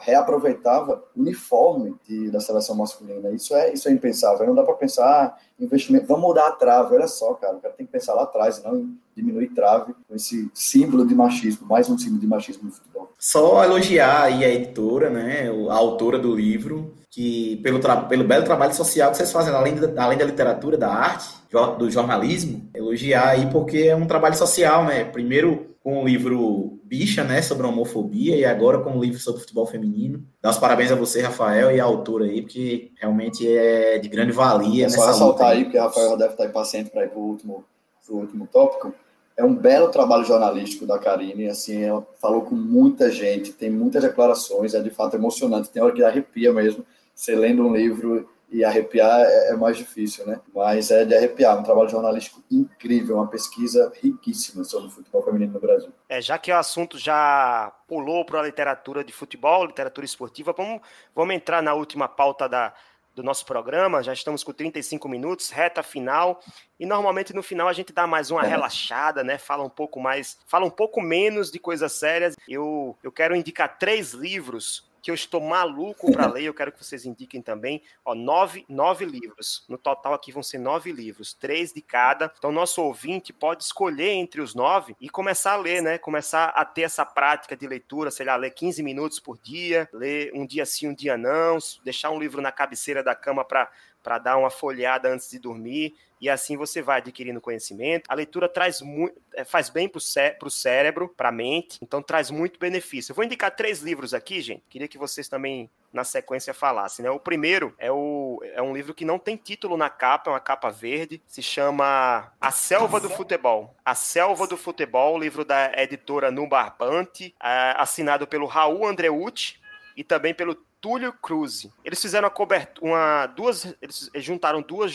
reaproveitava 0.00 1.02
o 1.16 1.20
uniforme 1.20 1.96
de, 2.06 2.30
da 2.30 2.40
seleção 2.40 2.76
masculina. 2.76 3.30
Isso 3.30 3.54
é, 3.54 3.72
isso 3.72 3.88
é 3.88 3.92
impensável. 3.92 4.46
Não 4.46 4.54
dá 4.54 4.62
para 4.62 4.74
pensar 4.74 5.04
ah, 5.04 5.36
investimento. 5.58 6.06
Vamos 6.06 6.22
mudar 6.22 6.48
a 6.48 6.52
trave. 6.52 6.94
Olha 6.94 7.08
só, 7.08 7.34
cara. 7.34 7.56
O 7.56 7.60
cara 7.60 7.74
tem 7.74 7.84
que 7.84 7.92
pensar 7.92 8.14
lá 8.14 8.22
atrás, 8.22 8.62
não 8.62 8.88
diminuir 9.16 9.48
trave 9.48 9.94
com 10.08 10.14
esse 10.14 10.50
símbolo 10.54 11.06
de 11.06 11.14
machismo, 11.14 11.66
mais 11.66 11.88
um 11.88 11.98
símbolo 11.98 12.20
de 12.20 12.26
machismo 12.26 12.64
no 12.64 12.72
futebol. 12.72 13.10
Só 13.18 13.64
elogiar 13.64 14.24
aí 14.24 14.44
a 14.44 14.48
editora, 14.48 15.08
né, 15.08 15.48
a 15.70 15.74
autora 15.74 16.18
do 16.18 16.34
livro, 16.34 16.92
que 17.10 17.56
pelo, 17.62 17.80
pelo 18.08 18.24
belo 18.24 18.44
trabalho 18.44 18.74
social 18.74 19.10
que 19.10 19.16
vocês 19.16 19.30
fazem, 19.30 19.54
além 19.54 19.76
além 19.96 20.18
da 20.18 20.24
literatura, 20.24 20.76
da 20.76 20.92
arte, 20.92 21.32
do 21.78 21.90
jornalismo, 21.90 22.68
elogiar 22.74 23.28
aí 23.30 23.46
porque 23.50 23.78
é 23.78 23.96
um 23.96 24.06
trabalho 24.06 24.36
social, 24.36 24.84
né? 24.84 25.04
Primeiro 25.04 25.74
com 25.84 26.02
o 26.02 26.06
livro 26.06 26.80
Bicha, 26.82 27.22
né, 27.22 27.42
sobre 27.42 27.66
a 27.66 27.68
homofobia, 27.68 28.34
e 28.34 28.44
agora 28.44 28.80
com 28.80 28.96
o 28.96 29.04
livro 29.04 29.20
sobre 29.20 29.42
futebol 29.42 29.66
feminino. 29.66 30.24
Dá 30.40 30.48
os 30.48 30.56
parabéns 30.56 30.90
a 30.90 30.94
você, 30.94 31.20
Rafael, 31.20 31.70
e 31.70 31.78
a 31.78 31.84
autora 31.84 32.24
aí, 32.24 32.40
porque 32.40 32.90
realmente 32.98 33.46
é 33.46 33.98
de 33.98 34.08
grande 34.08 34.32
valia. 34.32 34.88
Só 34.88 35.06
ressaltar 35.06 35.50
aí, 35.50 35.64
porque 35.64 35.78
o 35.78 35.82
Rafael 35.82 36.16
deve 36.16 36.32
estar 36.32 36.46
impaciente 36.46 36.88
para 36.88 37.04
ir 37.04 37.10
para 37.10 37.18
o 37.18 37.28
último, 37.28 37.64
último 38.08 38.48
tópico. 38.50 38.94
É 39.36 39.44
um 39.44 39.54
belo 39.54 39.88
trabalho 39.88 40.24
jornalístico 40.24 40.86
da 40.86 40.98
Karine, 40.98 41.48
assim, 41.48 41.82
ela 41.82 42.06
falou 42.18 42.42
com 42.42 42.54
muita 42.54 43.10
gente, 43.10 43.52
tem 43.52 43.68
muitas 43.68 44.02
declarações, 44.02 44.72
é 44.72 44.80
de 44.80 44.90
fato 44.90 45.16
emocionante, 45.16 45.68
tem 45.68 45.82
hora 45.82 45.92
que 45.92 46.02
arrepia 46.02 46.50
mesmo, 46.50 46.82
você 47.14 47.34
lendo 47.34 47.66
um 47.66 47.74
livro 47.74 48.26
e 48.54 48.64
arrepiar 48.64 49.20
é, 49.20 49.48
é, 49.48 49.56
mais 49.56 49.76
difícil, 49.76 50.24
né? 50.24 50.40
Mas 50.54 50.88
é 50.92 51.04
de 51.04 51.12
arrepiar, 51.12 51.58
um 51.58 51.64
trabalho 51.64 51.88
jornalístico 51.88 52.40
incrível, 52.48 53.16
uma 53.16 53.26
pesquisa 53.26 53.92
riquíssima 54.00 54.62
sobre 54.62 54.86
o 54.86 54.90
futebol 54.92 55.24
feminino 55.24 55.54
no 55.54 55.60
Brasil. 55.60 55.92
É, 56.08 56.22
já 56.22 56.38
que 56.38 56.52
o 56.52 56.56
assunto 56.56 56.96
já 56.96 57.72
pulou 57.88 58.24
para 58.24 58.38
a 58.38 58.44
literatura 58.44 59.02
de 59.02 59.12
futebol, 59.12 59.66
literatura 59.66 60.04
esportiva, 60.04 60.54
vamos, 60.56 60.80
vamos 61.12 61.34
entrar 61.34 61.60
na 61.64 61.74
última 61.74 62.06
pauta 62.06 62.48
da, 62.48 62.72
do 63.12 63.24
nosso 63.24 63.44
programa. 63.44 64.04
Já 64.04 64.12
estamos 64.12 64.44
com 64.44 64.52
35 64.52 65.08
minutos, 65.08 65.50
reta 65.50 65.82
final. 65.82 66.40
E 66.78 66.86
normalmente 66.86 67.34
no 67.34 67.42
final 67.42 67.66
a 67.66 67.72
gente 67.72 67.92
dá 67.92 68.06
mais 68.06 68.30
uma 68.30 68.44
é. 68.44 68.48
relaxada, 68.48 69.24
né? 69.24 69.36
Fala 69.36 69.64
um 69.64 69.68
pouco 69.68 69.98
mais, 69.98 70.38
fala 70.46 70.64
um 70.64 70.70
pouco 70.70 71.00
menos 71.00 71.50
de 71.50 71.58
coisas 71.58 71.90
sérias. 71.90 72.36
Eu, 72.48 72.96
eu 73.02 73.10
quero 73.10 73.34
indicar 73.34 73.78
três 73.78 74.12
livros 74.12 74.93
que 75.04 75.10
eu 75.10 75.14
estou 75.14 75.38
maluco 75.38 76.10
para 76.10 76.26
ler, 76.26 76.44
eu 76.44 76.54
quero 76.54 76.72
que 76.72 76.82
vocês 76.82 77.04
indiquem 77.04 77.42
também. 77.42 77.82
Ó, 78.02 78.14
nove, 78.14 78.64
nove 78.66 79.04
livros. 79.04 79.62
No 79.68 79.76
total 79.76 80.14
aqui 80.14 80.32
vão 80.32 80.42
ser 80.42 80.56
nove 80.56 80.90
livros, 80.92 81.34
três 81.34 81.74
de 81.74 81.82
cada. 81.82 82.32
Então, 82.38 82.50
nosso 82.50 82.80
ouvinte 82.80 83.30
pode 83.30 83.64
escolher 83.64 84.12
entre 84.12 84.40
os 84.40 84.54
nove 84.54 84.96
e 84.98 85.10
começar 85.10 85.52
a 85.52 85.56
ler, 85.58 85.82
né? 85.82 85.98
Começar 85.98 86.46
a 86.46 86.64
ter 86.64 86.82
essa 86.82 87.04
prática 87.04 87.54
de 87.54 87.66
leitura, 87.66 88.10
sei 88.10 88.24
lá, 88.24 88.34
ler 88.34 88.52
15 88.52 88.82
minutos 88.82 89.20
por 89.20 89.36
dia, 89.36 89.86
ler 89.92 90.32
um 90.34 90.46
dia 90.46 90.64
sim, 90.64 90.88
um 90.88 90.94
dia 90.94 91.18
não, 91.18 91.58
deixar 91.84 92.08
um 92.08 92.18
livro 92.18 92.40
na 92.40 92.50
cabeceira 92.50 93.02
da 93.02 93.14
cama 93.14 93.44
para 93.44 93.70
para 94.02 94.18
dar 94.18 94.36
uma 94.36 94.50
folhada 94.50 95.08
antes 95.08 95.30
de 95.30 95.38
dormir, 95.38 95.96
e 96.24 96.30
assim 96.30 96.56
você 96.56 96.80
vai 96.80 97.00
adquirindo 97.00 97.38
conhecimento. 97.38 98.04
A 98.08 98.14
leitura 98.14 98.48
traz 98.48 98.80
muito, 98.80 99.14
é, 99.34 99.44
faz 99.44 99.68
bem 99.68 99.86
para 99.86 99.98
o 99.98 100.00
cé 100.00 100.34
cérebro, 100.48 101.06
para 101.14 101.28
a 101.28 101.32
mente, 101.32 101.78
então 101.82 102.02
traz 102.02 102.30
muito 102.30 102.58
benefício. 102.58 103.12
Eu 103.12 103.16
vou 103.16 103.26
indicar 103.26 103.54
três 103.54 103.82
livros 103.82 104.14
aqui, 104.14 104.40
gente. 104.40 104.62
Queria 104.70 104.88
que 104.88 104.96
vocês 104.96 105.28
também, 105.28 105.68
na 105.92 106.02
sequência, 106.02 106.54
falassem. 106.54 107.02
Né? 107.02 107.10
O 107.10 107.20
primeiro 107.20 107.74
é, 107.76 107.92
o, 107.92 108.40
é 108.54 108.62
um 108.62 108.72
livro 108.72 108.94
que 108.94 109.04
não 109.04 109.18
tem 109.18 109.36
título 109.36 109.76
na 109.76 109.90
capa, 109.90 110.30
é 110.30 110.32
uma 110.32 110.40
capa 110.40 110.70
verde, 110.70 111.20
se 111.26 111.42
chama 111.42 112.32
A 112.40 112.50
Selva 112.50 112.98
do 112.98 113.10
Futebol. 113.10 113.76
A 113.84 113.94
Selva 113.94 114.46
do 114.46 114.56
Futebol, 114.56 115.18
livro 115.18 115.44
da 115.44 115.72
editora 115.76 116.30
Nubarbante, 116.30 117.34
é, 117.38 117.74
assinado 117.76 118.26
pelo 118.26 118.46
Raul 118.46 118.86
Andreucci 118.86 119.60
e 119.94 120.02
também 120.02 120.32
pelo 120.32 120.54
Túlio 120.84 121.14
Cruz. 121.14 121.66
Eles 121.82 122.02
fizeram 122.02 122.28
uma 122.28 122.34
cobertura, 122.34 122.86
uma, 122.86 123.26
duas, 123.28 123.74
eles 123.80 124.10
juntaram 124.16 124.60
duas, 124.60 124.94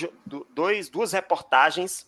dois, 0.54 0.88
duas 0.88 1.14
reportagens 1.14 2.06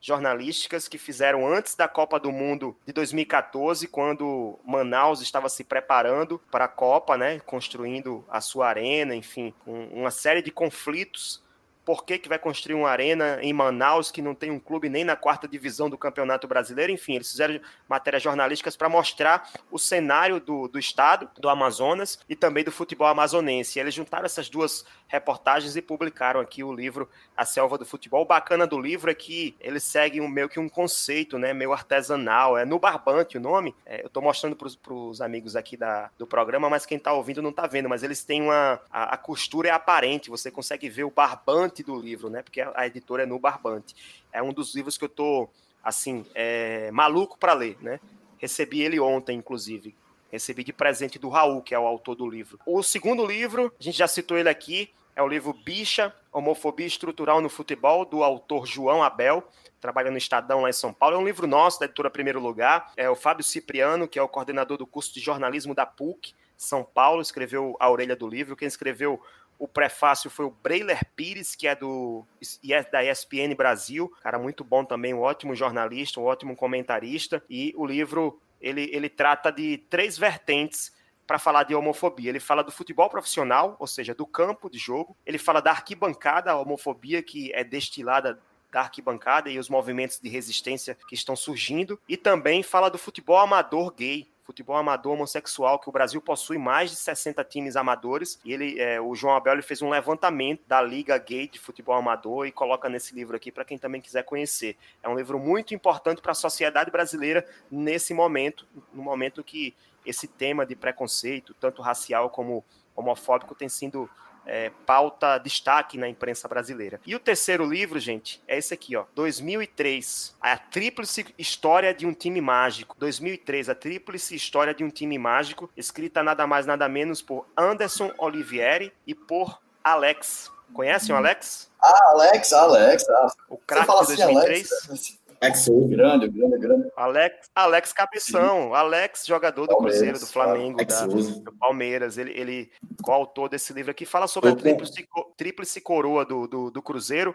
jornalísticas 0.00 0.86
que 0.86 0.96
fizeram 0.96 1.44
antes 1.44 1.74
da 1.74 1.88
Copa 1.88 2.20
do 2.20 2.30
Mundo 2.30 2.76
de 2.86 2.92
2014, 2.92 3.88
quando 3.88 4.56
Manaus 4.64 5.20
estava 5.20 5.48
se 5.48 5.64
preparando 5.64 6.40
para 6.48 6.66
a 6.66 6.68
Copa, 6.68 7.16
né, 7.16 7.40
construindo 7.40 8.24
a 8.28 8.40
sua 8.40 8.68
arena, 8.68 9.16
enfim, 9.16 9.52
uma 9.66 10.12
série 10.12 10.40
de 10.40 10.52
conflitos 10.52 11.42
por 11.84 12.04
que, 12.04 12.18
que 12.18 12.28
vai 12.28 12.38
construir 12.38 12.74
uma 12.74 12.88
arena 12.88 13.38
em 13.42 13.52
Manaus 13.52 14.10
que 14.10 14.22
não 14.22 14.34
tem 14.34 14.50
um 14.50 14.58
clube 14.58 14.88
nem 14.88 15.04
na 15.04 15.16
quarta 15.16 15.46
divisão 15.46 15.90
do 15.90 15.98
Campeonato 15.98 16.48
Brasileiro. 16.48 16.90
Enfim, 16.92 17.16
eles 17.16 17.30
fizeram 17.30 17.60
matérias 17.88 18.22
jornalísticas 18.22 18.76
para 18.76 18.88
mostrar 18.88 19.50
o 19.70 19.78
cenário 19.78 20.40
do, 20.40 20.68
do 20.68 20.78
estado, 20.78 21.28
do 21.38 21.48
Amazonas 21.48 22.18
e 22.28 22.34
também 22.34 22.64
do 22.64 22.72
futebol 22.72 23.06
amazonense. 23.06 23.78
E 23.78 23.80
eles 23.80 23.94
juntaram 23.94 24.24
essas 24.24 24.48
duas 24.48 24.84
reportagens 25.06 25.76
e 25.76 25.82
publicaram 25.82 26.40
aqui 26.40 26.64
o 26.64 26.72
livro 26.72 27.08
A 27.36 27.44
Selva 27.44 27.76
do 27.76 27.84
Futebol. 27.84 28.22
O 28.22 28.26
bacana 28.26 28.66
do 28.66 28.80
livro 28.80 29.10
é 29.10 29.14
que 29.14 29.54
eles 29.60 29.82
seguem 29.82 30.20
um, 30.20 30.28
meio 30.28 30.48
que 30.48 30.58
um 30.58 30.68
conceito, 30.68 31.38
né, 31.38 31.52
meio 31.52 31.72
artesanal. 31.72 32.56
É 32.56 32.64
no 32.64 32.78
Barbante 32.78 33.36
o 33.36 33.40
nome. 33.40 33.74
É, 33.84 34.02
eu 34.02 34.06
estou 34.06 34.22
mostrando 34.22 34.56
para 34.56 34.94
os 34.94 35.20
amigos 35.20 35.54
aqui 35.54 35.76
da, 35.76 36.10
do 36.18 36.26
programa, 36.26 36.70
mas 36.70 36.86
quem 36.86 36.98
está 36.98 37.12
ouvindo 37.12 37.42
não 37.42 37.50
está 37.50 37.66
vendo. 37.66 37.88
Mas 37.88 38.02
eles 38.02 38.24
têm 38.24 38.42
uma. 38.42 38.80
A, 38.90 39.14
a 39.14 39.16
costura 39.16 39.68
é 39.68 39.70
aparente, 39.70 40.30
você 40.30 40.50
consegue 40.50 40.88
ver 40.88 41.04
o 41.04 41.10
barbante 41.10 41.73
barbante 41.74 41.82
do 41.82 41.98
livro, 41.98 42.30
né? 42.30 42.42
Porque 42.42 42.60
a 42.60 42.86
editora 42.86 43.24
é 43.24 43.26
no 43.26 43.38
barbante. 43.38 43.96
É 44.32 44.42
um 44.42 44.52
dos 44.52 44.74
livros 44.74 44.96
que 44.96 45.04
eu 45.04 45.08
tô, 45.08 45.48
assim, 45.82 46.24
é, 46.34 46.90
maluco 46.92 47.36
para 47.38 47.52
ler, 47.52 47.76
né? 47.80 47.98
Recebi 48.38 48.82
ele 48.82 49.00
ontem, 49.00 49.36
inclusive. 49.36 49.94
Recebi 50.30 50.62
de 50.62 50.72
presente 50.72 51.18
do 51.18 51.28
Raul, 51.28 51.62
que 51.62 51.74
é 51.74 51.78
o 51.78 51.86
autor 51.86 52.14
do 52.14 52.28
livro. 52.28 52.58
O 52.66 52.82
segundo 52.82 53.26
livro, 53.26 53.72
a 53.78 53.82
gente 53.82 53.98
já 53.98 54.06
citou 54.06 54.36
ele 54.36 54.48
aqui, 54.48 54.90
é 55.16 55.22
o 55.22 55.28
livro 55.28 55.52
Bicha, 55.52 56.14
Homofobia 56.32 56.86
Estrutural 56.86 57.40
no 57.40 57.48
Futebol, 57.48 58.04
do 58.04 58.22
autor 58.22 58.66
João 58.66 59.02
Abel, 59.02 59.48
trabalha 59.80 60.10
no 60.10 60.18
Estadão 60.18 60.62
lá 60.62 60.70
em 60.70 60.72
São 60.72 60.92
Paulo. 60.92 61.16
É 61.16 61.18
um 61.18 61.24
livro 61.24 61.46
nosso, 61.46 61.78
da 61.78 61.86
editora 61.86 62.10
Primeiro 62.10 62.40
Lugar. 62.40 62.92
É 62.96 63.08
o 63.08 63.14
Fábio 63.14 63.44
Cipriano, 63.44 64.08
que 64.08 64.18
é 64.18 64.22
o 64.22 64.28
coordenador 64.28 64.76
do 64.76 64.86
curso 64.86 65.14
de 65.14 65.20
jornalismo 65.20 65.74
da 65.74 65.86
PUC, 65.86 66.34
São 66.56 66.82
Paulo, 66.82 67.22
escreveu 67.22 67.76
a 67.78 67.88
orelha 67.88 68.16
do 68.16 68.26
livro. 68.26 68.56
Quem 68.56 68.66
escreveu 68.66 69.20
o 69.58 69.68
prefácio 69.68 70.30
foi 70.30 70.44
o 70.44 70.50
Breiler 70.50 71.04
Pires, 71.14 71.54
que 71.54 71.66
é 71.66 71.74
do 71.74 72.24
é 72.68 72.82
da 72.82 73.04
ESPN 73.04 73.54
Brasil, 73.56 74.12
cara 74.22 74.38
muito 74.38 74.64
bom 74.64 74.84
também, 74.84 75.14
um 75.14 75.20
ótimo 75.20 75.54
jornalista, 75.54 76.20
um 76.20 76.24
ótimo 76.24 76.56
comentarista. 76.56 77.42
E 77.48 77.72
o 77.76 77.86
livro 77.86 78.40
ele, 78.60 78.88
ele 78.92 79.08
trata 79.08 79.52
de 79.52 79.78
três 79.90 80.16
vertentes 80.16 80.92
para 81.26 81.38
falar 81.38 81.64
de 81.64 81.74
homofobia. 81.74 82.30
Ele 82.30 82.40
fala 82.40 82.62
do 82.62 82.72
futebol 82.72 83.08
profissional, 83.08 83.76
ou 83.78 83.86
seja, 83.86 84.14
do 84.14 84.26
campo 84.26 84.70
de 84.70 84.78
jogo. 84.78 85.16
Ele 85.24 85.38
fala 85.38 85.60
da 85.60 85.70
arquibancada, 85.70 86.50
a 86.50 86.58
homofobia 86.58 87.22
que 87.22 87.52
é 87.54 87.62
destilada 87.62 88.38
da 88.72 88.80
arquibancada 88.80 89.48
e 89.50 89.58
os 89.58 89.68
movimentos 89.68 90.18
de 90.20 90.28
resistência 90.28 90.96
que 91.08 91.14
estão 91.14 91.36
surgindo. 91.36 92.00
E 92.08 92.16
também 92.16 92.62
fala 92.62 92.90
do 92.90 92.98
futebol 92.98 93.38
amador 93.38 93.92
gay, 93.92 94.28
futebol 94.44 94.76
amador 94.76 95.14
homossexual, 95.14 95.78
que 95.78 95.88
o 95.88 95.92
Brasil 95.92 96.20
possui 96.20 96.58
mais 96.58 96.90
de 96.90 96.96
60 96.96 97.42
times 97.44 97.76
amadores. 97.76 98.38
E 98.44 98.52
ele, 98.52 98.78
é, 98.78 99.00
o 99.00 99.14
João 99.14 99.34
Abel 99.34 99.54
ele 99.54 99.62
fez 99.62 99.80
um 99.80 99.88
levantamento 99.88 100.62
da 100.68 100.80
Liga 100.82 101.16
Gay 101.16 101.48
de 101.48 101.58
Futebol 101.58 101.96
Amador 101.96 102.46
e 102.46 102.52
coloca 102.52 102.88
nesse 102.88 103.14
livro 103.14 103.34
aqui 103.34 103.50
para 103.50 103.64
quem 103.64 103.78
também 103.78 104.00
quiser 104.00 104.22
conhecer. 104.22 104.76
É 105.02 105.08
um 105.08 105.16
livro 105.16 105.38
muito 105.38 105.74
importante 105.74 106.20
para 106.20 106.32
a 106.32 106.34
sociedade 106.34 106.90
brasileira 106.90 107.44
nesse 107.70 108.12
momento, 108.12 108.66
no 108.92 109.02
momento 109.02 109.42
que 109.42 109.74
esse 110.04 110.28
tema 110.28 110.66
de 110.66 110.76
preconceito, 110.76 111.54
tanto 111.58 111.80
racial 111.80 112.28
como 112.28 112.62
homofóbico, 112.94 113.54
tem 113.54 113.68
sido 113.68 114.08
é, 114.46 114.70
pauta 114.86 115.38
destaque 115.38 115.96
na 115.96 116.08
imprensa 116.08 116.46
brasileira. 116.46 117.00
E 117.06 117.14
o 117.14 117.20
terceiro 117.20 117.64
livro, 117.64 117.98
gente, 117.98 118.42
é 118.46 118.58
esse 118.58 118.74
aqui, 118.74 118.96
ó, 118.96 119.04
2003, 119.14 120.36
a 120.40 120.56
tríplice 120.56 121.26
história 121.38 121.94
de 121.94 122.06
um 122.06 122.12
time 122.12 122.40
mágico. 122.40 122.96
2003, 122.98 123.68
a 123.68 123.74
tríplice 123.74 124.34
história 124.34 124.74
de 124.74 124.84
um 124.84 124.90
time 124.90 125.18
mágico, 125.18 125.70
escrita 125.76 126.22
nada 126.22 126.46
mais 126.46 126.66
nada 126.66 126.88
menos 126.88 127.22
por 127.22 127.46
Anderson 127.56 128.12
Olivieri 128.18 128.92
e 129.06 129.14
por 129.14 129.60
Alex. 129.82 130.50
Conhecem 130.72 131.14
o 131.14 131.18
Alex? 131.18 131.70
Ah, 131.80 132.10
Alex, 132.10 132.52
Alex. 132.52 133.08
Ah. 133.08 133.28
O 133.48 133.58
craque 133.58 133.86
de 133.86 134.16
2003. 134.16 134.72
Assim, 134.72 134.88
Alex, 134.88 135.18
Alex 135.40 135.58
Souza. 135.60 135.88
Grande, 135.88 136.28
grande, 136.28 136.58
grande. 136.58 136.88
Alex, 136.96 137.50
Alex 137.54 137.92
Cabeção, 137.92 138.68
Sim. 138.68 138.74
Alex, 138.74 139.26
jogador 139.26 139.66
do 139.66 139.74
Palmeiras, 139.74 139.98
Cruzeiro, 139.98 140.18
do 140.18 140.26
Flamengo, 140.26 140.84
da, 140.84 141.06
do 141.06 141.52
Palmeiras. 141.58 142.18
Ele, 142.18 142.32
ele 142.32 142.70
coautor 143.02 143.48
desse 143.48 143.72
livro 143.72 143.90
aqui, 143.90 144.04
fala 144.04 144.26
sobre 144.26 144.50
a 144.50 144.56
tríplice, 144.56 145.06
tríplice 145.36 145.80
coroa 145.80 146.24
do, 146.24 146.46
do, 146.46 146.70
do 146.70 146.82
Cruzeiro 146.82 147.34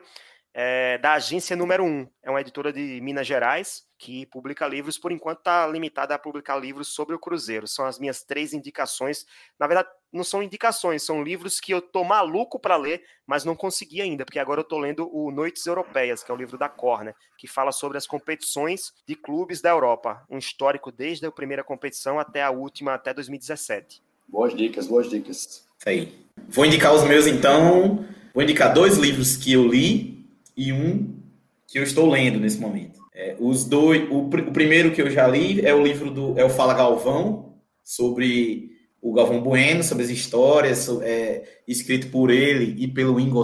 é, 0.54 0.98
da 0.98 1.14
agência 1.14 1.56
número 1.56 1.84
1. 1.84 2.08
É 2.24 2.30
uma 2.30 2.42
editora 2.42 2.74
de 2.74 3.00
Minas 3.02 3.28
Gerais 3.28 3.88
que 3.98 4.26
publica 4.28 4.66
livros, 4.66 4.98
por 4.98 5.12
enquanto 5.12 5.40
está 5.40 5.68
limitada 5.68 6.16
a 6.16 6.20
publicar 6.20 6.56
livros 6.58 6.88
sobre 6.88 7.14
o 7.14 7.20
Cruzeiro. 7.20 7.68
São 7.68 7.86
as 7.86 8.00
minhas 8.00 8.24
três 8.24 8.54
indicações. 8.54 9.26
Na 9.60 9.68
verdade, 9.68 9.90
não 10.12 10.24
são 10.24 10.42
indicações, 10.42 11.04
são 11.04 11.22
livros 11.22 11.60
que 11.60 11.74
eu 11.74 11.82
tô 11.82 12.06
maluco 12.06 12.58
para 12.58 12.78
ler, 12.78 13.04
mas 13.28 13.44
não 13.44 13.58
consegui 13.58 14.02
ainda, 14.02 14.24
porque 14.24 14.40
agora 14.40 14.62
eu 14.62 14.64
tô 14.64 14.80
lendo 14.80 15.10
o 15.14 15.30
Noites 15.32 15.66
Europeias, 15.66 16.24
que 16.24 16.32
é 16.32 16.34
o 16.34 16.38
livro 16.38 16.58
da 16.58 16.70
Corner, 16.70 17.14
que 17.38 17.46
fala 17.46 17.74
sobre 17.74 17.98
as 17.98 18.08
competições 18.08 18.94
de 19.06 19.16
clubes 19.16 19.62
da 19.62 19.70
Europa, 19.70 20.26
um 20.30 20.38
histórico 20.38 20.94
desde 20.94 21.26
a 21.26 21.32
primeira 21.32 21.64
competição 21.64 22.18
até 22.18 22.42
a 22.42 22.50
última, 22.50 22.94
até 22.94 23.14
2017. 23.14 24.02
Boas 24.30 24.56
dicas, 24.56 24.88
boas 24.88 25.10
dicas. 25.10 25.68
Isso 25.78 25.90
aí. 25.90 26.26
Vou 26.48 26.66
indicar 26.66 26.94
os 26.94 27.04
meus 27.04 27.28
então. 27.28 28.06
Vou 28.34 28.44
indicar 28.44 28.74
dois 28.74 28.98
livros 28.98 29.36
que 29.36 29.52
eu 29.52 29.68
li 29.68 30.19
e 30.60 30.74
um 30.74 31.16
que 31.66 31.80
eu 31.80 31.84
estou 31.84 32.10
lendo 32.10 32.38
nesse 32.38 32.60
momento. 32.60 33.00
É, 33.16 33.38
os 33.40 33.64
dois, 33.64 34.10
o, 34.12 34.28
o, 34.28 34.52
primeiro 34.52 34.92
que 34.92 35.02
eu 35.02 35.10
já 35.10 35.26
li 35.26 35.62
é 35.66 35.74
o 35.74 35.82
livro 35.82 36.12
do 36.12 36.38
é 36.38 36.44
o 36.44 36.50
Fala 36.50 36.74
Galvão 36.74 37.54
sobre 37.84 38.70
o 39.02 39.14
Galvão 39.14 39.42
Bueno, 39.42 39.82
sobre 39.84 40.04
as 40.04 40.10
histórias, 40.10 40.90
é, 41.02 41.44
escrito 41.66 42.10
por 42.10 42.30
ele 42.30 42.76
e 42.78 42.88
pelo 42.88 43.20
Ingo. 43.20 43.42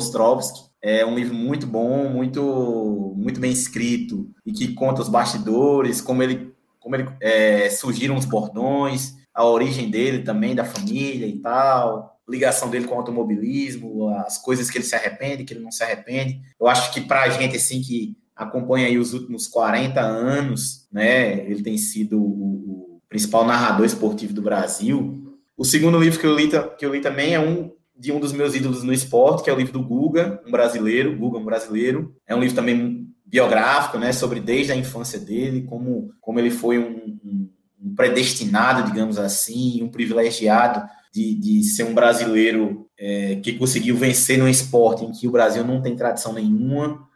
É 0.82 1.06
um 1.06 1.16
livro 1.16 1.34
muito 1.34 1.66
bom, 1.66 2.10
muito 2.10 3.14
muito 3.16 3.40
bem 3.40 3.52
escrito 3.52 4.30
e 4.46 4.52
que 4.52 4.74
conta 4.74 5.02
os 5.02 5.10
bastidores, 5.10 6.02
como 6.02 6.22
ele 6.22 6.54
como 6.80 6.96
ele 6.96 7.08
é, 7.22 7.70
surgiram 7.70 8.16
os 8.16 8.26
bordões, 8.26 9.16
a 9.36 9.46
origem 9.46 9.90
dele 9.90 10.24
também 10.24 10.56
da 10.56 10.64
família 10.64 11.28
e 11.28 11.40
tal 11.40 12.16
ligação 12.28 12.70
dele 12.70 12.88
com 12.88 12.96
o 12.96 12.98
automobilismo, 12.98 14.10
as 14.10 14.38
coisas 14.38 14.70
que 14.70 14.78
ele 14.78 14.86
se 14.86 14.96
arrepende, 14.96 15.44
que 15.44 15.54
ele 15.54 15.64
não 15.64 15.72
se 15.72 15.84
arrepende. 15.84 16.42
Eu 16.60 16.68
acho 16.68 16.92
que 16.92 17.02
para 17.02 17.24
a 17.24 17.30
gente, 17.30 17.56
assim, 17.56 17.82
que 17.82 18.18
acompanha 18.36 18.88
aí 18.88 18.98
os 18.98 19.14
últimos 19.14 19.48
40 19.48 20.02
anos, 20.02 20.88
né, 20.92 21.40
ele 21.48 21.62
tem 21.62 21.78
sido 21.78 22.20
o, 22.20 22.96
o 22.96 23.02
principal 23.08 23.46
narrador 23.46 23.86
esportivo 23.86 24.34
do 24.34 24.42
Brasil. 24.42 25.38
O 25.56 25.64
segundo 25.64 26.00
livro 26.00 26.20
que 26.20 26.26
eu 26.26 26.36
li, 26.36 26.50
que 26.78 26.86
eu 26.86 26.94
li 26.94 27.00
também 27.00 27.34
é 27.34 27.40
um 27.40 27.72
de 27.98 28.12
um 28.12 28.20
dos 28.20 28.34
meus 28.34 28.54
ídolos 28.54 28.84
no 28.84 28.92
esporte, 28.92 29.42
que 29.42 29.50
é 29.50 29.54
o 29.54 29.56
livro 29.56 29.72
do 29.72 29.82
Guga, 29.82 30.42
um 30.46 30.52
brasileiro, 30.52 31.16
Guga, 31.16 31.38
um 31.38 31.46
brasileiro. 31.46 32.14
É 32.28 32.36
um 32.36 32.42
livro 32.42 32.56
também 32.56 33.08
biográfico, 33.26 33.98
né, 33.98 34.12
sobre 34.12 34.42
desde 34.42 34.74
a 34.74 34.76
infância 34.76 35.18
dele, 35.18 35.62
como, 35.62 36.12
como 36.20 36.38
ele 36.38 36.52
foi 36.52 36.78
um, 36.78 37.18
um, 37.24 37.50
um 37.86 37.94
predestinado, 37.94 38.90
digamos 38.90 39.20
assim, 39.20 39.84
um 39.84 39.90
privilegiado 39.90 40.88
de, 41.14 41.36
de 41.36 41.64
ser 41.64 41.84
um 41.84 41.94
brasileiro 41.94 42.90
é, 42.98 43.36
que 43.36 43.54
conseguiu 43.54 43.96
vencer 43.96 44.38
num 44.38 44.48
esporte 44.48 45.06
em 45.06 45.12
que 45.12 45.28
o 45.28 45.32
Brasil 45.32 45.64
não 45.64 45.82
tem 45.82 45.96
tradição 45.96 46.34
nenhuma, 46.34 47.08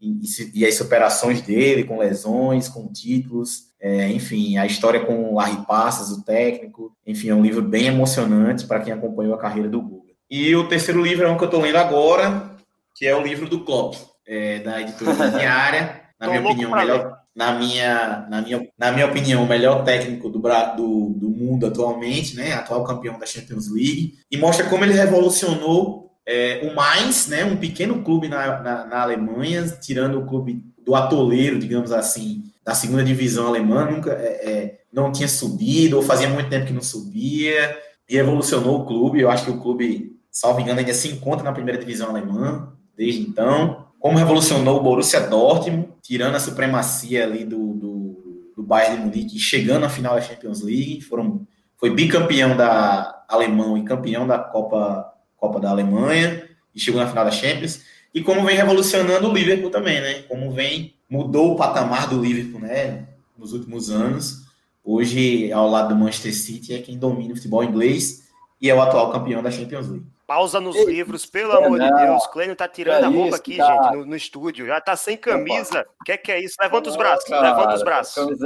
e, 0.00 0.22
e 0.54 0.66
as 0.66 0.74
superações 0.74 1.40
dele, 1.40 1.84
com 1.84 1.98
lesões, 1.98 2.68
com 2.68 2.92
títulos, 2.92 3.72
é, 3.80 4.08
enfim, 4.08 4.58
a 4.58 4.66
história 4.66 5.00
com 5.00 5.30
o 5.30 5.34
Larry 5.34 5.64
Passas, 5.66 6.10
o 6.10 6.24
técnico, 6.24 6.94
enfim, 7.06 7.28
é 7.28 7.34
um 7.34 7.42
livro 7.42 7.62
bem 7.62 7.86
emocionante 7.86 8.66
para 8.66 8.80
quem 8.80 8.92
acompanhou 8.92 9.34
a 9.34 9.38
carreira 9.38 9.68
do 9.68 9.80
Guga. 9.80 10.12
E 10.30 10.54
o 10.56 10.68
terceiro 10.68 11.02
livro 11.02 11.26
é 11.26 11.30
um 11.30 11.36
que 11.36 11.44
eu 11.44 11.48
estou 11.48 11.60
lendo 11.60 11.76
agora, 11.76 12.50
que 12.94 13.06
é 13.06 13.14
o 13.14 13.22
livro 13.22 13.48
do 13.48 13.64
Klopp, 13.64 13.96
é, 14.26 14.58
da 14.60 14.80
editora 14.80 15.30
Diária, 15.38 16.02
na 16.20 16.28
minha 16.28 16.42
opinião, 16.42 16.70
melhor, 16.70 17.13
na 17.34 17.52
minha, 17.52 18.26
na 18.30 18.40
minha, 18.40 18.68
na 18.78 18.92
minha 18.92 19.06
opinião, 19.06 19.42
o 19.42 19.48
melhor 19.48 19.82
técnico 19.84 20.28
do, 20.28 20.38
do, 20.38 21.08
do 21.16 21.30
mundo 21.30 21.66
atualmente, 21.66 22.36
né? 22.36 22.52
Atual 22.52 22.84
campeão 22.84 23.18
da 23.18 23.26
Champions 23.26 23.68
League. 23.68 24.18
E 24.30 24.36
mostra 24.36 24.68
como 24.68 24.84
ele 24.84 24.92
revolucionou 24.92 26.12
é, 26.24 26.60
o 26.70 26.74
Mainz, 26.74 27.26
né? 27.26 27.44
Um 27.44 27.56
pequeno 27.56 28.02
clube 28.02 28.28
na, 28.28 28.62
na, 28.62 28.86
na, 28.86 29.02
Alemanha, 29.02 29.66
tirando 29.80 30.20
o 30.20 30.26
clube 30.26 30.62
do 30.84 30.94
atoleiro, 30.94 31.58
digamos 31.58 31.90
assim, 31.90 32.44
da 32.64 32.74
segunda 32.74 33.02
divisão 33.02 33.48
alemã, 33.48 33.84
nunca 33.90 34.12
é, 34.12 34.50
é, 34.50 34.80
não 34.92 35.10
tinha 35.10 35.28
subido, 35.28 35.96
ou 35.96 36.02
fazia 36.02 36.28
muito 36.28 36.48
tempo 36.48 36.66
que 36.66 36.72
não 36.72 36.82
subia, 36.82 37.76
e 38.08 38.14
revolucionou 38.14 38.80
o 38.80 38.86
clube. 38.86 39.20
Eu 39.20 39.30
acho 39.30 39.44
que 39.46 39.50
o 39.50 39.60
clube, 39.60 40.12
salvo 40.30 40.60
engano, 40.60 40.78
ainda 40.78 40.94
se 40.94 41.08
encontra 41.08 41.44
na 41.44 41.52
primeira 41.52 41.80
divisão 41.80 42.10
alemã 42.10 42.72
desde 42.96 43.22
então 43.22 43.84
como 44.04 44.18
revolucionou 44.18 44.80
o 44.80 44.82
Borussia 44.82 45.18
Dortmund, 45.18 45.88
tirando 46.02 46.34
a 46.34 46.38
supremacia 46.38 47.24
ali 47.24 47.42
do, 47.42 47.72
do, 47.72 48.52
do 48.54 48.62
Bayern 48.62 48.98
de 48.98 49.02
Munique, 49.02 49.38
chegando 49.38 49.86
à 49.86 49.88
final 49.88 50.14
da 50.14 50.20
Champions 50.20 50.60
League, 50.60 51.00
foram, 51.00 51.46
foi 51.78 51.88
bicampeão 51.88 52.54
da 52.54 53.24
Alemão 53.26 53.78
e 53.78 53.82
campeão 53.82 54.26
da 54.26 54.38
Copa, 54.38 55.10
Copa 55.38 55.58
da 55.58 55.70
Alemanha, 55.70 56.46
e 56.74 56.78
chegou 56.78 57.00
na 57.00 57.08
final 57.08 57.24
da 57.24 57.30
Champions, 57.30 57.80
e 58.12 58.22
como 58.22 58.44
vem 58.44 58.54
revolucionando 58.54 59.26
o 59.26 59.32
Liverpool 59.32 59.70
também, 59.70 59.98
né? 60.02 60.20
Como 60.28 60.52
vem, 60.52 60.92
mudou 61.08 61.54
o 61.54 61.56
patamar 61.56 62.06
do 62.06 62.22
Liverpool, 62.22 62.60
né? 62.60 63.08
Nos 63.38 63.54
últimos 63.54 63.88
anos. 63.88 64.42
Hoje, 64.84 65.50
ao 65.50 65.70
lado 65.70 65.94
do 65.94 65.98
Manchester 65.98 66.34
City, 66.34 66.74
é 66.74 66.78
quem 66.82 66.98
domina 66.98 67.32
o 67.32 67.36
futebol 67.36 67.64
inglês 67.64 68.24
e 68.60 68.68
é 68.68 68.74
o 68.74 68.82
atual 68.82 69.10
campeão 69.10 69.42
da 69.42 69.50
Champions 69.50 69.88
League. 69.88 70.13
Pausa 70.26 70.60
nos 70.60 70.74
Ei, 70.76 70.86
livros, 70.86 71.26
pelo 71.26 71.52
é 71.52 71.56
amor 71.56 71.78
não. 71.78 71.86
de 71.86 72.02
Deus. 72.02 72.26
Clênio 72.28 72.56
tá 72.56 72.66
tirando 72.66 73.02
é 73.02 73.06
a 73.06 73.08
roupa 73.08 73.28
isso, 73.28 73.36
aqui, 73.36 73.56
gente, 73.56 73.92
no, 73.92 74.06
no, 74.06 74.16
estúdio. 74.16 74.66
Já 74.66 74.80
tá 74.80 74.96
sem 74.96 75.16
camisa. 75.16 75.86
O 76.00 76.04
que, 76.04 76.12
é 76.12 76.16
que 76.16 76.32
é 76.32 76.40
isso? 76.40 76.56
Levanta 76.60 76.88
os 76.88 76.96
braços, 76.96 77.28
cara, 77.28 77.50
levanta 77.50 77.74
os 77.74 77.82
braços. 77.82 78.38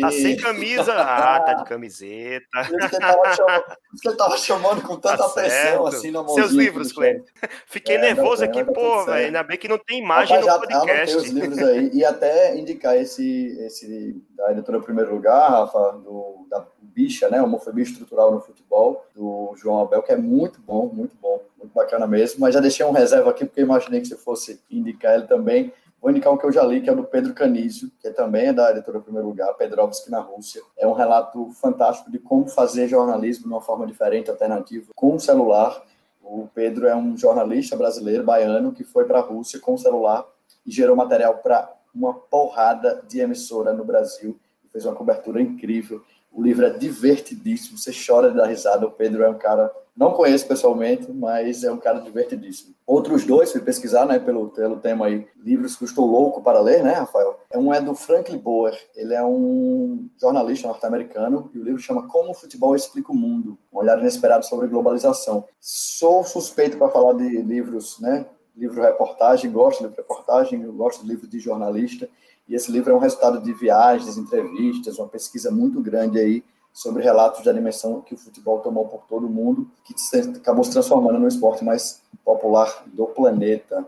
Tá 0.00 0.10
sem 0.10 0.36
camisa. 0.36 0.94
Ah, 0.94 1.40
tá 1.40 1.54
de 1.54 1.64
camiseta. 1.64 2.46
Por 2.68 2.78
isso 2.78 2.88
que 2.88 2.96
ele 2.96 3.06
tava 3.06 3.34
chamando, 3.34 3.64
que 4.00 4.08
ele 4.08 4.16
tava 4.16 4.36
chamando 4.38 4.82
com 4.82 4.96
tanta 4.96 5.16
tá 5.16 5.26
atenção 5.26 5.86
assim 5.86 6.10
na 6.10 6.22
mãozinha. 6.22 6.46
Seus 6.46 6.52
livros, 6.52 6.92
Clênio. 6.92 7.24
Fiquei 7.66 7.96
é, 7.96 8.00
nervoso 8.00 8.44
aqui, 8.44 8.64
pô, 8.64 9.04
velho. 9.04 9.26
Ainda 9.26 9.42
bem 9.42 9.58
que 9.58 9.68
não 9.68 9.78
tem 9.78 10.00
imagem 10.00 10.38
Rapaz, 10.38 10.60
no 10.60 10.80
podcast. 10.80 11.16
os 11.16 11.28
livros 11.28 11.58
aí. 11.58 11.90
E 11.92 12.04
até 12.04 12.56
indicar 12.56 12.96
esse, 12.96 13.56
esse 13.66 14.22
da 14.36 14.52
editora 14.52 14.80
Primeiro 14.80 15.14
Lugar, 15.14 15.50
Rafa, 15.50 15.92
do, 15.92 16.46
da 16.50 16.60
Bicha, 16.82 17.28
né? 17.28 17.42
Homofobia 17.42 17.84
Estrutural 17.84 18.32
no 18.32 18.40
Futebol, 18.40 19.06
do 19.14 19.54
João 19.56 19.80
Abel, 19.80 20.02
que 20.02 20.12
é 20.12 20.16
muito 20.16 20.60
bom, 20.60 20.90
muito 20.92 21.16
bom 21.20 21.40
muito 21.62 21.72
bacana 21.72 22.06
mesmo. 22.06 22.40
Mas 22.40 22.54
já 22.54 22.60
deixei 22.60 22.84
um 22.84 22.92
reserva 22.92 23.30
aqui, 23.30 23.44
porque 23.44 23.60
imaginei 23.60 24.00
que 24.00 24.08
você 24.08 24.16
fosse 24.16 24.60
indicar 24.70 25.14
ele 25.14 25.26
também. 25.26 25.72
Vou 26.00 26.10
indicar 26.10 26.32
um 26.32 26.36
que 26.36 26.44
eu 26.44 26.52
já 26.52 26.64
li, 26.64 26.80
que 26.80 26.90
é 26.90 26.94
do 26.94 27.04
Pedro 27.04 27.32
Canísio, 27.32 27.90
que 28.00 28.10
também 28.10 28.48
é 28.48 28.52
da 28.52 28.72
editora 28.72 29.00
Primeiro 29.00 29.28
Lugar, 29.28 29.54
Pedrovski 29.54 30.10
na 30.10 30.18
Rússia. 30.18 30.60
É 30.76 30.86
um 30.86 30.92
relato 30.92 31.50
fantástico 31.52 32.10
de 32.10 32.18
como 32.18 32.48
fazer 32.48 32.88
jornalismo 32.88 33.44
de 33.44 33.48
uma 33.48 33.60
forma 33.60 33.86
diferente, 33.86 34.28
alternativa, 34.28 34.90
com 34.96 35.14
o 35.14 35.20
celular. 35.20 35.80
O 36.20 36.48
Pedro 36.52 36.88
é 36.88 36.96
um 36.96 37.16
jornalista 37.16 37.76
brasileiro, 37.76 38.24
baiano, 38.24 38.72
que 38.72 38.82
foi 38.82 39.04
para 39.04 39.18
a 39.18 39.22
Rússia 39.22 39.60
com 39.60 39.74
o 39.74 39.78
celular 39.78 40.26
e 40.66 40.72
gerou 40.72 40.96
material 40.96 41.38
para 41.38 41.72
uma 41.94 42.14
porrada 42.14 43.02
de 43.06 43.20
emissora 43.20 43.72
no 43.72 43.84
Brasil. 43.84 44.36
Fez 44.72 44.84
uma 44.84 44.94
cobertura 44.94 45.40
incrível. 45.40 46.02
O 46.32 46.42
livro 46.42 46.64
é 46.64 46.70
divertidíssimo, 46.70 47.76
você 47.76 47.92
chora 47.92 48.30
de 48.30 48.36
dar 48.36 48.46
risada. 48.46 48.86
O 48.86 48.90
Pedro 48.90 49.22
é 49.22 49.28
um 49.28 49.38
cara 49.38 49.70
não 49.94 50.12
conheço 50.12 50.48
pessoalmente, 50.48 51.12
mas 51.12 51.62
é 51.62 51.70
um 51.70 51.76
cara 51.76 52.00
divertidíssimo. 52.00 52.74
Outros 52.86 53.26
dois, 53.26 53.52
fui 53.52 53.60
pesquisar, 53.60 54.06
né, 54.06 54.18
pelo, 54.18 54.48
pelo 54.48 54.80
tema 54.80 55.06
aí, 55.06 55.26
livros 55.36 55.76
que 55.76 55.84
eu 55.84 55.86
estou 55.86 56.06
louco 56.06 56.42
para 56.42 56.60
ler, 56.60 56.82
né, 56.82 56.94
Rafael? 56.94 57.38
É 57.50 57.58
um 57.58 57.72
é 57.72 57.80
do 57.80 57.94
Franklin 57.94 58.38
Boer. 58.38 58.74
Ele 58.96 59.12
é 59.12 59.22
um 59.22 60.08
jornalista 60.18 60.66
norte-americano 60.66 61.50
e 61.54 61.58
o 61.58 61.62
livro 61.62 61.80
chama 61.80 62.08
Como 62.08 62.30
o 62.30 62.34
Futebol 62.34 62.74
Explica 62.74 63.12
o 63.12 63.14
Mundo, 63.14 63.58
um 63.70 63.78
olhar 63.78 63.98
inesperado 63.98 64.46
sobre 64.46 64.66
globalização. 64.66 65.44
Sou 65.60 66.24
suspeito 66.24 66.78
para 66.78 66.88
falar 66.88 67.12
de 67.12 67.42
livros, 67.42 68.00
né, 68.00 68.26
livro-reportagem, 68.56 69.50
gosto 69.50 69.86
de 69.86 69.94
reportagem, 69.94 70.62
eu 70.62 70.72
gosto 70.72 71.02
de 71.02 71.08
livro 71.08 71.26
de 71.26 71.38
jornalista, 71.38 72.08
e 72.48 72.54
esse 72.54 72.70
livro 72.70 72.92
é 72.92 72.94
um 72.94 72.98
resultado 72.98 73.40
de 73.40 73.52
viagens, 73.52 74.18
entrevistas, 74.18 74.98
uma 74.98 75.08
pesquisa 75.08 75.50
muito 75.50 75.80
grande 75.80 76.18
aí 76.18 76.44
sobre 76.72 77.02
relatos 77.02 77.44
da 77.44 77.52
dimensão 77.52 78.00
que 78.00 78.14
o 78.14 78.18
futebol 78.18 78.60
tomou 78.60 78.88
por 78.88 79.02
todo 79.02 79.26
o 79.26 79.30
mundo, 79.30 79.70
que 79.84 79.94
acabou 80.36 80.64
se 80.64 80.72
transformando 80.72 81.18
no 81.18 81.28
esporte 81.28 81.64
mais 81.64 82.02
popular 82.24 82.84
do 82.86 83.06
planeta. 83.06 83.86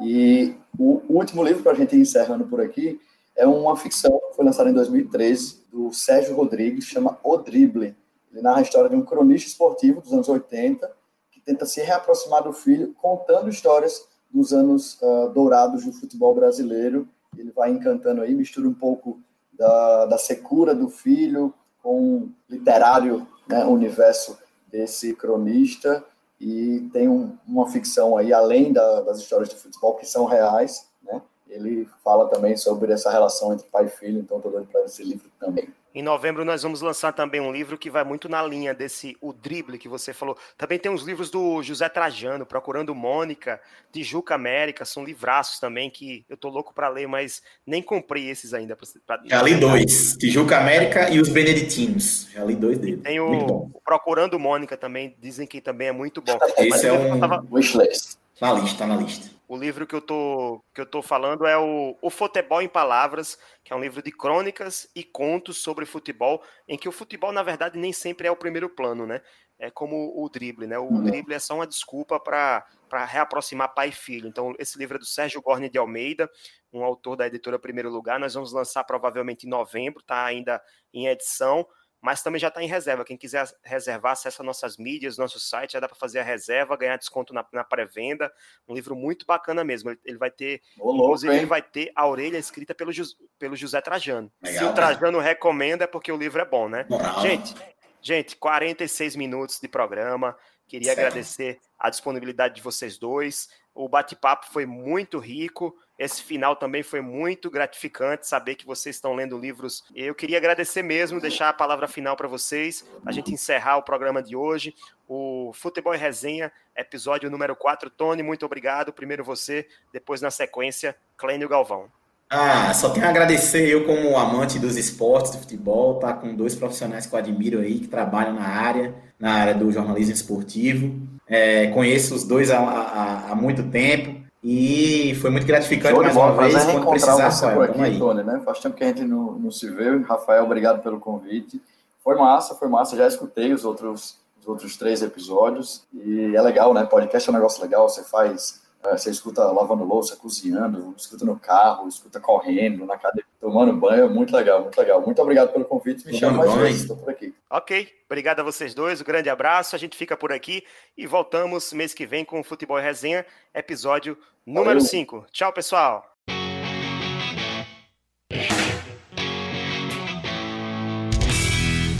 E 0.00 0.54
o 0.78 1.02
último 1.08 1.42
livro, 1.42 1.62
para 1.62 1.72
a 1.72 1.74
gente 1.74 1.94
ir 1.94 2.00
encerrando 2.00 2.46
por 2.46 2.60
aqui, 2.60 3.00
é 3.36 3.46
uma 3.46 3.76
ficção 3.76 4.10
que 4.28 4.36
foi 4.36 4.44
lançada 4.44 4.70
em 4.70 4.74
2013, 4.74 5.62
do 5.70 5.92
Sérgio 5.92 6.34
Rodrigues, 6.34 6.84
chama 6.84 7.18
O 7.22 7.38
Drible. 7.38 7.96
Ele 8.30 8.42
narra 8.42 8.58
a 8.58 8.62
história 8.62 8.90
de 8.90 8.96
um 8.96 9.04
cronista 9.04 9.48
esportivo 9.48 10.00
dos 10.00 10.12
anos 10.12 10.28
80, 10.28 10.90
que 11.30 11.40
tenta 11.40 11.64
se 11.64 11.80
reaproximar 11.80 12.42
do 12.42 12.52
filho, 12.52 12.94
contando 13.00 13.48
histórias 13.48 14.06
dos 14.30 14.52
anos 14.52 14.98
uh, 15.00 15.30
dourados 15.30 15.84
do 15.84 15.92
futebol 15.92 16.34
brasileiro. 16.34 17.08
Ele 17.36 17.50
vai 17.50 17.70
encantando 17.70 18.22
aí, 18.22 18.34
mistura 18.34 18.68
um 18.68 18.74
pouco 18.74 19.20
da, 19.52 20.06
da 20.06 20.18
secura 20.18 20.74
do 20.74 20.88
filho 20.88 21.52
com 21.82 22.28
literário 22.48 23.26
né, 23.48 23.64
universo 23.64 24.38
desse 24.70 25.14
cronista 25.14 26.04
e 26.40 26.88
tem 26.92 27.08
um, 27.08 27.36
uma 27.46 27.68
ficção 27.70 28.16
aí 28.16 28.32
além 28.32 28.72
da, 28.72 29.02
das 29.02 29.18
histórias 29.18 29.48
de 29.48 29.56
futebol 29.56 29.94
que 29.94 30.06
são 30.06 30.24
reais, 30.24 30.88
né? 31.02 31.20
ele 31.48 31.88
fala 32.02 32.28
também 32.28 32.56
sobre 32.56 32.92
essa 32.92 33.10
relação 33.10 33.52
entre 33.52 33.66
pai 33.68 33.86
e 33.86 33.90
filho, 33.90 34.20
então 34.20 34.38
estou 34.38 34.52
doido 34.52 34.68
para 34.68 34.84
esse 34.84 35.04
livro 35.04 35.30
também. 35.38 35.68
Em 35.94 36.02
novembro 36.02 36.44
nós 36.44 36.62
vamos 36.62 36.80
lançar 36.80 37.12
também 37.12 37.40
um 37.40 37.52
livro 37.52 37.76
que 37.76 37.90
vai 37.90 38.02
muito 38.02 38.28
na 38.28 38.42
linha 38.42 38.72
desse 38.72 39.16
o 39.20 39.32
drible 39.32 39.78
que 39.78 39.88
você 39.88 40.14
falou. 40.14 40.36
Também 40.56 40.78
tem 40.78 40.90
uns 40.90 41.02
livros 41.02 41.30
do 41.30 41.62
José 41.62 41.88
Trajano, 41.88 42.46
Procurando 42.46 42.94
Mônica, 42.94 43.60
Tijuca 43.92 44.34
América, 44.34 44.84
são 44.84 45.04
livraços 45.04 45.60
também 45.60 45.90
que 45.90 46.24
eu 46.28 46.36
tô 46.36 46.48
louco 46.48 46.72
para 46.72 46.88
ler, 46.88 47.06
mas 47.06 47.42
nem 47.66 47.82
comprei 47.82 48.30
esses 48.30 48.54
ainda. 48.54 48.76
Pra. 49.06 49.20
Já 49.24 49.42
li 49.42 49.54
dois, 49.54 50.16
Tijuca 50.16 50.58
América 50.58 51.10
e 51.10 51.20
os 51.20 51.28
Beneditinos. 51.28 52.28
Já 52.32 52.44
li 52.44 52.54
dois 52.54 52.78
deles. 52.78 53.02
Tem 53.02 53.20
o, 53.20 53.70
o 53.74 53.80
Procurando 53.84 54.38
Mônica 54.38 54.76
também, 54.76 55.14
dizem 55.20 55.46
que 55.46 55.60
também 55.60 55.88
é 55.88 55.92
muito 55.92 56.22
bom. 56.22 56.38
Esse 56.56 56.68
mas 56.68 56.84
é 56.84 56.92
um 56.92 57.20
tava... 57.20 57.44
wishlist. 57.50 58.16
Na 58.42 58.52
lista, 58.54 58.78
tá 58.78 58.86
na 58.88 58.96
lista. 58.96 59.30
O 59.46 59.56
livro 59.56 59.86
que 59.86 59.94
eu 59.94 60.00
tô, 60.00 60.64
que 60.74 60.80
eu 60.80 60.86
tô 60.86 61.00
falando 61.00 61.46
é 61.46 61.56
o, 61.56 61.96
o 62.02 62.10
Futebol 62.10 62.60
em 62.60 62.68
Palavras, 62.68 63.38
que 63.62 63.72
é 63.72 63.76
um 63.76 63.80
livro 63.80 64.02
de 64.02 64.10
crônicas 64.10 64.90
e 64.96 65.04
contos 65.04 65.58
sobre 65.58 65.86
futebol, 65.86 66.42
em 66.66 66.76
que 66.76 66.88
o 66.88 66.92
futebol, 66.92 67.30
na 67.30 67.44
verdade, 67.44 67.78
nem 67.78 67.92
sempre 67.92 68.26
é 68.26 68.32
o 68.32 68.36
primeiro 68.36 68.68
plano, 68.68 69.06
né? 69.06 69.20
É 69.60 69.70
como 69.70 70.12
o 70.20 70.28
drible, 70.28 70.66
né? 70.66 70.76
O 70.76 70.86
uhum. 70.86 71.04
drible 71.04 71.34
é 71.34 71.38
só 71.38 71.54
uma 71.54 71.68
desculpa 71.68 72.18
para 72.18 72.66
reaproximar 73.04 73.72
pai 73.74 73.90
e 73.90 73.92
filho. 73.92 74.26
Então, 74.26 74.56
esse 74.58 74.76
livro 74.76 74.96
é 74.96 74.98
do 74.98 75.06
Sérgio 75.06 75.40
Gorni 75.40 75.70
de 75.70 75.78
Almeida, 75.78 76.28
um 76.72 76.82
autor 76.82 77.14
da 77.14 77.28
editora 77.28 77.60
Primeiro 77.60 77.90
Lugar. 77.90 78.18
Nós 78.18 78.34
vamos 78.34 78.52
lançar 78.52 78.82
provavelmente 78.82 79.46
em 79.46 79.50
novembro, 79.50 80.00
está 80.00 80.24
ainda 80.24 80.60
em 80.92 81.06
edição 81.06 81.64
mas 82.02 82.20
também 82.20 82.40
já 82.40 82.48
está 82.48 82.60
em 82.60 82.66
reserva. 82.66 83.04
Quem 83.04 83.16
quiser 83.16 83.48
reservar, 83.62 84.12
acessa 84.12 84.42
nossas 84.42 84.76
mídias, 84.76 85.16
nosso 85.16 85.38
site, 85.38 85.74
já 85.74 85.80
dá 85.80 85.88
para 85.88 85.96
fazer 85.96 86.18
a 86.18 86.24
reserva, 86.24 86.76
ganhar 86.76 86.96
desconto 86.96 87.32
na, 87.32 87.46
na 87.52 87.62
pré-venda. 87.62 88.30
Um 88.68 88.74
livro 88.74 88.96
muito 88.96 89.24
bacana 89.24 89.62
mesmo. 89.62 89.90
Ele, 89.90 90.00
ele 90.04 90.18
vai 90.18 90.30
ter, 90.30 90.60
Ô, 90.80 90.92
inclusive, 90.92 91.28
louco, 91.28 91.40
ele 91.40 91.46
vai 91.46 91.62
ter 91.62 91.92
a 91.94 92.04
orelha 92.08 92.36
escrita 92.38 92.74
pelo, 92.74 92.90
pelo 93.38 93.54
José 93.54 93.80
Trajano. 93.80 94.32
Legal, 94.42 94.64
Se 94.64 94.68
o 94.68 94.74
Trajano 94.74 95.18
né? 95.18 95.24
recomenda, 95.24 95.84
é 95.84 95.86
porque 95.86 96.10
o 96.10 96.16
livro 96.16 96.42
é 96.42 96.44
bom, 96.44 96.68
né? 96.68 96.84
Gente, 97.22 97.54
gente, 98.02 98.36
46 98.36 99.14
minutos 99.14 99.60
de 99.60 99.68
programa. 99.68 100.36
Queria 100.66 100.94
certo. 100.94 101.06
agradecer 101.06 101.60
a 101.78 101.88
disponibilidade 101.88 102.56
de 102.56 102.62
vocês 102.62 102.98
dois. 102.98 103.48
O 103.74 103.88
bate-papo 103.88 104.46
foi 104.50 104.66
muito 104.66 105.18
rico. 105.18 105.76
Esse 105.98 106.22
final 106.22 106.56
também 106.56 106.82
foi 106.82 107.00
muito 107.00 107.50
gratificante 107.50 108.26
saber 108.26 108.54
que 108.56 108.66
vocês 108.66 108.96
estão 108.96 109.14
lendo 109.14 109.38
livros. 109.38 109.84
Eu 109.94 110.14
queria 110.14 110.36
agradecer 110.36 110.82
mesmo, 110.82 111.20
deixar 111.20 111.48
a 111.48 111.52
palavra 111.52 111.88
final 111.88 112.16
para 112.16 112.28
vocês, 112.28 112.84
a 113.06 113.12
gente 113.12 113.32
encerrar 113.32 113.76
o 113.76 113.82
programa 113.82 114.22
de 114.22 114.36
hoje. 114.36 114.74
O 115.08 115.52
Futebol 115.54 115.94
e 115.94 115.98
Resenha, 115.98 116.52
episódio 116.76 117.30
número 117.30 117.54
4. 117.54 117.88
Tony, 117.88 118.22
muito 118.22 118.44
obrigado. 118.44 118.92
Primeiro 118.92 119.24
você, 119.24 119.66
depois 119.92 120.20
na 120.20 120.30
sequência, 120.30 120.96
Clênio 121.16 121.48
Galvão. 121.48 121.90
Ah, 122.34 122.72
só 122.72 122.88
tenho 122.88 123.04
a 123.04 123.10
agradecer 123.10 123.68
eu 123.68 123.84
como 123.84 124.16
amante 124.16 124.58
dos 124.58 124.78
esportes, 124.78 125.32
do 125.32 125.38
futebol, 125.38 125.96
tá 125.98 126.14
com 126.14 126.34
dois 126.34 126.54
profissionais 126.54 127.04
que 127.04 127.14
eu 127.14 127.18
admiro 127.18 127.60
aí, 127.60 127.78
que 127.78 127.88
trabalham 127.88 128.32
na 128.32 128.48
área, 128.48 128.94
na 129.20 129.34
área 129.34 129.54
do 129.54 129.70
jornalismo 129.70 130.14
esportivo. 130.14 130.98
É, 131.28 131.66
conheço 131.66 132.14
os 132.14 132.24
dois 132.24 132.50
há, 132.50 132.58
há, 132.58 133.32
há, 133.32 133.34
muito 133.34 133.64
tempo 133.64 134.18
e 134.42 135.14
foi 135.20 135.28
muito 135.28 135.46
gratificante 135.46 135.94
mais 135.94 136.16
uma 136.16 136.32
vez 136.32 136.64
quando 136.64 136.86
precisar. 136.88 137.30
Você 137.30 137.52
por 137.52 137.64
aqui, 137.64 137.98
Tony, 137.98 138.22
né? 138.22 138.40
Faz 138.42 138.60
tempo 138.60 138.76
que 138.76 138.84
a 138.84 138.86
gente 138.86 139.04
não, 139.04 139.32
não 139.32 139.50
se 139.50 139.68
vê. 139.68 139.94
Rafael, 139.98 140.44
obrigado 140.44 140.82
pelo 140.82 140.98
convite. 140.98 141.60
Foi 142.02 142.16
massa, 142.16 142.54
foi 142.54 142.66
massa. 142.66 142.96
Já 142.96 143.06
escutei 143.06 143.52
os 143.52 143.62
outros, 143.62 144.16
os 144.40 144.48
outros 144.48 144.78
três 144.78 145.02
episódios 145.02 145.82
e 145.92 146.34
é 146.34 146.40
legal, 146.40 146.72
né? 146.72 146.86
Podcast 146.86 147.28
é 147.28 147.30
um 147.30 147.36
negócio 147.36 147.62
legal. 147.62 147.86
Você 147.90 148.02
faz 148.02 148.61
você 148.90 149.10
escuta 149.10 149.44
lavando 149.44 149.84
louça, 149.84 150.16
cozinhando, 150.16 150.94
escuta 150.96 151.24
no 151.24 151.38
carro, 151.38 151.88
escuta 151.88 152.18
correndo, 152.18 152.84
na 152.84 152.94
academia, 152.94 153.24
tomando 153.40 153.72
banho, 153.74 154.10
muito 154.10 154.34
legal, 154.34 154.62
muito 154.62 154.78
legal. 154.78 155.00
Muito 155.00 155.22
obrigado 155.22 155.52
pelo 155.52 155.64
convite, 155.64 156.06
me 156.06 156.18
chama 156.18 156.38
mais 156.38 156.54
vezes, 156.54 156.80
estou 156.82 156.96
por 156.96 157.10
aqui. 157.10 157.34
Ok, 157.48 157.88
obrigado 158.06 158.40
a 158.40 158.42
vocês 158.42 158.74
dois, 158.74 159.00
um 159.00 159.04
grande 159.04 159.30
abraço, 159.30 159.76
a 159.76 159.78
gente 159.78 159.96
fica 159.96 160.16
por 160.16 160.32
aqui 160.32 160.64
e 160.96 161.06
voltamos 161.06 161.72
mês 161.72 161.94
que 161.94 162.06
vem 162.06 162.24
com 162.24 162.40
o 162.40 162.44
Futebol 162.44 162.78
e 162.78 162.82
Resenha, 162.82 163.24
episódio 163.54 164.18
número 164.44 164.80
5. 164.80 165.26
Tchau, 165.30 165.52
pessoal! 165.52 166.11